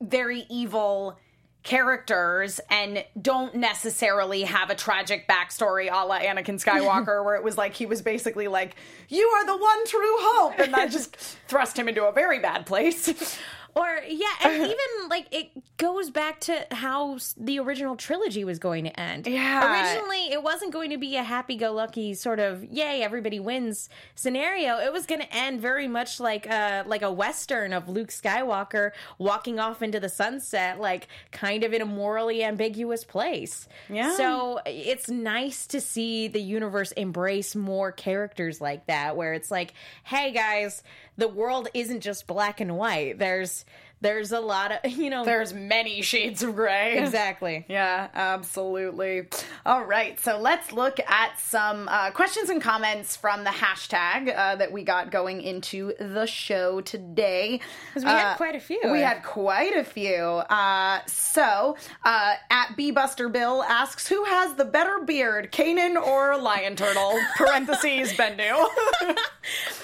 very 0.01 0.45
evil 0.49 1.17
characters 1.63 2.59
and 2.69 3.05
don't 3.21 3.55
necessarily 3.55 4.43
have 4.43 4.69
a 4.69 4.75
tragic 4.75 5.27
backstory 5.29 5.89
a 5.89 6.05
la 6.05 6.19
Anakin 6.19 6.61
Skywalker, 6.61 7.23
where 7.25 7.35
it 7.35 7.43
was 7.43 7.57
like 7.57 7.73
he 7.73 7.85
was 7.85 8.01
basically 8.01 8.47
like, 8.49 8.75
You 9.09 9.25
are 9.27 9.45
the 9.45 9.55
one 9.57 9.85
true 9.87 10.15
hope. 10.19 10.59
And 10.59 10.73
that 10.73 10.91
just 10.91 11.15
thrust 11.47 11.77
him 11.77 11.87
into 11.87 12.03
a 12.05 12.11
very 12.11 12.39
bad 12.39 12.65
place. 12.65 13.37
Or 13.75 13.87
yeah, 14.07 14.27
and 14.43 14.53
even 14.63 15.09
like 15.09 15.27
it 15.31 15.51
goes 15.77 16.09
back 16.09 16.39
to 16.41 16.65
how 16.71 17.17
the 17.37 17.59
original 17.59 17.95
trilogy 17.95 18.43
was 18.43 18.59
going 18.59 18.83
to 18.85 18.99
end. 18.99 19.27
Yeah. 19.27 19.93
Originally, 19.93 20.31
it 20.31 20.43
wasn't 20.43 20.71
going 20.71 20.91
to 20.91 20.97
be 20.97 21.15
a 21.15 21.23
happy-go-lucky 21.23 22.13
sort 22.13 22.39
of 22.39 22.63
yay 22.65 23.01
everybody 23.01 23.39
wins 23.39 23.89
scenario. 24.15 24.77
It 24.77 24.93
was 24.93 25.05
going 25.05 25.21
to 25.21 25.35
end 25.35 25.59
very 25.61 25.87
much 25.87 26.19
like 26.19 26.45
a 26.45 26.83
like 26.87 27.01
a 27.01 27.11
western 27.11 27.73
of 27.73 27.89
Luke 27.89 28.09
Skywalker 28.09 28.91
walking 29.17 29.59
off 29.59 29.81
into 29.81 29.99
the 29.99 30.09
sunset, 30.09 30.79
like 30.79 31.07
kind 31.31 31.63
of 31.63 31.73
in 31.73 31.81
a 31.81 31.85
morally 31.85 32.43
ambiguous 32.43 33.03
place. 33.03 33.67
Yeah. 33.89 34.15
So 34.15 34.59
it's 34.65 35.09
nice 35.09 35.65
to 35.67 35.81
see 35.81 36.27
the 36.27 36.41
universe 36.41 36.91
embrace 36.93 37.55
more 37.55 37.91
characters 37.91 38.61
like 38.61 38.85
that, 38.85 39.17
where 39.17 39.33
it's 39.33 39.49
like, 39.49 39.73
hey 40.03 40.31
guys, 40.31 40.83
the 41.17 41.27
world 41.27 41.67
isn't 41.73 42.01
just 42.01 42.27
black 42.27 42.59
and 42.59 42.77
white. 42.77 43.19
There's 43.19 43.65
there's 44.03 44.31
a 44.31 44.39
lot 44.39 44.71
of 44.71 44.91
you 44.91 45.09
know 45.09 45.25
There's 45.25 45.53
many 45.53 46.01
shades 46.03 46.43
of 46.43 46.55
gray. 46.55 46.97
exactly. 46.99 47.65
Yeah, 47.67 48.09
absolutely. 48.13 49.27
All 49.65 49.83
right, 49.83 50.19
so 50.19 50.37
let's 50.37 50.71
look 50.71 50.99
at 50.99 51.39
some 51.39 51.87
uh, 51.89 52.11
questions 52.11 52.49
and 52.49 52.61
comments 52.61 53.15
from 53.15 53.43
the 53.43 53.49
hashtag 53.49 54.35
uh, 54.37 54.55
that 54.57 54.71
we 54.71 54.83
got 54.83 55.09
going 55.11 55.41
into 55.41 55.93
the 55.99 56.25
show 56.27 56.81
today 56.81 57.59
because 57.87 58.03
we 58.03 58.09
had 58.11 58.33
Uh, 58.33 58.37
quite 58.37 58.55
a 58.55 58.59
few. 58.59 58.79
We 58.91 58.99
had 58.99 59.23
quite 59.23 59.75
a 59.75 59.83
few. 59.83 60.13
Uh, 60.49 60.99
so, 61.07 61.77
uh, 62.03 62.33
at 62.51 62.75
Buster 62.93 63.29
Bill 63.29 63.63
asks, 63.63 64.07
"Who 64.07 64.23
has 64.25 64.55
the 64.55 64.65
better 64.65 64.99
beard, 65.05 65.51
Kanan 65.51 65.95
or 65.95 66.37
Lion 66.37 66.75
Turtle?" 66.75 67.17
Parentheses 67.37 68.11
Bendu. 68.13 68.67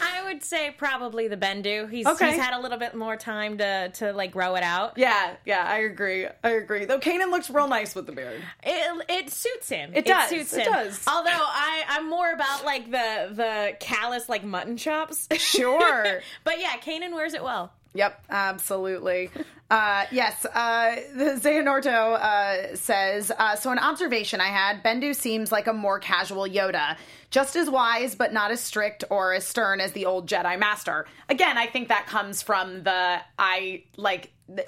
I 0.01 0.23
would 0.25 0.43
say 0.43 0.71
probably 0.77 1.27
the 1.27 1.38
Bendu. 1.38 1.89
He's 1.89 2.05
Okay. 2.05 2.32
he's 2.32 2.39
had 2.39 2.53
a 2.53 2.62
little 2.62 2.77
bit 2.77 2.95
more 2.95 3.15
time 3.15 3.58
to 3.60 3.89
to 3.89 4.08
to 4.11 4.17
like 4.17 4.31
grow 4.31 4.55
it 4.55 4.63
out. 4.63 4.97
Yeah, 4.97 5.35
yeah, 5.45 5.65
I 5.65 5.79
agree. 5.79 6.27
I 6.43 6.49
agree. 6.49 6.85
Though 6.85 6.99
Kanan 6.99 7.31
looks 7.31 7.49
real 7.49 7.67
nice 7.67 7.95
with 7.95 8.05
the 8.05 8.11
beard. 8.11 8.41
It, 8.63 9.05
it 9.09 9.29
suits 9.31 9.69
him. 9.69 9.91
It 9.93 10.05
does, 10.05 10.29
suits 10.29 10.53
it 10.53 10.65
him. 10.65 10.73
does. 10.73 11.03
Although 11.07 11.29
I 11.31 11.83
I'm 11.89 12.10
more 12.10 12.31
about 12.31 12.65
like 12.65 12.91
the 12.91 13.29
the 13.33 13.77
callous 13.79 14.29
like 14.29 14.43
mutton 14.43 14.77
chops. 14.77 15.27
Sure. 15.37 16.21
but 16.43 16.60
yeah, 16.60 16.77
Kanan 16.77 17.13
wears 17.13 17.33
it 17.33 17.43
well. 17.43 17.71
Yep, 17.94 18.23
absolutely. 18.29 19.31
Uh, 19.69 20.06
yes, 20.12 20.46
uh, 20.46 20.96
Xehanorto 21.15 22.15
uh, 22.15 22.75
says 22.75 23.31
uh, 23.37 23.56
So, 23.56 23.71
an 23.71 23.79
observation 23.79 24.42
I 24.42 24.48
had 24.48 24.83
Bendu 24.83 25.15
seems 25.15 25.52
like 25.52 25.67
a 25.67 25.73
more 25.73 26.00
casual 26.00 26.48
Yoda, 26.48 26.98
just 27.29 27.56
as 27.56 27.69
wise, 27.69 28.15
but 28.15 28.33
not 28.33 28.52
as 28.52 28.62
strict 28.62 29.04
or 29.10 29.33
as 29.33 29.46
stern 29.46 29.79
as 29.79 29.92
the 29.92 30.06
old 30.06 30.27
Jedi 30.27 30.58
Master. 30.58 31.06
Again, 31.29 31.58
I 31.58 31.67
think 31.67 31.90
that 31.90 32.08
comes 32.08 32.42
from 32.42 32.83
the 32.83 33.19
I 33.37 33.83
like. 33.96 34.31
The, 34.48 34.65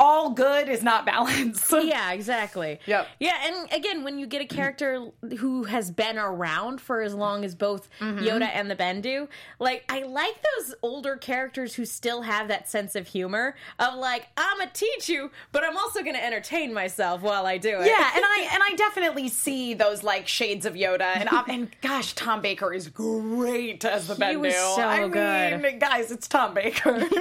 all 0.00 0.30
good 0.30 0.68
is 0.68 0.82
not 0.82 1.04
balance. 1.06 1.70
Yeah, 1.90 2.12
exactly. 2.12 2.80
Yep. 2.86 3.06
Yeah, 3.20 3.36
and 3.44 3.70
again, 3.72 4.02
when 4.04 4.18
you 4.18 4.26
get 4.26 4.40
a 4.40 4.46
character 4.46 5.06
who 5.38 5.64
has 5.64 5.90
been 5.90 6.18
around 6.18 6.80
for 6.80 7.02
as 7.02 7.14
long 7.14 7.44
as 7.44 7.54
both 7.54 7.88
Mm-hmm. 8.00 8.24
Yoda 8.24 8.48
and 8.52 8.70
the 8.70 8.76
Bendu, 8.76 9.28
like 9.58 9.84
I 9.90 10.02
like 10.04 10.34
those 10.58 10.74
older 10.82 11.16
characters 11.16 11.74
who 11.74 11.84
still 11.84 12.22
have 12.22 12.48
that 12.48 12.68
sense 12.68 12.96
of 12.96 13.06
humor 13.06 13.54
of 13.78 13.94
like 13.94 14.26
I'm 14.38 14.58
gonna 14.58 14.70
teach 14.72 15.08
you, 15.08 15.30
but 15.52 15.64
I'm 15.64 15.76
also 15.76 16.02
gonna 16.02 16.18
entertain 16.18 16.72
myself 16.72 17.20
while 17.20 17.44
I 17.46 17.58
do 17.58 17.68
it. 17.80 17.86
Yeah, 17.86 18.10
and 18.14 18.24
I 18.24 18.48
and 18.54 18.62
I 18.62 18.74
definitely 18.76 19.28
see 19.28 19.74
those 19.74 20.02
like 20.02 20.26
shades 20.28 20.64
of 20.64 20.74
Yoda, 20.74 21.02
and 21.16 21.28
and 21.48 21.68
gosh, 21.82 22.14
Tom 22.14 22.40
Baker 22.40 22.72
is 22.72 22.88
great 22.88 23.84
as 23.84 24.06
the 24.08 24.14
Bendu. 24.14 24.40
was 24.40 24.54
so 24.54 24.82
I 24.86 25.08
good. 25.08 25.60
mean, 25.60 25.78
guys, 25.78 26.10
it's 26.10 26.26
Tom 26.28 26.54
Baker. 26.54 27.06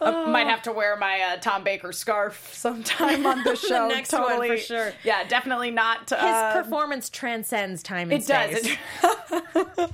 I 0.00 0.26
might 0.26 0.46
have 0.46 0.62
to 0.62 0.72
wear 0.72 0.96
my 0.96 1.20
uh, 1.20 1.36
Tom 1.38 1.62
Baker 1.64 1.92
scarf 1.92 2.50
sometime 2.54 3.26
on 3.26 3.44
the 3.44 3.54
show. 3.68 3.88
next 3.88 4.12
one, 4.12 4.46
for 4.46 4.56
sure. 4.56 4.92
Yeah, 5.04 5.24
definitely 5.28 5.70
not. 5.70 6.08
his 6.10 6.18
Uh, 6.18 6.62
performance 6.62 7.10
transcends 7.10 7.82
time 7.82 8.10
and 8.10 8.22
it 8.22 8.26
does. 8.26 8.60
space. 8.60 8.76
It- 9.02 9.90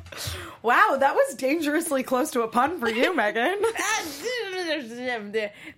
wow, 0.63 0.97
that 0.99 1.15
was 1.15 1.35
dangerously 1.35 2.03
close 2.03 2.31
to 2.33 2.43
a 2.43 2.49
pun 2.49 2.79
for 2.79 2.89
you, 2.89 3.15
Megan. 3.15 3.57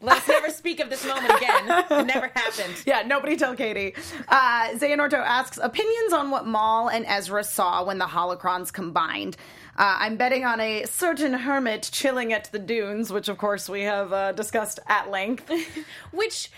Let's 0.01 0.29
never 0.29 0.51
speak 0.51 0.81
of 0.81 0.91
this 0.91 1.07
moment 1.07 1.33
again. 1.37 1.85
It 1.91 2.07
never 2.07 2.31
happened. 2.35 2.75
Yeah, 2.87 3.03
nobody 3.03 3.37
tell 3.37 3.55
Katie. 3.55 3.95
Uh, 4.29 4.69
Xehanorto 4.75 5.15
asks 5.15 5.59
opinions 5.63 6.13
on 6.13 6.31
what 6.31 6.47
Maul 6.47 6.89
and 6.89 7.05
Ezra 7.07 7.45
saw 7.45 7.85
when 7.85 7.99
the 7.99 8.07
holocrons 8.07 8.73
combined. 8.73 9.37
Uh, 9.79 9.97
I'm 10.01 10.17
betting 10.17 10.45
on 10.45 10.61
a 10.61 10.85
certain 10.87 11.33
hermit 11.33 11.89
chilling 11.93 12.33
at 12.33 12.51
the 12.51 12.59
dunes, 12.59 13.13
which 13.13 13.29
of 13.29 13.39
course 13.39 13.69
we 13.69 13.83
have 13.83 14.13
uh, 14.13 14.33
discussed 14.33 14.81
at 14.89 15.09
length. 15.09 15.49
Which 16.11 16.51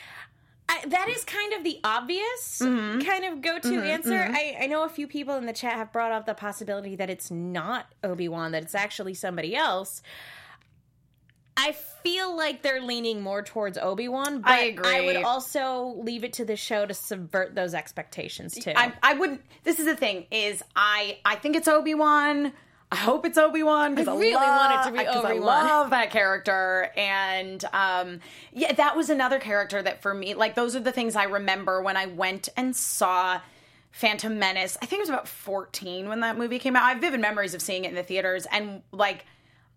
I, 0.71 0.87
that 0.87 1.09
is 1.11 1.25
kind 1.25 1.53
of 1.53 1.63
the 1.63 1.81
obvious 1.85 2.61
kind 2.61 3.25
of 3.27 3.43
go-to 3.43 3.83
answer. 3.83 4.27
I, 4.33 4.57
I 4.61 4.67
know 4.69 4.85
a 4.85 4.89
few 4.89 5.07
people 5.07 5.35
in 5.37 5.45
the 5.45 5.53
chat 5.53 5.75
have 5.75 5.93
brought 5.93 6.13
up 6.13 6.25
the 6.25 6.33
possibility 6.33 6.97
that 6.97 7.11
it's 7.11 7.31
not 7.31 7.93
Obi 8.03 8.29
Wan, 8.29 8.53
that 8.53 8.63
it's 8.63 8.75
actually 8.75 9.13
somebody 9.13 9.55
else. 9.55 10.01
I 11.59 11.73
feel 11.73 12.35
like 12.35 12.63
they're 12.63 12.81
leaning 12.81 13.21
more 13.21 13.43
towards 13.43 13.77
Obi 13.77 14.09
Wan, 14.09 14.41
but 14.41 14.51
I 14.51 14.61
agree. 14.61 14.97
I 14.97 15.01
would 15.03 15.17
also 15.17 15.95
leave 15.99 16.25
it 16.25 16.33
to 16.35 16.47
the 16.47 16.57
show 16.57 16.87
to 16.87 16.95
subvert 16.95 17.55
those 17.55 17.75
expectations 17.75 18.55
too. 18.55 18.73
I, 18.75 18.95
I 19.03 19.13
wouldn't. 19.13 19.43
This 19.65 19.79
is 19.79 19.85
the 19.85 19.97
thing: 19.97 20.27
is 20.31 20.63
I 20.75 21.19
I 21.25 21.35
think 21.35 21.57
it's 21.57 21.69
Obi 21.69 21.95
Wan. 21.95 22.55
I 22.93 22.97
hope 22.97 23.25
it's 23.25 23.39
Obi 23.39 23.63
Wan 23.63 23.95
because 23.95 24.09
I 24.09 24.17
really 24.17 24.35
love, 24.35 24.71
want 24.71 24.87
it 24.87 24.91
to 24.91 24.99
be 24.99 25.07
Obi-Wan. 25.07 25.49
I 25.49 25.69
love 25.69 25.91
that 25.91 26.11
character, 26.11 26.91
and 26.97 27.65
um, 27.73 28.21
yeah, 28.53 28.73
that 28.73 28.97
was 28.97 29.11
another 29.11 29.39
character 29.39 29.81
that 29.81 30.03
for 30.03 30.13
me, 30.13 30.35
like 30.35 30.57
those 30.57 30.75
are 30.75 30.81
the 30.81 30.91
things 30.91 31.15
I 31.15 31.25
remember 31.25 31.83
when 31.83 31.97
I 31.97 32.07
went 32.07 32.49
and 32.57 32.75
saw 32.75 33.41
Phantom 33.93 34.37
Menace. 34.37 34.77
I 34.83 34.87
think 34.87 34.99
I 34.99 35.03
was 35.03 35.09
about 35.09 35.29
fourteen 35.29 36.09
when 36.09 36.21
that 36.21 36.37
movie 36.37 36.59
came 36.59 36.75
out. 36.75 36.83
I 36.83 36.91
have 36.91 37.01
vivid 37.01 37.21
memories 37.21 37.55
of 37.55 37.63
seeing 37.63 37.85
it 37.85 37.89
in 37.89 37.95
the 37.95 38.03
theaters, 38.03 38.47
and 38.51 38.83
like. 38.93 39.25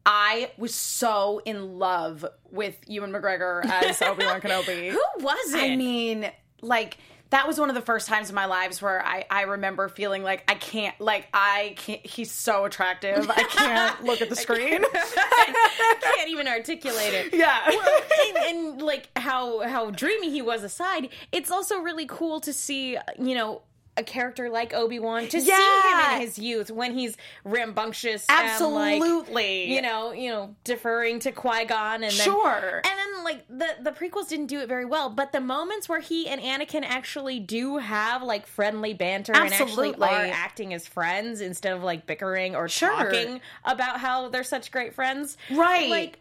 I 0.06 0.52
was 0.58 0.76
so 0.76 1.42
in 1.46 1.80
love 1.80 2.26
with 2.52 2.76
Ewan 2.88 3.14
McGregor 3.14 3.64
as 3.64 4.02
Obi 4.02 4.26
Wan 4.26 4.42
Kenobi. 4.42 4.92
Who 4.92 5.02
was 5.20 5.54
it? 5.54 5.64
I 5.64 5.78
mean, 5.78 6.30
like 6.62 6.98
that 7.34 7.48
was 7.48 7.60
one 7.60 7.68
of 7.68 7.74
the 7.74 7.82
first 7.82 8.08
times 8.08 8.30
in 8.30 8.36
my 8.36 8.46
lives 8.46 8.80
where 8.80 9.04
I, 9.04 9.26
I 9.28 9.42
remember 9.42 9.90
feeling 9.90 10.22
like 10.22 10.44
I 10.48 10.54
can't 10.54 11.00
like 11.02 11.28
I 11.34 11.74
can't 11.78 12.06
he's 12.06 12.32
so 12.32 12.66
attractive. 12.66 13.28
I 13.28 13.44
can't 13.44 14.04
look 14.04 14.22
at 14.22 14.30
the 14.30 14.36
screen. 14.46 14.84
I 14.84 15.96
can't 16.16 16.30
even 16.30 16.48
articulate 16.48 17.14
it. 17.14 17.34
yeah. 17.34 17.62
well, 17.70 18.02
and, 18.28 18.38
and 18.38 18.82
like 18.84 19.10
how 19.16 19.68
how 19.68 19.90
dreamy 19.90 20.30
he 20.30 20.44
was 20.44 20.64
aside, 20.64 21.10
it's 21.32 21.50
also 21.50 21.80
really 21.80 22.06
cool 22.06 22.40
to 22.42 22.54
see 22.54 23.00
you 23.18 23.34
know 23.34 23.64
a 23.96 24.04
character 24.04 24.50
like 24.50 24.74
Obi 24.74 24.98
Wan 25.00 25.28
to 25.28 25.40
see 25.42 25.52
him 25.52 26.14
in 26.16 26.22
his 26.22 26.40
youth 26.40 26.72
when 26.72 26.94
he's 26.98 27.16
rambunctious, 27.44 28.26
and, 28.30 28.38
like, 28.74 28.94
Absolutely. 28.96 29.74
you 29.74 29.82
know, 29.82 30.12
you 30.12 30.30
know, 30.32 30.56
deferring 30.64 31.20
to 31.20 31.32
Qui 31.32 31.66
Gon, 31.66 31.96
and 31.96 32.04
then, 32.04 32.12
Sure. 32.12 32.82
and 32.84 32.84
then 32.86 33.24
like 33.24 33.48
the 33.48 33.68
the 33.82 33.92
prequels 33.92 34.30
didn't 34.30 34.48
do 34.48 34.60
it 34.60 34.68
very 34.68 34.86
well, 34.86 35.10
but 35.10 35.32
the 35.32 35.40
moments 35.40 35.88
where 35.88 36.00
he 36.00 36.28
and 36.28 36.42
Anakin 36.42 36.84
actually 36.84 37.40
do 37.40 37.78
have 37.78 38.24
like 38.24 38.48
friendly 38.48 38.94
banter 38.94 39.34
and 39.36 39.54
actually 39.54 39.94
are 39.96 40.10
acting 40.34 40.74
as 40.74 40.88
friends 40.88 41.40
instead 41.42 41.74
of 41.74 41.84
like 41.84 42.06
bickering 42.06 42.56
or 42.56 42.68
Sure. 42.68 42.90
talking 42.90 43.42
about 43.64 44.00
how 44.00 44.30
they're 44.30 44.44
such 44.44 44.72
great 44.72 44.94
friends, 44.94 45.38
Right. 45.52 45.90
Like 45.90 46.20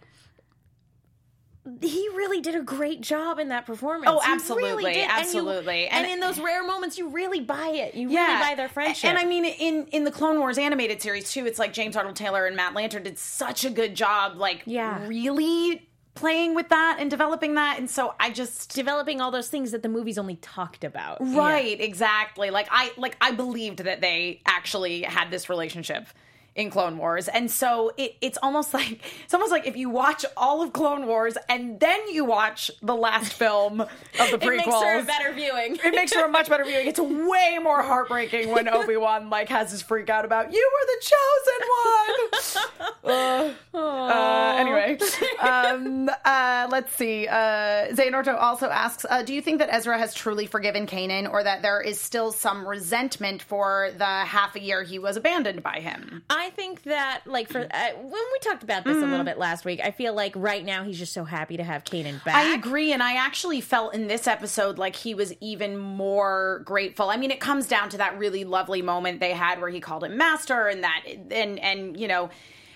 he 1.81 2.09
really 2.15 2.41
did 2.41 2.55
a 2.57 2.61
great 2.63 3.01
job 3.01 3.39
in 3.39 3.49
that 3.49 3.67
performance. 3.67 4.07
Oh, 4.09 4.21
absolutely, 4.25 4.69
really 4.71 4.93
did. 4.95 5.03
And 5.05 5.13
you- 5.13 5.19
absolutely. 5.21 5.87
And, 5.89 6.05
And- 6.05 6.15
in 6.15 6.21
those 6.21 6.41
rare 6.41 6.65
moments, 6.67 6.99
you 6.99 7.09
really 7.09 7.41
buy 7.41 7.69
it. 7.69 7.95
You 7.95 8.09
really 8.09 8.17
buy 8.41 8.55
their 8.57 8.69
friendship. 8.69 9.09
And 9.09 9.19
I 9.19 9.25
mean, 9.25 9.45
in 9.45 9.87
in 9.93 10.05
the 10.05 10.11
Clone 10.11 10.39
Wars 10.41 10.59
animated 10.59 11.01
series 11.01 11.31
too, 11.33 11.47
it's 11.47 11.59
like 11.59 11.73
James 11.73 11.97
Arnold 11.97 12.17
Taylor 12.17 12.47
and 12.47 12.57
Matt 12.57 12.75
Lanter 12.75 13.03
did 13.03 13.19
such 13.19 13.65
a 13.65 13.71
good 13.71 13.95
job, 13.95 14.37
like 14.37 14.63
Yeah. 14.67 15.07
really 15.07 15.89
playing 16.15 16.55
with 16.55 16.69
that 16.69 16.97
and 16.99 17.09
developing 17.11 17.55
that. 17.55 17.79
And 17.79 17.89
so 17.89 18.15
I 18.21 18.31
just 18.31 18.75
developing 18.75 19.21
all 19.21 19.31
those 19.31 19.49
things 19.49 19.71
that 19.71 19.83
the 19.83 19.89
movies 19.89 20.19
only 20.19 20.37
talked 20.37 20.85
about. 20.85 21.19
Right, 21.21 21.81
exactly. 21.81 22.51
Like 22.51 22.69
I 22.71 22.93
like 22.97 23.17
I 23.21 23.31
believed 23.33 23.79
that 23.85 24.01
they 24.01 24.43
actually 24.45 25.03
had 25.03 25.31
this 25.31 25.49
relationship 25.49 26.07
in 26.55 26.71
Clone 26.71 26.99
Wars. 26.99 27.29
And 27.29 27.51
so 27.51 27.93
it, 27.97 28.17
it's 28.21 28.39
almost 28.43 28.75
like 28.83 29.01
it's 29.25 29.35
almost 29.35 29.51
like 29.53 29.67
if 29.67 29.77
you 29.77 29.91
watch 29.91 30.25
all 30.37 30.63
of 30.63 30.73
Clone 30.73 31.07
Wars 31.07 31.37
and 31.49 31.79
then 31.81 32.09
you 32.11 32.25
watch 32.25 32.71
the 32.83 32.95
last 32.95 33.33
film 33.33 33.81
of 33.81 33.91
the 34.31 34.39
prequels. 34.39 34.43
It 34.53 34.67
makes 34.67 34.83
for 34.83 34.99
a 34.99 35.05
better 35.05 35.33
viewing. 35.33 35.79
it 35.83 35.95
makes 35.95 36.13
for 36.13 36.25
a 36.25 36.29
much 36.29 36.49
better 36.49 36.65
viewing. 36.65 36.87
It's 36.87 37.01
way 37.01 37.59
more 37.63 37.83
heartbreaking 37.83 38.51
when 38.51 38.69
Obi 38.73 38.97
Wan 38.97 39.31
like 39.31 39.49
has 39.49 39.71
his 39.71 39.83
freak 39.83 40.09
out 40.11 40.25
about 40.25 40.53
you 40.53 40.71
were 40.73 40.87
the 40.87 41.03
chosen 42.53 42.63
one. 43.03 43.55
Uh, 43.75 43.79
uh, 43.79 44.55
anyway, 44.59 44.99
um, 45.41 46.09
uh, 46.25 46.69
let's 46.71 46.95
see. 46.95 47.27
Uh, 47.27 47.89
Xehanorto 47.93 48.41
also 48.41 48.69
asks, 48.69 49.05
uh, 49.09 49.23
"Do 49.23 49.35
you 49.35 49.41
think 49.43 49.59
that 49.59 49.73
Ezra 49.73 49.99
has 49.99 50.15
truly 50.15 50.47
forgiven 50.47 50.87
Kanan, 50.87 51.31
or 51.31 51.43
that 51.43 51.63
there 51.63 51.81
is 51.81 52.01
still 52.01 52.33
some 52.33 52.67
resentment 52.67 53.43
for 53.43 53.91
the 53.97 54.05
half 54.05 54.55
a 54.57 54.61
year 54.61 54.83
he 54.83 54.99
was 54.99 55.17
abandoned 55.17 55.63
by 55.63 55.81
him?" 55.81 56.23
I 56.31 56.42
think 56.51 56.83
that, 56.85 57.23
like, 57.27 57.49
for 57.49 57.61
uh, 57.61 57.89
when 57.97 58.11
we 58.11 58.39
talked 58.41 58.63
about 58.63 58.85
this 58.85 58.97
a 58.97 59.07
little 59.07 59.25
bit 59.25 59.39
last 59.39 59.65
week, 59.65 59.81
I 59.83 59.91
feel 59.91 60.15
like 60.15 60.33
right 60.37 60.65
now 60.65 60.85
he's 60.85 60.99
just 60.99 61.13
so 61.13 61.25
happy 61.25 61.57
to 61.57 61.65
have 61.65 61.85
Kanan 61.85 62.23
back. 62.25 62.35
I 62.35 62.55
agree, 62.55 62.93
and 62.93 63.03
I 63.03 63.15
actually 63.15 63.61
felt 63.61 63.95
in 63.95 64.07
this 64.09 64.27
episode 64.27 64.79
like 64.79 64.97
he 64.97 65.15
was 65.15 65.33
even 65.41 65.77
more 65.79 66.63
grateful. 66.65 67.11
I 67.11 67.17
mean, 67.17 67.31
it 67.31 67.41
comes 67.41 67.67
down 67.67 67.89
to 67.91 67.99
that 67.99 68.19
really 68.19 68.45
lovely 68.45 68.83
moment 68.83 69.21
they 69.21 69.33
had 69.33 69.61
where 69.61 69.71
he 69.71 69.81
called 69.81 70.05
him 70.05 70.17
master, 70.17 70.69
and 70.69 70.85
that, 70.85 71.03
and 71.31 71.59
and 71.59 71.99
you 71.99 72.09
know. 72.09 72.31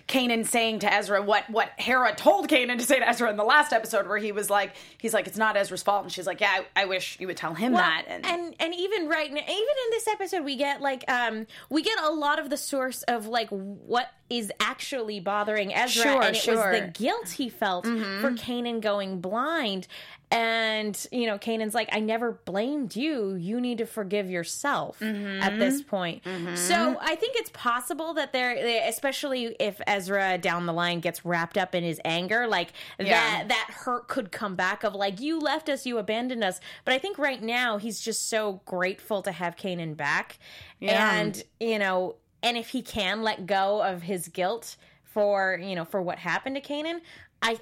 Kanan 0.09 0.47
saying 0.47 0.79
to 0.81 0.93
Ezra 0.93 1.21
what 1.21 1.49
what 1.51 1.71
Hera 1.79 2.15
told 2.15 2.49
Kanan 2.49 2.79
to 2.79 2.85
say 2.85 2.99
to 3.01 3.09
Ezra 3.09 3.29
in 3.29 3.37
the 3.37 3.45
last 3.45 3.73
episode, 3.73 4.07
where 4.07 4.19
he 4.19 4.31
was 4.33 4.49
like, 4.49 4.73
he's 4.99 5.13
like, 5.13 5.27
it's 5.27 5.37
not 5.37 5.57
Ezra's 5.57 5.83
fault, 5.83 6.05
and 6.05 6.13
she's 6.13 6.27
like, 6.27 6.41
yeah, 6.41 6.61
I, 6.77 6.83
I 6.83 6.85
wish 6.85 7.19
you 7.19 7.27
would 7.27 7.37
tell 7.37 7.55
him 7.55 7.73
Well, 7.73 7.83
that. 7.83 8.05
and, 8.09 8.55
and 8.61 8.75
even 8.75 9.09
right 9.09 9.31
now, 9.33 9.41
even 9.41 9.53
in 9.53 9.91
this 9.91 10.07
episode, 10.09 10.45
we 10.45 10.57
get 10.57 10.81
like 10.81 11.05
um 11.11 11.47
we 11.71 11.83
get 11.83 11.99
a 12.01 12.11
lot 12.11 12.39
of 12.39 12.51
the 12.51 12.57
source 12.57 13.03
of 13.05 13.27
like 13.27 13.49
what 13.51 14.09
is 14.29 14.51
actually 14.61 15.21
bothering 15.21 15.73
Ezra, 15.73 16.03
Sure, 16.03 16.23
and 16.23 16.35
it 16.37 16.41
sure. 16.41 16.57
Mm-hmm. 16.57 16.73
was 16.73 16.81
the 16.95 17.05
guilt 17.05 17.29
he 17.31 17.49
felt 17.49 17.85
for 17.87 18.31
Kanan 18.33 18.81
going 18.81 19.21
blind. 19.21 19.87
And 20.31 21.07
you 21.13 21.27
know, 21.27 21.39
Kanan's 21.39 21.75
like, 21.75 21.89
I 21.93 22.01
never 22.01 22.33
blamed 22.33 22.97
you. 22.97 23.35
You 23.37 23.61
need 23.61 23.79
to 23.79 23.87
forgive 23.87 24.29
yourself 24.29 24.99
Mm-hmm. 25.01 25.43
at 25.43 25.59
this 25.59 25.83
point. 25.83 26.23
So 26.57 26.97
I 27.01 27.15
think 27.15 27.37
it's 27.37 27.51
possible 27.51 28.15
that 28.15 28.33
there, 28.33 28.57
especially 28.89 29.55
if 29.61 29.81
Ezra 29.87 30.37
down 30.39 30.67
the 30.67 30.73
line 30.73 31.01
gets 31.01 31.25
wrapped 31.25 31.57
up 31.57 31.75
in 31.75 31.85
his 31.85 32.01
anger, 32.05 32.47
like 32.47 32.73
Yeah. 32.99 33.07
that 33.45 33.49
that 33.49 33.71
hurt 33.71 34.09
could 34.09 34.33
come 34.33 34.57
back 34.57 34.83
of 34.85 34.95
like 34.95 35.21
you 35.21 35.39
left 35.39 35.69
us, 35.69 35.87
you 35.87 35.99
abandoned 35.99 36.43
us. 36.43 36.61
But 36.85 36.95
I 36.95 36.99
think 36.99 37.19
right 37.19 37.43
now 37.43 37.79
he's 37.79 38.01
just 38.01 38.29
so 38.29 38.61
grateful 38.65 39.23
to 39.23 39.33
have 39.33 39.57
Kanan 39.57 39.97
back, 39.97 40.39
Yeah. 40.81 41.15
and 41.21 41.43
you 41.61 41.79
know, 41.79 42.17
and 42.43 42.57
if 42.57 42.71
he 42.71 42.83
can 42.83 43.23
let 43.23 43.47
go 43.47 43.83
of 43.83 44.03
his 44.03 44.29
guilt 44.29 44.77
for 45.05 45.59
you 45.63 45.75
know 45.77 45.85
for 45.85 46.03
what 46.03 46.19
happened 46.19 46.57
to 46.57 46.61
Kanan, 46.63 47.01
I 47.43 47.59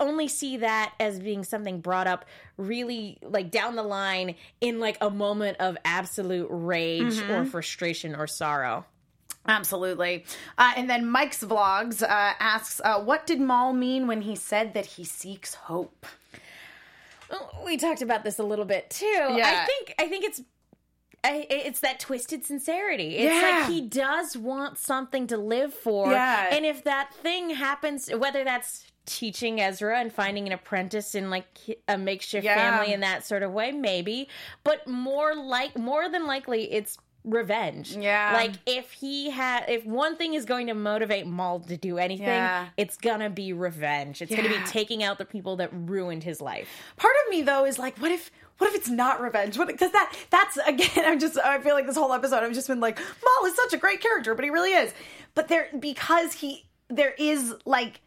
only 0.00 0.28
see 0.28 0.58
that 0.58 0.94
as 1.00 1.18
being 1.18 1.44
something 1.44 1.80
brought 1.80 2.06
up 2.06 2.24
really 2.56 3.18
like 3.22 3.50
down 3.50 3.76
the 3.76 3.82
line 3.82 4.34
in 4.60 4.80
like 4.80 4.98
a 5.00 5.10
moment 5.10 5.58
of 5.60 5.76
absolute 5.84 6.48
rage 6.50 7.18
or 7.30 7.44
frustration 7.44 8.14
or 8.14 8.26
sorrow. 8.26 8.84
Absolutely. 9.48 10.24
Uh, 10.58 10.72
and 10.76 10.90
then 10.90 11.06
Mike's 11.06 11.42
Vlogs 11.44 12.02
uh, 12.02 12.06
asks, 12.08 12.80
uh, 12.84 13.00
What 13.00 13.26
did 13.26 13.40
Maul 13.40 13.72
mean 13.72 14.06
when 14.08 14.22
he 14.22 14.34
said 14.34 14.74
that 14.74 14.86
he 14.86 15.04
seeks 15.04 15.54
hope? 15.54 16.04
We 17.64 17.76
talked 17.76 18.02
about 18.02 18.22
this 18.24 18.38
a 18.38 18.44
little 18.44 18.64
bit 18.64 18.88
too. 18.90 19.04
Yeah. 19.06 19.62
I 19.62 19.66
think 19.66 19.94
I 19.98 20.08
think 20.08 20.24
it's 20.24 20.42
I, 21.24 21.46
it's 21.50 21.80
that 21.80 21.98
twisted 21.98 22.44
sincerity. 22.44 23.16
It's 23.16 23.34
Yeah. 23.34 23.58
like 23.60 23.70
he 23.70 23.80
does 23.80 24.36
want 24.36 24.78
something 24.78 25.26
to 25.28 25.36
live 25.36 25.74
for. 25.74 26.12
Yeah. 26.12 26.54
And 26.54 26.64
if 26.64 26.84
that 26.84 27.12
thing 27.14 27.50
happens, 27.50 28.08
whether 28.10 28.44
that's 28.44 28.86
teaching 29.06 29.60
Ezra 29.60 29.98
and 29.98 30.12
finding 30.12 30.46
an 30.46 30.52
apprentice 30.52 31.14
in 31.14 31.30
like 31.30 31.46
a 31.88 31.96
makeshift 31.96 32.44
Yeah. 32.44 32.54
family 32.56 32.92
in 32.92 33.00
that 33.00 33.24
sort 33.24 33.42
of 33.42 33.52
way, 33.52 33.72
maybe. 33.72 34.28
But 34.64 34.86
more 34.86 35.34
like 35.34 35.78
more 35.78 36.08
than 36.08 36.26
likely, 36.26 36.72
it's 36.72 36.98
revenge. 37.24 37.96
Yeah. 37.96 38.32
Like 38.34 38.52
if 38.66 38.92
he 38.92 39.30
had, 39.30 39.64
if 39.68 39.84
one 39.84 40.16
thing 40.16 40.34
is 40.34 40.44
going 40.44 40.68
to 40.68 40.74
motivate 40.74 41.26
Maul 41.26 41.60
to 41.60 41.76
do 41.76 41.98
anything, 41.98 42.26
Yeah. 42.26 42.66
it's 42.76 42.96
gonna 42.96 43.30
be 43.30 43.52
revenge. 43.52 44.22
It's 44.22 44.34
gonna 44.34 44.48
be 44.48 44.60
taking 44.66 45.02
out 45.02 45.18
the 45.18 45.24
people 45.24 45.56
that 45.56 45.70
ruined 45.72 46.22
his 46.22 46.40
life. 46.40 46.68
Part 46.96 47.14
of 47.24 47.30
me, 47.30 47.42
though, 47.42 47.64
is 47.64 47.78
like, 47.78 47.98
What 47.98 48.12
if. 48.12 48.30
What 48.58 48.68
if 48.70 48.74
it's 48.76 48.88
not 48.88 49.20
revenge? 49.20 49.58
What 49.58 49.66
because 49.68 49.92
that 49.92 50.16
that's 50.30 50.56
again 50.66 50.88
I'm 51.04 51.18
just 51.18 51.36
I 51.36 51.58
feel 51.58 51.74
like 51.74 51.86
this 51.86 51.94
whole 51.94 52.10
episode 52.14 52.42
I've 52.42 52.54
just 52.54 52.68
been 52.68 52.80
like 52.80 52.98
Maul 52.98 53.46
is 53.50 53.54
such 53.54 53.74
a 53.74 53.76
great 53.76 54.00
character, 54.00 54.34
but 54.34 54.44
he 54.46 54.50
really 54.50 54.72
is. 54.72 54.94
But 55.34 55.48
there 55.48 55.68
because 55.78 56.32
he 56.32 56.64
there 56.88 57.12
is 57.18 57.54
like 57.66 58.00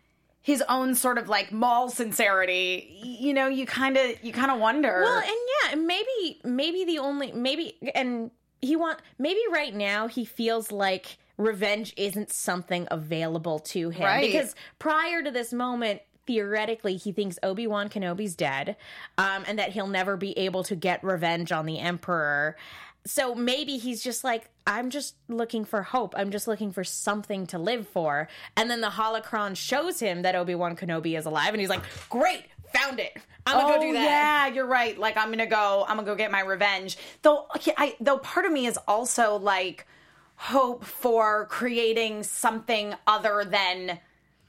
his 0.50 0.64
own 0.68 0.95
sort 0.95 1.20
of 1.20 1.30
like 1.30 1.52
Maul 1.52 1.89
sincerity. 1.89 3.00
You 3.04 3.36
know, 3.36 3.47
you 3.47 3.68
kind 3.68 3.95
of 3.97 4.24
you 4.24 4.34
kind 4.34 4.50
of 4.50 4.60
wonder. 4.60 5.02
Well, 5.04 5.18
and 5.20 5.28
yeah, 5.28 5.72
and 5.74 5.86
maybe 5.86 6.39
maybe 6.43 6.86
the 6.86 6.97
only 6.97 7.32
maybe 7.32 7.78
and 7.93 8.32
he 8.62 8.76
want 8.76 9.00
maybe 9.20 9.39
right 9.52 9.74
now 9.76 10.08
he 10.08 10.26
feels 10.26 10.72
like 10.72 11.18
revenge 11.38 11.93
isn't 11.97 12.32
something 12.32 12.88
available 12.89 13.60
to 13.60 13.91
him 13.91 14.04
Right. 14.06 14.26
because 14.26 14.56
prior 14.80 15.22
to 15.24 15.32
this 15.32 15.54
moment 15.54 16.02
theoretically 16.28 16.95
he 16.97 17.12
thinks 17.14 17.39
Obi-Wan 17.41 17.88
Kenobi's 17.89 18.36
dead 18.36 18.76
um 19.18 19.43
and 19.47 19.58
that 19.58 19.70
he'll 19.72 19.88
never 19.88 20.18
be 20.18 20.38
able 20.38 20.64
to 20.64 20.76
get 20.76 21.04
revenge 21.04 21.52
on 21.52 21.66
the 21.66 21.80
emperor. 21.80 22.58
So 23.06 23.34
maybe 23.34 23.78
he's 23.78 24.04
just 24.04 24.24
like 24.24 24.50
I'm 24.68 24.89
just 24.89 25.16
looking 25.28 25.66
for 25.66 25.82
hope. 25.82 26.14
I'm 26.18 26.32
just 26.32 26.47
looking 26.47 26.72
for 26.72 26.84
something 26.84 27.47
to 27.47 27.58
live 27.58 27.88
for. 27.88 28.28
And 28.56 28.70
then 28.70 28.82
the 28.82 28.89
holocron 28.89 29.56
shows 29.56 30.00
him 30.00 30.22
that 30.22 30.36
Obi-Wan 30.36 30.76
Kenobi 30.76 31.18
is 31.18 31.26
alive 31.26 31.54
and 31.54 31.60
he's 31.60 31.70
like, 31.70 31.82
"Great, 32.10 32.45
found 32.74 33.00
it. 33.00 33.18
I'm 33.47 33.60
going 33.60 33.74
to 33.74 33.80
go 33.80 33.82
do 33.82 33.89
oh, 33.89 33.93
that." 33.93 34.00
Oh, 34.00 34.04
Yeah, 34.04 34.47
you're 34.47 34.68
right. 34.68 34.97
Like 34.97 35.18
I'm 35.18 35.30
gonna 35.30 35.47
go. 35.47 35.86
I'm 35.88 35.97
gonna 35.97 36.06
go 36.06 36.16
get 36.16 36.32
my 36.32 36.41
revenge. 36.41 36.97
Though, 37.22 37.47
I 37.78 37.95
though 38.00 38.20
part 38.20 38.45
of 38.45 38.52
me 38.52 38.68
is 38.68 38.78
also 38.88 39.38
like 39.38 39.88
hope 40.36 40.86
for 40.86 41.47
creating 41.47 42.24
something 42.24 42.93
other 43.08 43.45
than 43.45 44.00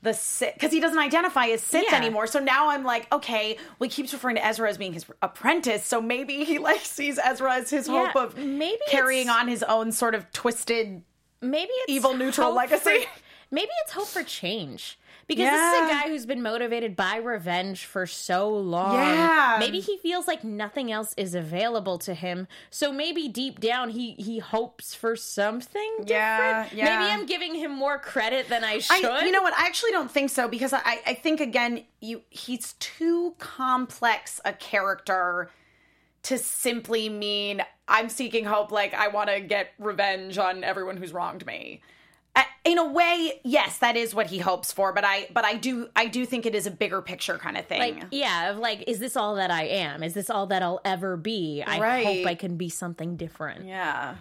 the 0.03 0.15
Sith 0.15 0.55
because 0.55 0.73
he 0.73 0.81
doesn't 0.81 0.99
identify 0.99 1.47
as 1.47 1.63
Sith 1.63 1.85
Yeah. 1.91 1.97
anymore. 1.97 2.27
So 2.27 2.39
now 2.39 2.71
I'm 2.71 2.85
like, 2.85 3.13
okay, 3.13 3.57
well, 3.79 3.89
he 3.89 3.95
keeps 3.95 4.13
referring 4.13 4.37
to 4.37 4.45
Ezra 4.47 4.69
as 4.69 4.79
being 4.79 4.93
his 4.95 5.05
apprentice. 5.23 5.85
So 5.85 6.01
maybe 6.01 6.45
he 6.45 6.59
like 6.71 6.81
sees 6.81 7.19
Ezra 7.23 7.55
as 7.55 7.71
his 7.71 7.87
Yeah, 7.89 8.07
hope 8.13 8.17
of 8.17 8.37
maybe 8.39 8.81
carrying 8.89 9.29
on 9.29 9.47
his 9.49 9.63
own 9.63 9.93
sort 9.93 10.15
of 10.15 10.31
twisted. 10.33 11.03
maybe 11.41 11.71
it's 11.83 11.93
Evil 11.93 12.15
neutral 12.17 12.55
legacy. 12.55 13.05
for- 13.05 13.11
maybe 13.51 13.71
it's 13.85 13.93
hope 13.93 14.07
for 14.09 14.23
change 14.23 14.99
because 15.31 15.51
this 15.51 15.75
is 15.75 15.89
a 15.89 15.93
guy 15.93 16.09
who's 16.09 16.27
been 16.27 16.43
motivated 16.43 16.97
by 16.97 17.17
revenge 17.17 17.85
for 17.85 18.07
so 18.07 18.49
long. 18.49 18.95
Yeah. 18.95 19.57
Maybe 19.59 19.81
he 19.81 19.97
feels 19.99 20.27
like 20.27 20.45
nothing 20.45 20.93
else 20.93 21.15
is 21.17 21.35
available 21.35 21.99
to 21.99 22.15
him. 22.15 22.49
So 22.71 22.93
maybe 22.93 23.29
deep 23.29 23.61
down 23.61 23.91
he 23.91 24.13
he 24.13 24.39
hopes 24.39 24.95
for 24.95 25.17
something 25.17 25.91
different. 25.99 26.09
Yeah, 26.09 26.69
yeah. 26.73 26.99
Maybe 26.99 27.13
I'm 27.13 27.27
giving 27.27 27.55
him 27.55 27.71
more 27.71 27.99
credit 27.99 28.49
than 28.49 28.65
I 28.65 28.79
should. 28.79 29.05
I, 29.05 29.25
you 29.25 29.33
know 29.33 29.43
what? 29.43 29.55
I 29.55 29.67
actually 29.67 29.93
don't 29.93 30.11
think 30.11 30.31
so 30.31 30.49
because 30.49 30.73
I, 30.73 31.01
I 31.07 31.15
think 31.15 31.41
again, 31.41 31.85
you 32.01 32.23
he's 32.31 32.75
too 32.75 33.35
complex 33.39 34.41
a 34.45 34.53
character 34.53 35.51
to 36.23 36.39
simply 36.39 37.09
mean 37.09 37.63
I'm 37.89 38.09
seeking 38.09 38.45
hope. 38.45 38.71
Like 38.73 38.95
I 38.95 39.09
want 39.09 39.31
to 39.31 39.41
get 39.41 39.69
revenge 39.79 40.39
on 40.39 40.65
everyone 40.65 40.97
who's 40.97 41.13
wronged 41.13 41.47
me. 41.47 41.83
In 42.65 42.79
a 42.79 42.87
way, 42.87 43.41
yes, 43.43 43.79
that 43.79 43.97
is 43.97 44.15
what 44.15 44.27
he 44.27 44.39
hopes 44.39 44.71
for. 44.73 44.93
But 44.93 45.05
I, 45.05 45.29
but 45.33 45.45
I 45.45 45.55
do, 45.55 45.89
I 45.97 46.07
do 46.07 46.27
think 46.27 46.45
it 46.47 46.55
is 46.55 46.67
a 46.67 46.71
bigger 46.71 47.01
picture 47.03 47.39
kind 47.39 47.57
of 47.57 47.67
thing. 47.67 47.79
like 47.81 48.05
yeah, 48.11 48.51
of 48.51 48.59
like, 48.59 48.85
is 48.87 48.99
this 48.99 49.17
all 49.17 49.37
that 49.37 49.51
I 49.51 49.65
am? 49.65 50.03
Is 50.03 50.15
this 50.15 50.29
all 50.31 50.47
that 50.49 50.63
I'll 50.63 50.81
ever 50.85 51.17
be? 51.17 51.63
I 51.67 51.81
Right. 51.81 52.05
hope 52.07 52.27
I 52.27 52.35
can 52.35 52.57
be 52.57 52.69
something 52.69 53.17
different 53.17 53.65
yeah. 53.65 54.17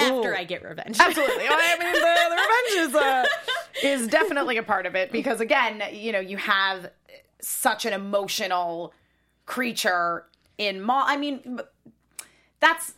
after 0.00 0.32
Ooh. 0.32 0.36
I 0.36 0.44
get 0.44 0.62
revenge. 0.64 0.98
Absolutely. 0.98 1.44
I 1.48 1.76
mean, 1.78 1.92
the, 1.92 2.00
the 2.30 2.36
revenge 2.36 2.90
is 2.90 2.94
uh, 2.94 3.24
is 4.02 4.08
definitely 4.08 4.56
a 4.56 4.62
part 4.62 4.86
of 4.86 4.94
it 4.96 5.12
because 5.12 5.40
again, 5.40 5.82
you 5.92 6.12
know, 6.12 6.20
you 6.20 6.36
have 6.38 6.90
such 7.40 7.86
an 7.86 7.92
emotional 7.92 8.92
creature 9.46 10.26
in 10.58 10.80
Maul. 10.80 11.04
I 11.06 11.16
mean, 11.16 11.60
that's 12.60 12.94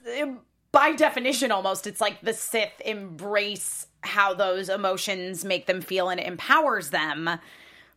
by 0.72 0.92
definition 0.92 1.52
almost. 1.52 1.86
It's 1.86 2.00
like 2.00 2.20
the 2.20 2.32
Sith 2.32 2.80
embrace 2.84 3.86
how 4.04 4.34
those 4.34 4.68
emotions 4.68 5.44
make 5.44 5.66
them 5.66 5.80
feel 5.80 6.08
and 6.08 6.20
it 6.20 6.26
empowers 6.26 6.90
them. 6.90 7.30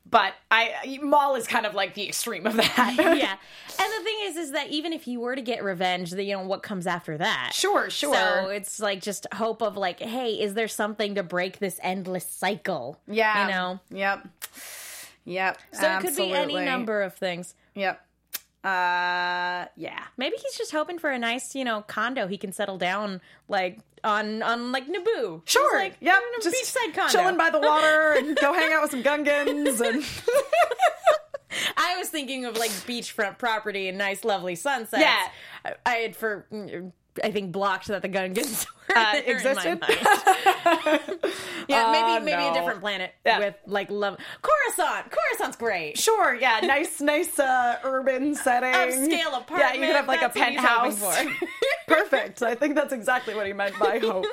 But 0.09 0.33
I 0.49 0.99
Maul 1.01 1.35
is 1.35 1.47
kind 1.47 1.65
of 1.65 1.73
like 1.73 1.93
the 1.93 2.07
extreme 2.07 2.47
of 2.47 2.55
that. 2.55 2.95
yeah. 3.17 3.35
And 3.79 3.93
the 3.99 4.03
thing 4.03 4.15
is, 4.23 4.37
is 4.37 4.51
that 4.53 4.69
even 4.71 4.91
if 4.91 5.07
you 5.07 5.19
were 5.19 5.35
to 5.35 5.41
get 5.41 5.63
revenge, 5.63 6.09
the, 6.09 6.23
you 6.23 6.35
know, 6.35 6.43
what 6.43 6.63
comes 6.63 6.87
after 6.87 7.15
that? 7.19 7.51
Sure, 7.53 7.91
sure. 7.91 8.15
So 8.15 8.47
it's 8.47 8.79
like 8.79 9.03
just 9.03 9.27
hope 9.35 9.61
of 9.61 9.77
like, 9.77 9.99
hey, 9.99 10.31
is 10.31 10.55
there 10.55 10.67
something 10.67 11.13
to 11.13 11.21
break 11.21 11.59
this 11.59 11.79
endless 11.83 12.25
cycle? 12.25 12.99
yeah. 13.07 13.45
You 13.45 13.53
know? 13.53 13.79
Yep. 13.91 14.27
Yep. 15.25 15.59
So 15.73 15.95
it 15.95 16.01
could 16.01 16.15
be 16.15 16.33
any 16.33 16.55
number 16.55 17.03
of 17.03 17.13
things. 17.13 17.53
Yep. 17.75 18.01
Uh 18.63 19.67
yeah. 19.75 20.03
Maybe 20.17 20.35
he's 20.41 20.57
just 20.57 20.71
hoping 20.71 20.99
for 20.99 21.09
a 21.09 21.19
nice, 21.19 21.55
you 21.55 21.63
know, 21.63 21.81
condo 21.83 22.27
he 22.27 22.37
can 22.37 22.51
settle 22.51 22.77
down 22.77 23.21
like 23.47 23.79
on 24.03 24.41
on 24.41 24.71
like 24.71 24.87
Naboo. 24.87 25.41
Sure. 25.45 25.77
like 25.77 25.95
yeah. 25.99 26.17
a 26.17 26.47
beachside 26.47 26.93
condo. 26.93 27.11
chilling 27.11 27.37
by 27.37 27.49
the 27.49 27.59
water 27.59 28.15
and 28.17 28.35
go 28.37 28.53
hang 28.53 28.73
out 28.73 28.81
with 28.81 28.91
some 28.91 29.03
Gungans 29.03 29.79
and 29.79 30.03
I 31.77 31.97
was 31.97 32.09
thinking 32.09 32.45
of 32.45 32.57
like 32.57 32.71
beachfront 32.71 33.37
property 33.37 33.87
and 33.87 33.97
nice, 33.97 34.23
lovely 34.23 34.55
sunsets. 34.55 35.01
Yeah. 35.01 35.27
I, 35.65 35.73
I 35.85 35.93
had 35.95 36.15
for 36.15 36.45
I 37.23 37.31
think 37.31 37.51
blocked 37.51 37.87
that 37.87 38.01
the 38.01 38.09
Gungans 38.09 38.65
Uh, 38.95 39.11
there 39.25 39.37
in 39.37 39.43
my 39.43 39.51
existed? 39.51 39.79
yeah, 41.67 41.91
maybe 41.91 42.17
Uh, 42.17 42.19
maybe 42.21 42.41
no. 42.43 42.51
a 42.51 42.53
different 42.53 42.79
planet 42.79 43.13
Yeah. 43.25 43.39
with 43.39 43.55
like 43.65 43.89
love. 43.91 44.17
Coruscant, 44.41 45.11
Coruscant's 45.11 45.57
great. 45.57 45.97
sure, 45.97 46.35
yeah, 46.35 46.59
nice, 46.63 47.01
nice 47.01 47.37
uh, 47.39 47.77
urban 47.83 48.35
setting, 48.45 48.73
Upscale 48.73 49.37
apartment. 49.39 49.59
Yeah, 49.59 49.73
you 49.73 49.85
could 49.87 49.95
have 49.95 50.07
like 50.07 50.21
that's 50.21 50.35
a 50.35 50.39
what 50.39 50.49
he's 50.49 50.59
hoping 50.59 50.97
penthouse. 50.97 51.35
Perfect. 51.87 52.41
I 52.41 52.53
think 52.53 52.75
that's 52.75 52.91
exactly 52.91 53.33
what 53.33 53.47
he 53.47 53.53
meant 53.53 53.77
by 53.79 53.99
hope. 53.99 54.25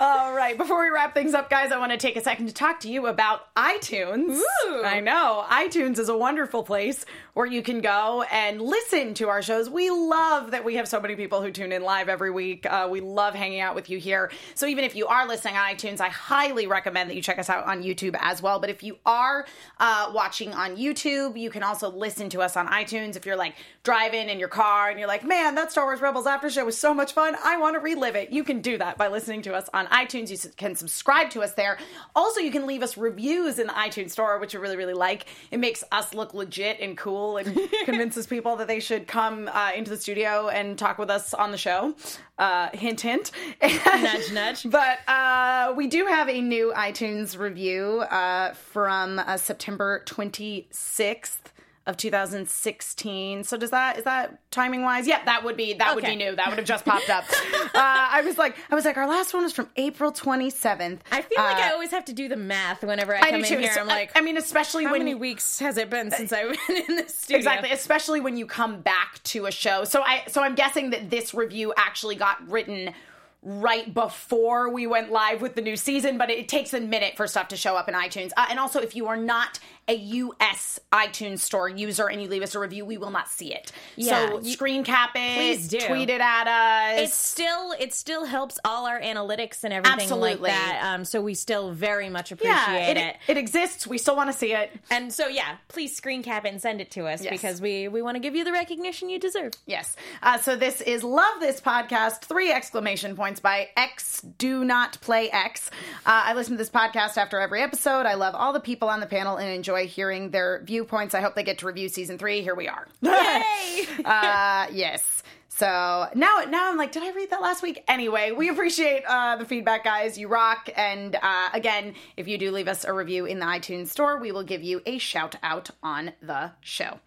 All 0.00 0.34
right. 0.34 0.58
Before 0.58 0.82
we 0.82 0.88
wrap 0.88 1.14
things 1.14 1.32
up, 1.32 1.48
guys, 1.48 1.70
I 1.70 1.78
want 1.78 1.92
to 1.92 1.98
take 1.98 2.16
a 2.16 2.20
second 2.20 2.48
to 2.48 2.52
talk 2.54 2.80
to 2.80 2.90
you 2.90 3.06
about 3.06 3.54
iTunes. 3.54 4.40
Ooh. 4.66 4.82
I 4.84 4.98
know. 4.98 5.44
iTunes 5.48 5.98
is 6.00 6.08
a 6.08 6.16
wonderful 6.16 6.64
place 6.64 7.06
where 7.34 7.46
you 7.46 7.62
can 7.62 7.80
go 7.82 8.24
and 8.32 8.60
listen 8.60 9.14
to 9.14 9.28
our 9.28 9.42
shows. 9.42 9.70
We 9.70 9.90
love 9.90 10.50
that 10.50 10.64
we 10.64 10.74
have 10.74 10.88
so 10.88 11.00
many 11.00 11.14
people 11.14 11.40
who 11.40 11.52
tune 11.52 11.70
in 11.70 11.82
live 11.82 12.08
every 12.08 12.32
week. 12.32 12.66
Uh, 12.68 12.88
we 12.90 13.00
love 13.00 13.34
hanging 13.34 13.60
out 13.60 13.71
with 13.74 13.90
you 13.90 13.98
here. 13.98 14.30
So 14.54 14.66
even 14.66 14.84
if 14.84 14.94
you 14.94 15.06
are 15.06 15.26
listening 15.26 15.56
on 15.56 15.74
iTunes, 15.74 16.00
I 16.00 16.08
highly 16.08 16.66
recommend 16.66 17.10
that 17.10 17.14
you 17.14 17.22
check 17.22 17.38
us 17.38 17.50
out 17.50 17.66
on 17.66 17.82
YouTube 17.82 18.16
as 18.20 18.42
well. 18.42 18.58
But 18.58 18.70
if 18.70 18.82
you 18.82 18.98
are 19.06 19.46
uh, 19.78 20.10
watching 20.14 20.52
on 20.52 20.76
YouTube, 20.76 21.38
you 21.38 21.50
can 21.50 21.62
also 21.62 21.90
listen 21.90 22.28
to 22.30 22.40
us 22.40 22.56
on 22.56 22.68
iTunes. 22.68 23.16
If 23.16 23.26
you're 23.26 23.36
like 23.36 23.54
driving 23.82 24.28
in 24.28 24.38
your 24.38 24.48
car 24.48 24.90
and 24.90 24.98
you're 24.98 25.08
like, 25.08 25.24
man, 25.24 25.54
that 25.56 25.72
Star 25.72 25.84
Wars 25.84 26.00
Rebels 26.00 26.26
after 26.26 26.50
show 26.50 26.64
was 26.64 26.78
so 26.78 26.94
much 26.94 27.12
fun, 27.12 27.36
I 27.44 27.58
want 27.58 27.74
to 27.74 27.80
relive 27.80 28.16
it. 28.16 28.30
You 28.30 28.44
can 28.44 28.60
do 28.60 28.78
that 28.78 28.96
by 28.96 29.08
listening 29.08 29.42
to 29.42 29.54
us 29.54 29.68
on 29.74 29.86
iTunes. 29.86 30.30
You 30.30 30.50
can 30.56 30.74
subscribe 30.74 31.30
to 31.30 31.42
us 31.42 31.54
there. 31.54 31.78
Also, 32.14 32.40
you 32.40 32.50
can 32.50 32.66
leave 32.66 32.82
us 32.82 32.96
reviews 32.96 33.58
in 33.58 33.66
the 33.66 33.72
iTunes 33.72 34.10
store, 34.10 34.38
which 34.38 34.54
we 34.54 34.60
really, 34.60 34.76
really 34.76 34.94
like. 34.94 35.26
It 35.50 35.58
makes 35.58 35.84
us 35.92 36.14
look 36.14 36.34
legit 36.34 36.80
and 36.80 36.96
cool 36.96 37.36
and 37.36 37.58
convinces 37.84 38.26
people 38.26 38.56
that 38.56 38.68
they 38.68 38.80
should 38.80 39.06
come 39.06 39.48
uh, 39.52 39.72
into 39.74 39.90
the 39.90 39.96
studio 39.96 40.48
and 40.48 40.78
talk 40.78 40.98
with 40.98 41.10
us 41.10 41.34
on 41.34 41.50
the 41.50 41.58
show. 41.58 41.94
Uh, 42.38 42.68
hint, 42.72 43.00
hint. 43.00 43.30
Nudge, 44.02 44.32
nudge. 44.32 44.70
But 44.70 44.98
uh, 45.08 45.74
we 45.76 45.86
do 45.86 46.06
have 46.06 46.28
a 46.28 46.40
new 46.40 46.72
iTunes 46.76 47.38
review 47.38 48.00
uh, 48.00 48.54
from 48.54 49.18
uh, 49.18 49.36
September 49.36 50.02
26th. 50.06 51.38
of 51.84 51.96
2016. 51.96 53.42
So 53.44 53.56
does 53.56 53.70
that 53.70 53.98
is 53.98 54.04
that 54.04 54.38
timing 54.52 54.82
wise? 54.82 55.06
Yeah, 55.06 55.24
that 55.24 55.42
would 55.44 55.56
be 55.56 55.74
that 55.74 55.94
would 55.96 56.04
be 56.04 56.14
new. 56.14 56.34
That 56.36 56.48
would 56.48 56.58
have 56.58 56.66
just 56.66 56.84
popped 56.84 57.10
up. 57.10 57.24
uh, 57.52 57.68
I 57.74 58.22
was 58.24 58.38
like, 58.38 58.56
I 58.70 58.74
was 58.76 58.84
like, 58.84 58.96
our 58.96 59.08
last 59.08 59.34
one 59.34 59.42
was 59.42 59.52
from 59.52 59.68
April 59.76 60.12
27th. 60.12 61.00
I 61.10 61.22
feel 61.22 61.42
like 61.42 61.56
Uh, 61.56 61.60
I 61.60 61.72
always 61.72 61.90
have 61.90 62.04
to 62.04 62.12
do 62.12 62.28
the 62.28 62.36
math 62.36 62.82
whenever 62.84 63.14
I 63.16 63.18
I 63.20 63.30
come 63.30 63.40
in 63.40 63.46
too. 63.46 63.58
here. 63.58 63.72
So, 63.72 63.80
I'm 63.80 63.88
like, 63.88 64.12
I 64.14 64.20
mean, 64.20 64.36
especially 64.36 64.84
how 64.84 64.92
when 64.92 65.00
many 65.00 65.14
weeks 65.16 65.58
has 65.58 65.76
it 65.76 65.90
been 65.90 66.10
since 66.12 66.32
I've 66.32 66.56
been 66.68 66.84
in 66.88 66.96
the 66.96 67.08
studio? 67.08 67.38
Exactly, 67.38 67.70
especially 67.72 68.20
when 68.20 68.36
you 68.36 68.46
come 68.46 68.80
back 68.80 69.20
to 69.24 69.46
a 69.46 69.50
show. 69.50 69.82
So 69.84 70.02
I 70.02 70.22
so 70.28 70.40
I'm 70.42 70.54
guessing 70.54 70.90
that 70.90 71.10
this 71.10 71.34
review 71.34 71.74
actually 71.76 72.14
got 72.14 72.48
written 72.48 72.94
right 73.42 73.92
before 73.92 74.72
we 74.72 74.86
went 74.86 75.10
live 75.10 75.42
with 75.42 75.56
the 75.56 75.60
new 75.60 75.76
season, 75.76 76.16
but 76.16 76.30
it, 76.30 76.48
takes 76.48 76.74
a 76.74 76.80
minute 76.80 77.16
for 77.16 77.26
stuff 77.26 77.48
to 77.48 77.56
show 77.56 77.76
up 77.76 77.88
in 77.88 77.94
iTunes. 77.94 78.30
Uh, 78.36 78.46
and 78.50 78.58
also, 78.58 78.80
if 78.80 78.94
you 78.94 79.08
are 79.08 79.16
not 79.16 79.58
a 79.88 79.94
US 79.94 80.78
iTunes 80.92 81.40
store 81.40 81.68
user 81.68 82.06
and 82.08 82.22
you 82.22 82.28
leave 82.28 82.42
us 82.42 82.54
a 82.54 82.58
review, 82.58 82.84
we 82.84 82.98
will 82.98 83.10
not 83.10 83.28
see 83.28 83.52
it. 83.52 83.72
Yeah, 83.96 84.28
so 84.28 84.40
you- 84.40 84.52
screen 84.52 84.84
cap 84.84 85.10
it, 85.14 85.36
Please 85.36 85.68
do. 85.68 85.80
tweet 85.80 86.08
it 86.08 86.20
at 86.20 86.46
us. 86.46 87.00
It 87.00 87.12
still 87.12 87.72
it 87.78 87.92
still 87.92 88.24
helps 88.24 88.58
all 88.64 88.86
our 88.86 89.00
analytics 89.00 89.64
and 89.64 89.72
everything 89.72 90.00
Absolutely. 90.00 90.30
like 90.34 90.40
that. 90.52 90.80
Um, 90.94 91.04
so 91.04 91.20
we 91.20 91.34
still 91.34 91.72
very 91.72 92.08
much 92.08 92.30
appreciate 92.30 92.54
yeah, 92.54 92.90
it, 92.90 92.96
it. 92.96 93.16
it 93.28 93.36
exists. 93.36 93.86
We 93.86 93.98
still 93.98 94.14
want 94.14 94.30
to 94.30 94.36
see 94.38 94.52
it. 94.52 94.70
And 94.90 95.12
so 95.12 95.26
yeah, 95.26 95.56
please 95.68 95.96
screen 95.96 96.22
cap 96.22 96.44
it 96.44 96.52
and 96.52 96.62
send 96.62 96.80
it 96.80 96.90
to 96.92 97.06
us 97.06 97.22
Yes. 97.22 97.32
because 97.32 97.60
we 97.60 97.88
we 97.88 98.02
want 98.02 98.14
to 98.14 98.20
give 98.20 98.36
you 98.36 98.44
the 98.44 98.52
recognition 98.52 99.08
you 99.10 99.18
deserve. 99.18 99.52
Yes. 99.66 99.96
Uh, 100.22 100.38
so 100.38 100.54
this 100.54 100.80
is 100.80 101.02
Love 101.02 101.40
This 101.40 101.60
Podcast, 101.60 102.20
three 102.22 102.52
exclamation 102.52 103.16
points 103.16 103.40
by 103.40 103.68
X 103.76 104.20
Do 104.38 104.64
Not 104.64 105.00
Play 105.00 105.28
X. 105.30 105.70
Uh, 106.06 106.22
I 106.26 106.34
listen 106.34 106.52
to 106.54 106.58
this 106.58 106.70
podcast 106.70 107.16
after 107.16 107.40
every 107.40 107.62
episode. 107.62 108.06
I 108.06 108.14
love 108.14 108.34
all 108.36 108.52
the 108.52 108.60
people 108.60 108.88
on 108.88 109.00
the 109.00 109.06
panel 109.06 109.36
and 109.38 109.48
enjoy 109.50 109.71
hearing 109.80 110.30
their 110.30 110.62
viewpoints. 110.64 111.14
I 111.14 111.20
hope 111.20 111.34
they 111.34 111.42
get 111.42 111.58
to 111.58 111.66
review 111.66 111.88
season 111.88 112.18
three. 112.18 112.42
Here 112.42 112.54
we 112.54 112.68
are. 112.68 112.86
Yay! 113.02 113.86
uh, 114.04 114.66
yes. 114.72 115.22
So 115.48 116.08
now, 116.14 116.44
now 116.48 116.70
I'm 116.70 116.78
like, 116.78 116.92
did 116.92 117.02
I 117.02 117.12
read 117.12 117.30
that 117.30 117.42
last 117.42 117.62
week? 117.62 117.84
Anyway, 117.86 118.30
we 118.32 118.48
appreciate 118.48 119.04
uh, 119.06 119.36
the 119.36 119.44
feedback, 119.44 119.84
guys. 119.84 120.16
You 120.16 120.28
rock. 120.28 120.70
And 120.74 121.14
uh, 121.14 121.48
again, 121.52 121.94
if 122.16 122.26
you 122.26 122.38
do 122.38 122.50
leave 122.50 122.68
us 122.68 122.84
a 122.84 122.92
review 122.92 123.26
in 123.26 123.38
the 123.38 123.44
iTunes 123.44 123.88
store, 123.88 124.18
we 124.18 124.32
will 124.32 124.44
give 124.44 124.62
you 124.62 124.80
a 124.86 124.96
shout 124.96 125.36
out 125.42 125.70
on 125.82 126.12
the 126.22 126.52
show. 126.62 126.98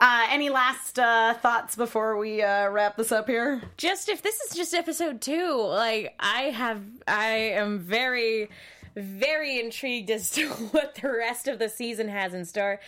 Uh, 0.00 0.26
any 0.30 0.48
last 0.48 0.98
uh, 0.98 1.34
thoughts 1.34 1.76
before 1.76 2.16
we 2.16 2.42
uh, 2.42 2.70
wrap 2.70 2.96
this 2.96 3.12
up 3.12 3.28
here? 3.28 3.60
just 3.76 4.08
if 4.08 4.22
this 4.22 4.40
is 4.40 4.56
just 4.56 4.72
episode 4.72 5.20
two, 5.20 5.62
like 5.68 6.14
I 6.18 6.44
have, 6.44 6.80
I 7.06 7.28
am 7.28 7.80
very, 7.80 8.48
very 8.96 9.58
intrigued 9.60 10.10
as 10.10 10.30
to 10.30 10.48
what 10.72 10.96
the 10.96 11.08
rest 11.10 11.48
of 11.48 11.58
the 11.58 11.68
season 11.68 12.08
has 12.08 12.34
in 12.34 12.44
store. 12.44 12.80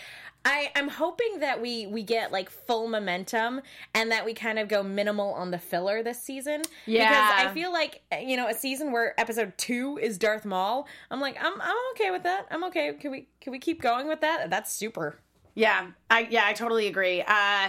I, 0.45 0.73
I'm 0.75 0.89
hoping 0.89 1.39
that 1.39 1.61
we 1.61 1.87
we 1.87 2.03
get 2.03 2.33
like 2.33 2.51
full 2.51 2.89
momentum 2.89 3.61
and 3.95 4.11
that 4.11 4.25
we 4.25 4.35
kind 4.35 4.59
of 4.59 4.69
go 4.69 4.83
minimal 4.83 5.33
on 5.35 5.51
the 5.51 5.59
filler 5.59 6.03
this 6.03 6.21
season. 6.21 6.63
Yeah. 6.87 7.09
Because 7.09 7.47
I 7.47 7.55
feel 7.55 7.73
like 7.73 8.03
you 8.21 8.37
know 8.37 8.49
a 8.49 8.55
season 8.55 8.91
where 8.91 9.19
episode 9.21 9.57
two 9.57 9.99
is 10.03 10.19
Darth 10.19 10.45
Maul. 10.45 10.89
I'm 11.11 11.21
like 11.21 11.37
I'm 11.41 11.61
I'm 11.61 11.77
okay 11.93 12.11
with 12.11 12.25
that. 12.25 12.47
I'm 12.51 12.65
okay. 12.65 12.93
Can 12.95 13.13
we 13.13 13.29
can 13.41 13.53
we 13.53 13.59
keep 13.59 13.81
going 13.81 14.09
with 14.09 14.21
that? 14.23 14.51
That's 14.51 14.73
super. 14.73 15.21
Yeah, 15.55 15.89
I 16.11 16.27
yeah, 16.29 16.45
I 16.45 16.55
totally 16.55 16.89
agree. 16.89 17.23
Uh 17.23 17.69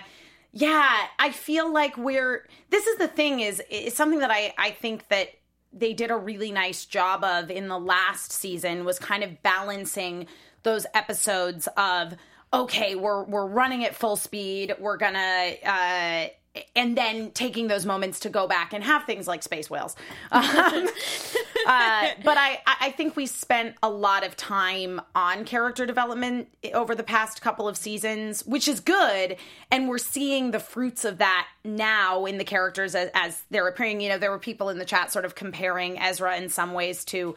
yeah, 0.51 1.07
I 1.19 1.31
feel 1.31 1.71
like 1.71 1.97
we're 1.97 2.47
this 2.69 2.87
is 2.87 2.97
the 2.97 3.07
thing 3.07 3.39
is 3.39 3.61
it's 3.69 3.95
something 3.95 4.19
that 4.19 4.31
I 4.31 4.53
I 4.57 4.71
think 4.71 5.07
that 5.09 5.29
they 5.73 5.93
did 5.93 6.11
a 6.11 6.17
really 6.17 6.51
nice 6.51 6.85
job 6.85 7.23
of 7.23 7.49
in 7.49 7.67
the 7.67 7.79
last 7.79 8.31
season 8.31 8.85
was 8.85 8.99
kind 8.99 9.23
of 9.23 9.41
balancing 9.41 10.27
those 10.63 10.85
episodes 10.93 11.67
of 11.77 12.13
okay, 12.53 12.95
we're 12.95 13.23
we're 13.23 13.47
running 13.47 13.83
at 13.83 13.95
full 13.95 14.15
speed, 14.15 14.75
we're 14.79 14.97
to 15.15 15.69
uh 15.69 16.27
and 16.75 16.95
then 16.95 17.31
taking 17.31 17.67
those 17.67 17.85
moments 17.85 18.19
to 18.21 18.29
go 18.29 18.47
back 18.47 18.73
and 18.73 18.83
have 18.83 19.05
things 19.05 19.27
like 19.27 19.43
space 19.43 19.69
whales. 19.69 19.95
Um, 20.31 20.87
uh, 21.67 22.09
but 22.23 22.37
I, 22.37 22.59
I 22.65 22.91
think 22.91 23.15
we 23.15 23.25
spent 23.25 23.75
a 23.81 23.89
lot 23.89 24.25
of 24.25 24.35
time 24.37 25.01
on 25.15 25.45
character 25.45 25.85
development 25.85 26.49
over 26.73 26.95
the 26.95 27.03
past 27.03 27.41
couple 27.41 27.67
of 27.67 27.77
seasons, 27.77 28.45
which 28.45 28.67
is 28.67 28.79
good. 28.79 29.37
And 29.71 29.87
we're 29.87 29.97
seeing 29.97 30.51
the 30.51 30.59
fruits 30.59 31.05
of 31.05 31.17
that 31.19 31.47
now 31.63 32.25
in 32.25 32.37
the 32.37 32.43
characters 32.43 32.95
as, 32.95 33.09
as 33.13 33.43
they're 33.49 33.67
appearing. 33.67 34.01
You 34.01 34.09
know, 34.09 34.17
there 34.17 34.31
were 34.31 34.39
people 34.39 34.69
in 34.69 34.77
the 34.77 34.85
chat 34.85 35.11
sort 35.11 35.25
of 35.25 35.35
comparing 35.35 35.99
Ezra 35.99 36.37
in 36.37 36.49
some 36.49 36.73
ways 36.73 37.05
to 37.05 37.35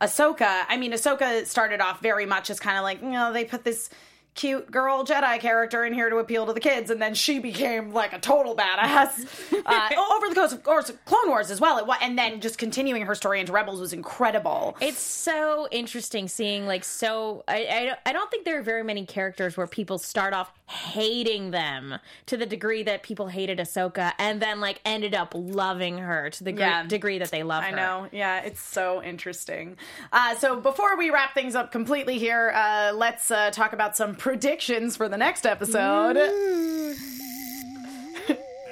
Ahsoka. 0.00 0.64
I 0.68 0.76
mean, 0.76 0.92
Ahsoka 0.92 1.44
started 1.46 1.80
off 1.80 2.00
very 2.00 2.26
much 2.26 2.50
as 2.50 2.60
kind 2.60 2.76
of 2.76 2.84
like, 2.84 3.02
you 3.02 3.10
know, 3.10 3.32
they 3.32 3.44
put 3.44 3.64
this 3.64 3.90
cute 4.38 4.70
girl 4.70 5.04
Jedi 5.04 5.40
character 5.40 5.84
in 5.84 5.92
here 5.92 6.08
to 6.08 6.18
appeal 6.18 6.46
to 6.46 6.52
the 6.52 6.60
kids, 6.60 6.90
and 6.90 7.02
then 7.02 7.12
she 7.12 7.40
became 7.40 7.92
like 7.92 8.12
a 8.12 8.20
total 8.20 8.54
badass 8.54 9.26
uh, 9.66 9.88
over 10.14 10.28
the 10.28 10.34
course 10.34 10.52
of 10.52 10.62
course 10.62 10.92
Clone 11.04 11.28
Wars 11.28 11.50
as 11.50 11.60
well. 11.60 11.78
It, 11.78 11.96
and 12.00 12.16
then 12.16 12.40
just 12.40 12.56
continuing 12.56 13.02
her 13.02 13.16
story 13.16 13.40
into 13.40 13.52
Rebels 13.52 13.80
was 13.80 13.92
incredible. 13.92 14.76
It's 14.80 15.00
so 15.00 15.66
interesting 15.72 16.28
seeing 16.28 16.66
like 16.66 16.84
so. 16.84 17.42
I, 17.48 17.96
I 18.06 18.10
I 18.10 18.12
don't 18.12 18.30
think 18.30 18.44
there 18.44 18.58
are 18.60 18.62
very 18.62 18.84
many 18.84 19.04
characters 19.04 19.56
where 19.56 19.66
people 19.66 19.98
start 19.98 20.32
off 20.32 20.52
hating 20.68 21.50
them 21.50 21.98
to 22.26 22.36
the 22.36 22.44
degree 22.46 22.82
that 22.82 23.02
people 23.02 23.28
hated 23.28 23.58
Ahsoka, 23.58 24.12
and 24.18 24.40
then 24.40 24.60
like 24.60 24.80
ended 24.84 25.14
up 25.14 25.32
loving 25.34 25.98
her 25.98 26.28
to 26.30 26.44
the 26.44 26.52
gre- 26.52 26.60
Yeah. 26.60 26.82
degree 26.86 27.18
that 27.18 27.30
they 27.30 27.42
love 27.42 27.64
her. 27.64 27.70
I 27.70 27.72
know. 27.74 28.08
Yeah, 28.12 28.40
it's 28.42 28.60
so 28.60 29.02
interesting. 29.02 29.76
Uh, 30.12 30.34
so 30.36 30.60
before 30.60 30.96
we 30.96 31.10
wrap 31.10 31.32
things 31.34 31.54
up 31.54 31.72
completely 31.72 32.18
here, 32.18 32.50
uh, 32.54 32.92
let's 32.94 33.30
uh, 33.30 33.50
talk 33.50 33.72
about 33.72 33.96
some 33.96 34.14
predictions 34.14 34.96
for 34.96 35.08
the 35.08 35.16
next 35.16 35.46
episode. 35.46 36.16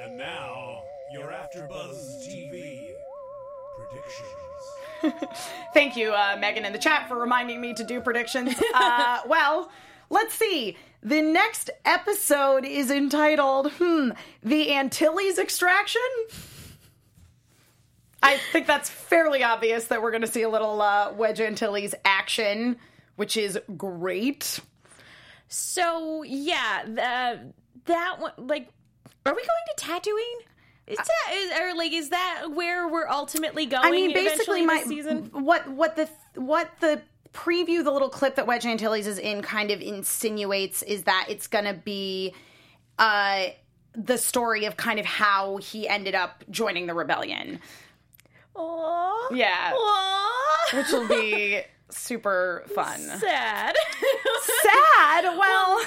And 0.03 0.17
now, 0.17 0.83
your 1.11 1.31
AfterBuzz 1.31 2.25
TV 2.27 2.91
predictions. 5.01 5.29
Thank 5.73 5.95
you, 5.95 6.11
uh, 6.13 6.37
Megan, 6.39 6.65
in 6.65 6.73
the 6.73 6.79
chat 6.79 7.07
for 7.07 7.17
reminding 7.19 7.59
me 7.61 7.73
to 7.73 7.83
do 7.83 8.01
predictions. 8.01 8.55
Uh, 8.73 9.19
well, 9.27 9.69
let's 10.09 10.33
see. 10.33 10.77
The 11.03 11.21
next 11.21 11.69
episode 11.85 12.65
is 12.65 12.91
entitled, 12.91 13.71
hmm, 13.73 14.09
The 14.43 14.73
Antilles 14.73 15.37
Extraction? 15.37 16.01
I 18.21 18.37
think 18.37 18.67
that's 18.67 18.89
fairly 18.89 19.43
obvious 19.43 19.85
that 19.85 20.01
we're 20.01 20.11
going 20.11 20.21
to 20.21 20.27
see 20.27 20.41
a 20.41 20.49
little 20.49 20.81
uh, 20.81 21.13
Wedge 21.13 21.39
Antilles 21.39 21.93
action, 22.03 22.77
which 23.15 23.37
is 23.37 23.59
great. 23.77 24.59
So 25.47 26.23
yeah, 26.23 26.83
the, 26.85 27.53
that 27.85 28.19
one 28.19 28.33
like, 28.37 28.69
are 29.25 29.35
we 29.35 29.41
going 29.41 29.77
to 29.77 29.85
Tatooine? 29.85 30.47
Is 30.87 30.97
that 30.97 31.33
is, 31.33 31.59
or 31.59 31.77
like 31.77 31.91
is 31.91 32.09
that 32.09 32.47
where 32.53 32.87
we're 32.87 33.09
ultimately 33.09 33.65
going? 33.65 33.85
I 33.85 33.91
mean, 33.91 34.13
basically, 34.13 34.65
my 34.65 34.83
season. 34.83 35.29
what 35.33 35.69
what 35.69 35.97
the 35.97 36.09
what 36.35 36.71
the 36.79 37.01
preview, 37.37 37.83
the 37.83 37.91
little 37.91 38.09
clip 38.09 38.35
that 38.35 38.47
Wedge 38.47 38.65
Antilles 38.65 39.05
is 39.07 39.19
in, 39.19 39.41
kind 39.41 39.69
of 39.71 39.79
insinuates 39.81 40.81
is 40.83 41.03
that 41.03 41.27
it's 41.29 41.47
going 41.47 41.65
to 41.65 41.73
be 41.73 42.33
uh, 42.97 43.45
the 43.93 44.17
story 44.17 44.65
of 44.65 44.75
kind 44.77 44.99
of 44.99 45.05
how 45.05 45.57
he 45.57 45.87
ended 45.87 46.15
up 46.15 46.43
joining 46.49 46.87
the 46.87 46.93
rebellion. 46.93 47.59
Aww. 48.55 49.13
Yeah, 49.31 49.71
Aww. 49.73 50.77
which 50.77 50.91
will 50.91 51.07
be 51.07 51.61
super 51.91 52.63
fun. 52.73 52.99
sad. 52.99 53.75
Sad. 54.41 55.25
Well, 55.37 55.81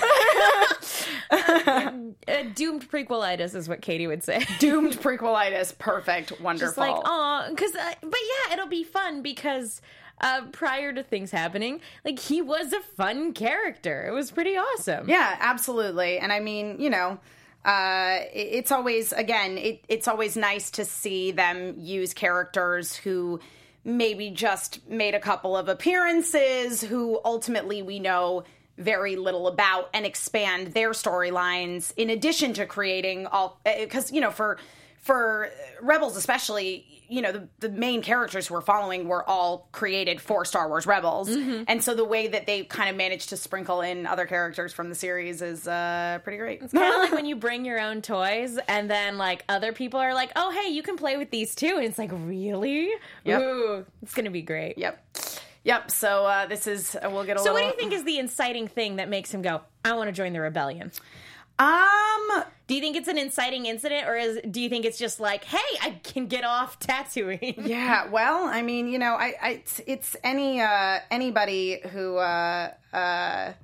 uh, 1.31 2.43
doomed 2.55 2.91
prequelitis 2.91 3.55
is 3.55 3.69
what 3.69 3.81
Katie 3.83 4.07
would 4.07 4.23
say. 4.23 4.45
doomed 4.59 4.95
prequelitis. 5.01 5.77
Perfect. 5.79 6.41
Wonderful. 6.41 6.69
Just 6.69 6.79
like, 6.79 6.95
oh, 7.05 7.47
because, 7.51 7.75
uh, 7.75 7.93
but 8.03 8.19
yeah, 8.49 8.55
it'll 8.55 8.67
be 8.69 8.85
fun 8.85 9.23
because 9.23 9.81
uh, 10.21 10.43
prior 10.53 10.93
to 10.93 11.03
things 11.03 11.31
happening, 11.31 11.81
like 12.05 12.19
he 12.19 12.43
was 12.43 12.73
a 12.73 12.81
fun 12.81 13.33
character. 13.33 14.07
It 14.07 14.13
was 14.13 14.31
pretty 14.31 14.57
awesome. 14.57 15.09
Yeah, 15.09 15.37
absolutely. 15.41 16.19
And 16.19 16.33
I 16.33 16.41
mean, 16.41 16.77
you 16.79 16.91
know, 16.91 17.19
uh, 17.65 18.21
it's 18.33 18.73
always 18.73 19.13
again, 19.13 19.59
it, 19.59 19.85
it's 19.89 20.09
always 20.09 20.37
nice 20.37 20.71
to 20.73 20.85
see 20.85 21.31
them 21.31 21.75
use 21.79 22.15
characters 22.15 22.97
who 22.97 23.41
maybe 23.85 24.31
just 24.31 24.87
made 24.89 25.15
a 25.15 25.21
couple 25.21 25.57
of 25.57 25.69
appearances, 25.69 26.83
who 26.83 27.21
ultimately 27.25 27.83
we 27.83 27.99
know 27.99 28.45
very 28.77 29.17
little 29.17 29.47
about, 29.47 29.91
and 29.93 30.07
expand 30.07 30.69
their 30.69 30.91
storylines 30.91 31.93
in 31.97 32.11
addition 32.11 32.55
to 32.55 32.67
creating 32.67 33.27
all 33.27 33.61
because 33.65 34.11
you 34.11 34.21
know 34.21 34.31
for 34.31 34.59
for 35.01 35.51
rebels 35.81 36.17
especially 36.17 36.87
you 37.09 37.23
know 37.23 37.33
the, 37.33 37.49
the 37.59 37.69
main 37.69 38.03
characters 38.03 38.47
who 38.47 38.55
we're 38.55 38.61
following 38.61 39.09
were 39.09 39.29
all 39.29 39.69
created 39.73 40.21
for 40.21 40.45
star 40.45 40.69
wars 40.69 40.87
rebels 40.87 41.29
and 41.29 41.83
so 41.83 41.95
the 41.95 42.05
way 42.05 42.29
that 42.29 42.47
they 42.47 42.65
kind 42.65 42.89
of 42.89 42.97
managed 42.97 43.31
to 43.31 43.37
sprinkle 43.37 43.81
in 43.81 44.07
other 44.07 44.27
characters 44.27 44.73
from 44.73 44.89
the 44.89 44.95
series 44.95 45.43
is 45.43 45.67
uh, 45.67 46.19
pretty 46.23 46.39
great 46.39 46.63
It's 46.63 46.73
Kind 46.73 46.95
of 46.95 47.01
like 47.01 47.13
when 47.21 47.27
you 47.27 47.37
bring 47.37 47.65
your 47.65 47.81
own 47.81 48.03
toys 48.03 48.59
and 48.69 48.91
then 48.91 49.19
like 49.19 49.45
other 49.49 49.73
people 49.73 49.99
are 50.01 50.15
like, 50.15 50.31
"Oh, 50.37 50.51
hey, 50.51 50.71
you 50.71 50.83
can 50.83 50.97
play 50.97 51.17
with 51.17 51.31
these 51.31 51.55
too," 51.55 51.75
and 51.77 51.85
it's 51.85 51.99
like, 51.99 52.11
"Really? 52.13 52.91
Yep. 53.25 53.41
Ooh, 53.43 53.87
it's 54.03 54.15
gonna 54.15 54.31
be 54.31 54.43
great." 54.43 54.79
yep 54.79 55.05
Yep. 55.65 55.91
So 55.91 56.27
uh, 56.27 56.47
this 56.47 56.67
is 56.67 56.97
uh, 56.97 57.11
we'll 57.11 57.25
get 57.25 57.37
a 57.37 57.43
little 57.43 57.45
bit. 57.45 57.45
So, 57.45 57.53
little. 57.53 57.69
what 57.69 57.79
do 57.79 57.85
you 57.85 57.91
think 57.91 57.93
is 57.93 58.05
the 58.05 58.19
inciting 58.19 58.69
thing 58.69 58.97
that 58.97 59.09
makes 59.09 59.33
him 59.33 59.43
go, 59.43 59.61
I 59.85 59.95
want 59.95 60.09
to 60.09 60.13
join 60.13 60.33
the 60.33 60.41
rebellion? 60.41 60.91
Um. 61.59 62.45
Do 62.71 62.77
you 62.77 62.81
think 62.81 62.95
it's 62.95 63.09
an 63.09 63.19
inciting 63.19 63.67
incident, 63.67 64.07
or 64.07 64.15
is 64.15 64.39
do 64.49 64.61
you 64.61 64.69
think 64.69 64.85
it's 64.85 64.97
just 64.97 65.19
like, 65.19 65.43
hey, 65.43 65.59
I 65.83 65.99
can 66.05 66.29
get 66.29 66.45
off 66.45 66.79
Tatooine? 66.79 67.67
Yeah. 67.67 68.09
Well, 68.09 68.45
I 68.45 68.63
mean, 68.63 68.87
you 68.87 68.97
know, 68.97 69.15
I, 69.15 69.35
I 69.43 69.51
it's, 69.55 69.81
it's 69.89 70.17
any 70.23 70.61
uh 70.61 71.01
anybody 71.11 71.81
who 71.91 72.19
uh 72.19 72.71
uh. 72.93 73.55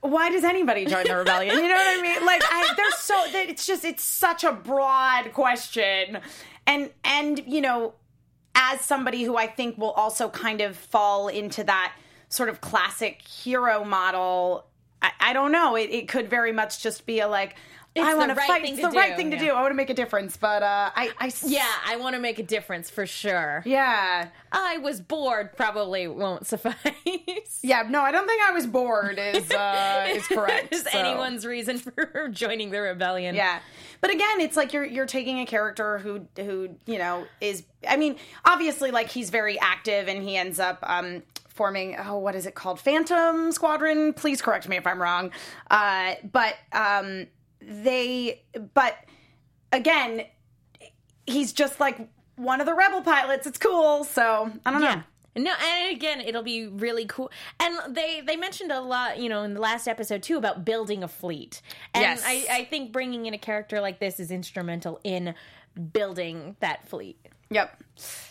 Why 0.00 0.30
does 0.30 0.44
anybody 0.44 0.86
join 0.86 1.04
the 1.04 1.14
rebellion? 1.14 1.54
You 1.56 1.68
know 1.68 1.74
what 1.74 1.98
I 1.98 2.00
mean? 2.00 2.24
Like, 2.24 2.40
I, 2.42 2.72
there's 2.74 2.94
so 2.94 3.22
it's 3.26 3.66
just 3.66 3.84
it's 3.84 4.02
such 4.02 4.44
a 4.44 4.52
broad 4.52 5.34
question, 5.34 6.20
and 6.66 6.88
and 7.04 7.42
you 7.46 7.60
know, 7.60 7.92
as 8.54 8.80
somebody 8.80 9.24
who 9.24 9.36
I 9.36 9.46
think 9.46 9.76
will 9.76 9.90
also 9.90 10.30
kind 10.30 10.62
of 10.62 10.74
fall 10.74 11.28
into 11.28 11.64
that 11.64 11.94
sort 12.30 12.48
of 12.48 12.62
classic 12.62 13.20
hero 13.20 13.84
model, 13.84 14.64
I, 15.02 15.10
I 15.20 15.32
don't 15.34 15.52
know. 15.52 15.76
It, 15.76 15.90
it 15.90 16.08
could 16.08 16.30
very 16.30 16.52
much 16.52 16.82
just 16.82 17.04
be 17.04 17.20
a 17.20 17.28
like, 17.28 17.56
I 17.96 18.12
the 18.12 18.18
want 18.18 18.28
to 18.30 18.34
fight. 18.36 18.64
It's 18.64 18.80
the 18.80 18.88
right 18.90 19.16
thing 19.16 19.30
to 19.32 19.36
yeah. 19.36 19.46
do. 19.46 19.50
I 19.52 19.62
want 19.62 19.72
to 19.72 19.76
make 19.76 19.90
a 19.90 19.94
difference, 19.94 20.36
but 20.36 20.62
uh, 20.62 20.90
I, 20.94 21.10
I, 21.18 21.26
s- 21.26 21.44
Yeah, 21.46 21.66
I 21.86 21.96
want 21.96 22.14
to 22.14 22.20
make 22.20 22.38
a 22.38 22.42
difference 22.42 22.88
for 22.88 23.04
sure. 23.04 23.62
yeah, 23.66 24.28
I 24.52 24.78
was 24.78 25.00
bored, 25.00 25.56
probably 25.56 26.06
won't 26.06 26.46
suffice. 26.46 26.76
yeah. 27.62 27.82
No, 27.88 28.00
I 28.02 28.12
don't 28.12 28.28
think 28.28 28.42
I 28.42 28.52
was 28.52 28.66
bored. 28.66 29.18
Is 29.18 29.50
uh, 29.50 30.06
is 30.10 30.26
correct. 30.28 30.72
Is 30.72 30.82
so. 30.84 30.98
anyone's 30.98 31.44
reason 31.44 31.78
for 31.78 32.28
joining 32.30 32.70
the 32.70 32.80
rebellion? 32.80 33.34
Yeah. 33.34 33.58
But 34.00 34.10
again, 34.10 34.40
it's 34.40 34.56
like 34.56 34.72
you're 34.72 34.84
you're 34.86 35.06
taking 35.06 35.40
a 35.40 35.46
character 35.46 35.98
who 35.98 36.26
who, 36.36 36.76
you 36.86 36.98
know, 36.98 37.26
is 37.40 37.64
I 37.88 37.96
mean, 37.96 38.16
obviously 38.44 38.92
like 38.92 39.08
he's 39.10 39.30
very 39.30 39.58
active 39.58 40.06
and 40.08 40.22
he 40.22 40.36
ends 40.36 40.60
up 40.60 40.78
um 40.84 41.22
forming 41.48 41.96
oh 41.98 42.18
what 42.18 42.34
is 42.36 42.46
it 42.46 42.54
called? 42.54 42.78
Phantom 42.80 43.50
Squadron. 43.52 44.12
Please 44.12 44.40
correct 44.40 44.68
me 44.68 44.76
if 44.76 44.86
I'm 44.86 45.02
wrong. 45.02 45.32
Uh 45.70 46.14
but 46.32 46.54
um 46.72 47.26
they 47.60 48.42
but 48.74 48.96
again, 49.72 50.24
he's 51.26 51.52
just 51.52 51.80
like 51.80 52.08
one 52.36 52.60
of 52.60 52.66
the 52.66 52.74
rebel 52.74 53.02
pilots. 53.02 53.46
It's 53.46 53.58
cool. 53.58 54.04
So, 54.04 54.50
I 54.64 54.70
don't 54.70 54.80
know. 54.80 55.02
No, 55.36 55.52
and 55.52 55.96
again, 55.96 56.20
it'll 56.20 56.42
be 56.42 56.66
really 56.66 57.06
cool. 57.06 57.30
And 57.60 57.94
they 57.94 58.20
they 58.20 58.36
mentioned 58.36 58.72
a 58.72 58.80
lot, 58.80 59.18
you 59.18 59.28
know, 59.28 59.44
in 59.44 59.54
the 59.54 59.60
last 59.60 59.86
episode 59.86 60.22
too 60.24 60.36
about 60.36 60.64
building 60.64 61.04
a 61.04 61.08
fleet. 61.08 61.62
And 61.94 62.02
Yes. 62.02 62.22
I, 62.26 62.46
I 62.50 62.64
think 62.64 62.90
bringing 62.92 63.26
in 63.26 63.34
a 63.34 63.38
character 63.38 63.80
like 63.80 64.00
this 64.00 64.18
is 64.18 64.30
instrumental 64.32 64.98
in 65.04 65.34
building 65.92 66.56
that 66.60 66.88
fleet. 66.88 67.16
Yep. 67.50 67.82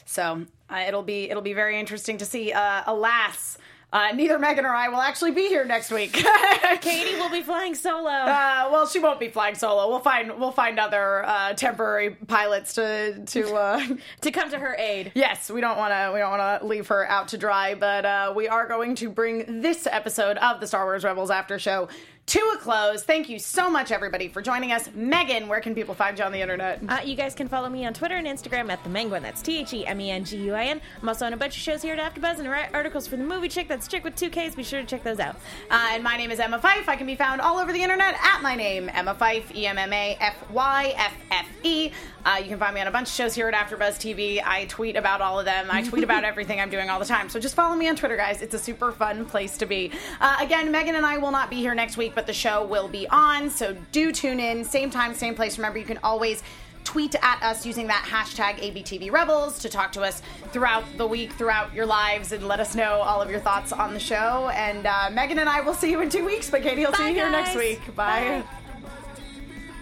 So 0.06 0.46
uh, 0.70 0.84
it'll 0.88 1.04
be 1.04 1.30
it'll 1.30 1.42
be 1.42 1.54
very 1.54 1.80
interesting 1.80 2.18
to 2.18 2.26
see. 2.26 2.52
Uh, 2.52 2.84
alas, 2.86 3.58
uh, 3.92 4.12
neither 4.14 4.38
Megan 4.38 4.66
or 4.66 4.74
I 4.74 4.90
will 4.90 5.02
actually 5.02 5.32
be 5.32 5.48
here 5.48 5.66
next 5.66 5.92
week. 5.92 6.14
Katie 6.82 7.16
will 7.16 7.30
be 7.30 7.42
flying 7.42 7.74
solo. 7.74 8.10
Uh, 8.10 8.70
well, 8.72 8.88
she 8.88 9.00
won't 9.00 9.20
be 9.20 9.30
flying 9.30 9.56
solo. 9.56 9.90
We'll 9.90 10.00
find 10.00 10.40
we'll 10.40 10.52
find 10.52 10.80
other 10.80 11.26
uh, 11.26 11.54
temporary 11.54 12.12
pilots 12.12 12.74
to 12.76 13.26
to. 13.26 13.54
Uh, 13.56 13.86
to 14.22 14.32
come 14.32 14.50
to 14.52 14.60
her 14.60 14.76
aid. 14.78 15.12
yes, 15.16 15.50
we 15.50 15.62
don't 15.62 15.78
want 15.78 15.92
to 15.92 16.12
we 16.14 16.20
don't 16.20 16.38
want 16.38 16.62
to 16.62 16.68
leave 16.68 16.88
her 16.88 17.08
out 17.10 17.30
to 17.30 17.38
dry, 17.38 17.74
but 17.74 18.06
uh, 18.06 18.34
we 18.36 18.48
are 18.48 18.68
going 18.68 18.96
to 18.96 19.10
bring 19.10 19.62
this 19.62 19.88
episode 19.88 20.38
of 20.38 20.60
the 20.60 20.68
Star 20.68 20.86
Wars 20.86 21.04
Rebels 21.04 21.32
After 21.32 21.58
Show 21.58 21.88
to 22.30 22.40
a 22.54 22.58
close. 22.58 23.04
Thank 23.04 23.28
you 23.28 23.40
so 23.40 23.72
much, 23.72 23.92
everybody, 23.92 24.28
for 24.28 24.40
joining 24.44 24.72
us. 24.72 24.88
Megan, 24.94 25.48
where 25.48 25.60
can 25.60 25.74
people 25.74 25.96
find 25.96 26.18
you 26.18 26.24
on 26.24 26.32
the 26.32 26.40
internet? 26.40 26.80
Uh, 26.88 27.00
you 27.04 27.16
guys 27.16 27.34
can 27.34 27.48
follow 27.48 27.70
me 27.70 27.88
on 27.88 27.94
Twitter 27.96 28.16
and 28.18 28.28
Instagram 28.28 28.70
at 28.70 28.84
the 28.84 28.90
Menguin. 28.90 29.24
That's 29.24 29.42
T 29.42 29.58
H 29.62 29.74
E 29.74 29.84
M 29.88 30.00
E 30.00 30.12
N 30.12 30.24
G 30.24 30.38
U 30.38 30.54
I 30.54 30.66
N. 30.66 30.80
I'm 31.02 31.10
also 31.10 31.26
on 31.26 31.34
a 31.34 31.38
bunch 31.38 31.56
of 31.56 31.64
shows 31.64 31.82
here 31.82 31.96
at 31.96 32.14
AfterBuzz 32.14 32.38
and 32.38 32.48
write 32.48 32.70
articles 32.72 33.08
for 33.08 33.18
the 33.18 33.24
movie 33.24 33.50
Chick. 33.50 33.68
That's 33.68 33.88
Chick 33.88 34.04
with 34.04 34.16
two 34.16 34.30
Ks. 34.30 34.54
Be 34.54 34.62
sure 34.62 34.80
to 34.80 34.86
check 34.86 35.04
those 35.04 35.20
out. 35.20 35.38
Uh, 35.72 35.90
and 35.94 36.04
my 36.04 36.18
name 36.18 36.30
is 36.30 36.40
Emma 36.40 36.60
Fyffe. 36.60 36.88
I 36.88 36.96
can 36.96 37.08
be 37.08 37.16
found 37.16 37.42
all 37.42 37.58
over 37.58 37.74
the 37.74 37.82
internet 37.82 38.14
at 38.24 38.44
my 38.44 38.56
name, 38.56 38.92
Emma 38.94 39.16
Fyffe, 39.16 39.56
E 39.56 39.66
M 39.66 39.80
M 39.80 39.92
A 39.92 40.16
F 40.20 40.36
Y 40.52 40.94
F 40.98 41.14
F 41.32 41.48
E. 41.64 41.92
Uh, 42.26 42.38
you 42.42 42.50
can 42.50 42.60
find 42.60 42.76
me 42.76 42.82
on 42.82 42.88
a 42.88 42.92
bunch 42.92 43.10
of 43.10 43.14
shows 43.14 43.34
here 43.34 43.48
at 43.48 43.54
AfterBuzz 43.54 43.98
TV. 43.98 44.42
I 44.44 44.66
tweet 44.66 44.96
about 44.96 45.22
all 45.22 45.40
of 45.40 45.46
them. 45.46 45.68
I 45.70 45.84
tweet 45.84 46.04
about 46.04 46.24
everything 46.26 46.60
I'm 46.60 46.70
doing 46.70 46.90
all 46.90 47.00
the 47.00 47.06
time. 47.06 47.30
So 47.30 47.40
just 47.40 47.56
follow 47.56 47.76
me 47.76 47.88
on 47.88 47.96
Twitter, 47.96 48.18
guys. 48.18 48.42
It's 48.42 48.54
a 48.54 48.60
super 48.60 48.92
fun 48.92 49.26
place 49.26 49.58
to 49.58 49.66
be. 49.66 49.92
Uh, 50.20 50.38
again, 50.40 50.72
Megan 50.72 50.96
and 50.96 51.06
I 51.06 51.18
will 51.18 51.32
not 51.32 51.50
be 51.50 51.58
here 51.58 51.76
next 51.76 51.98
week, 51.98 52.14
but 52.16 52.28
the 52.28 52.34
show 52.34 52.66
will 52.66 52.88
be 52.88 53.08
on. 53.10 53.50
So 53.50 53.76
do 53.92 54.12
tune 54.12 54.40
in. 54.40 54.64
Same 54.64 54.90
time, 54.90 55.14
same 55.14 55.36
place. 55.36 55.58
Remember, 55.58 55.80
you 55.80 55.86
can 55.86 56.00
always 56.04 56.44
tweet 56.84 57.14
at 57.22 57.42
us 57.44 57.66
using 57.66 57.88
that 57.88 58.06
hashtag 58.10 58.58
ABTVRebels 58.74 59.62
to 59.62 59.70
talk 59.70 59.92
to 59.92 60.02
us 60.02 60.22
throughout 60.52 60.84
the 60.98 61.06
week, 61.06 61.32
throughout 61.34 61.74
your 61.74 61.86
lives, 61.86 62.32
and 62.32 62.48
let 62.48 62.60
us 62.60 62.74
know 62.74 62.94
all 63.02 63.22
of 63.22 63.30
your 63.30 63.40
thoughts 63.40 63.72
on 63.72 63.94
the 63.94 64.00
show. 64.00 64.50
And 64.54 64.88
uh, 64.88 65.10
Megan 65.12 65.40
and 65.40 65.50
I 65.50 65.62
will 65.62 65.76
see 65.76 65.92
you 65.92 66.02
in 66.02 66.10
two 66.10 66.26
weeks, 66.26 66.50
but 66.50 66.64
Katie 66.64 66.86
will 66.86 66.94
see 66.94 67.10
you 67.10 67.14
here 67.14 67.30
next 67.30 67.56
week. 67.56 67.80
Bye. 67.96 68.44
Bye. 68.44 68.59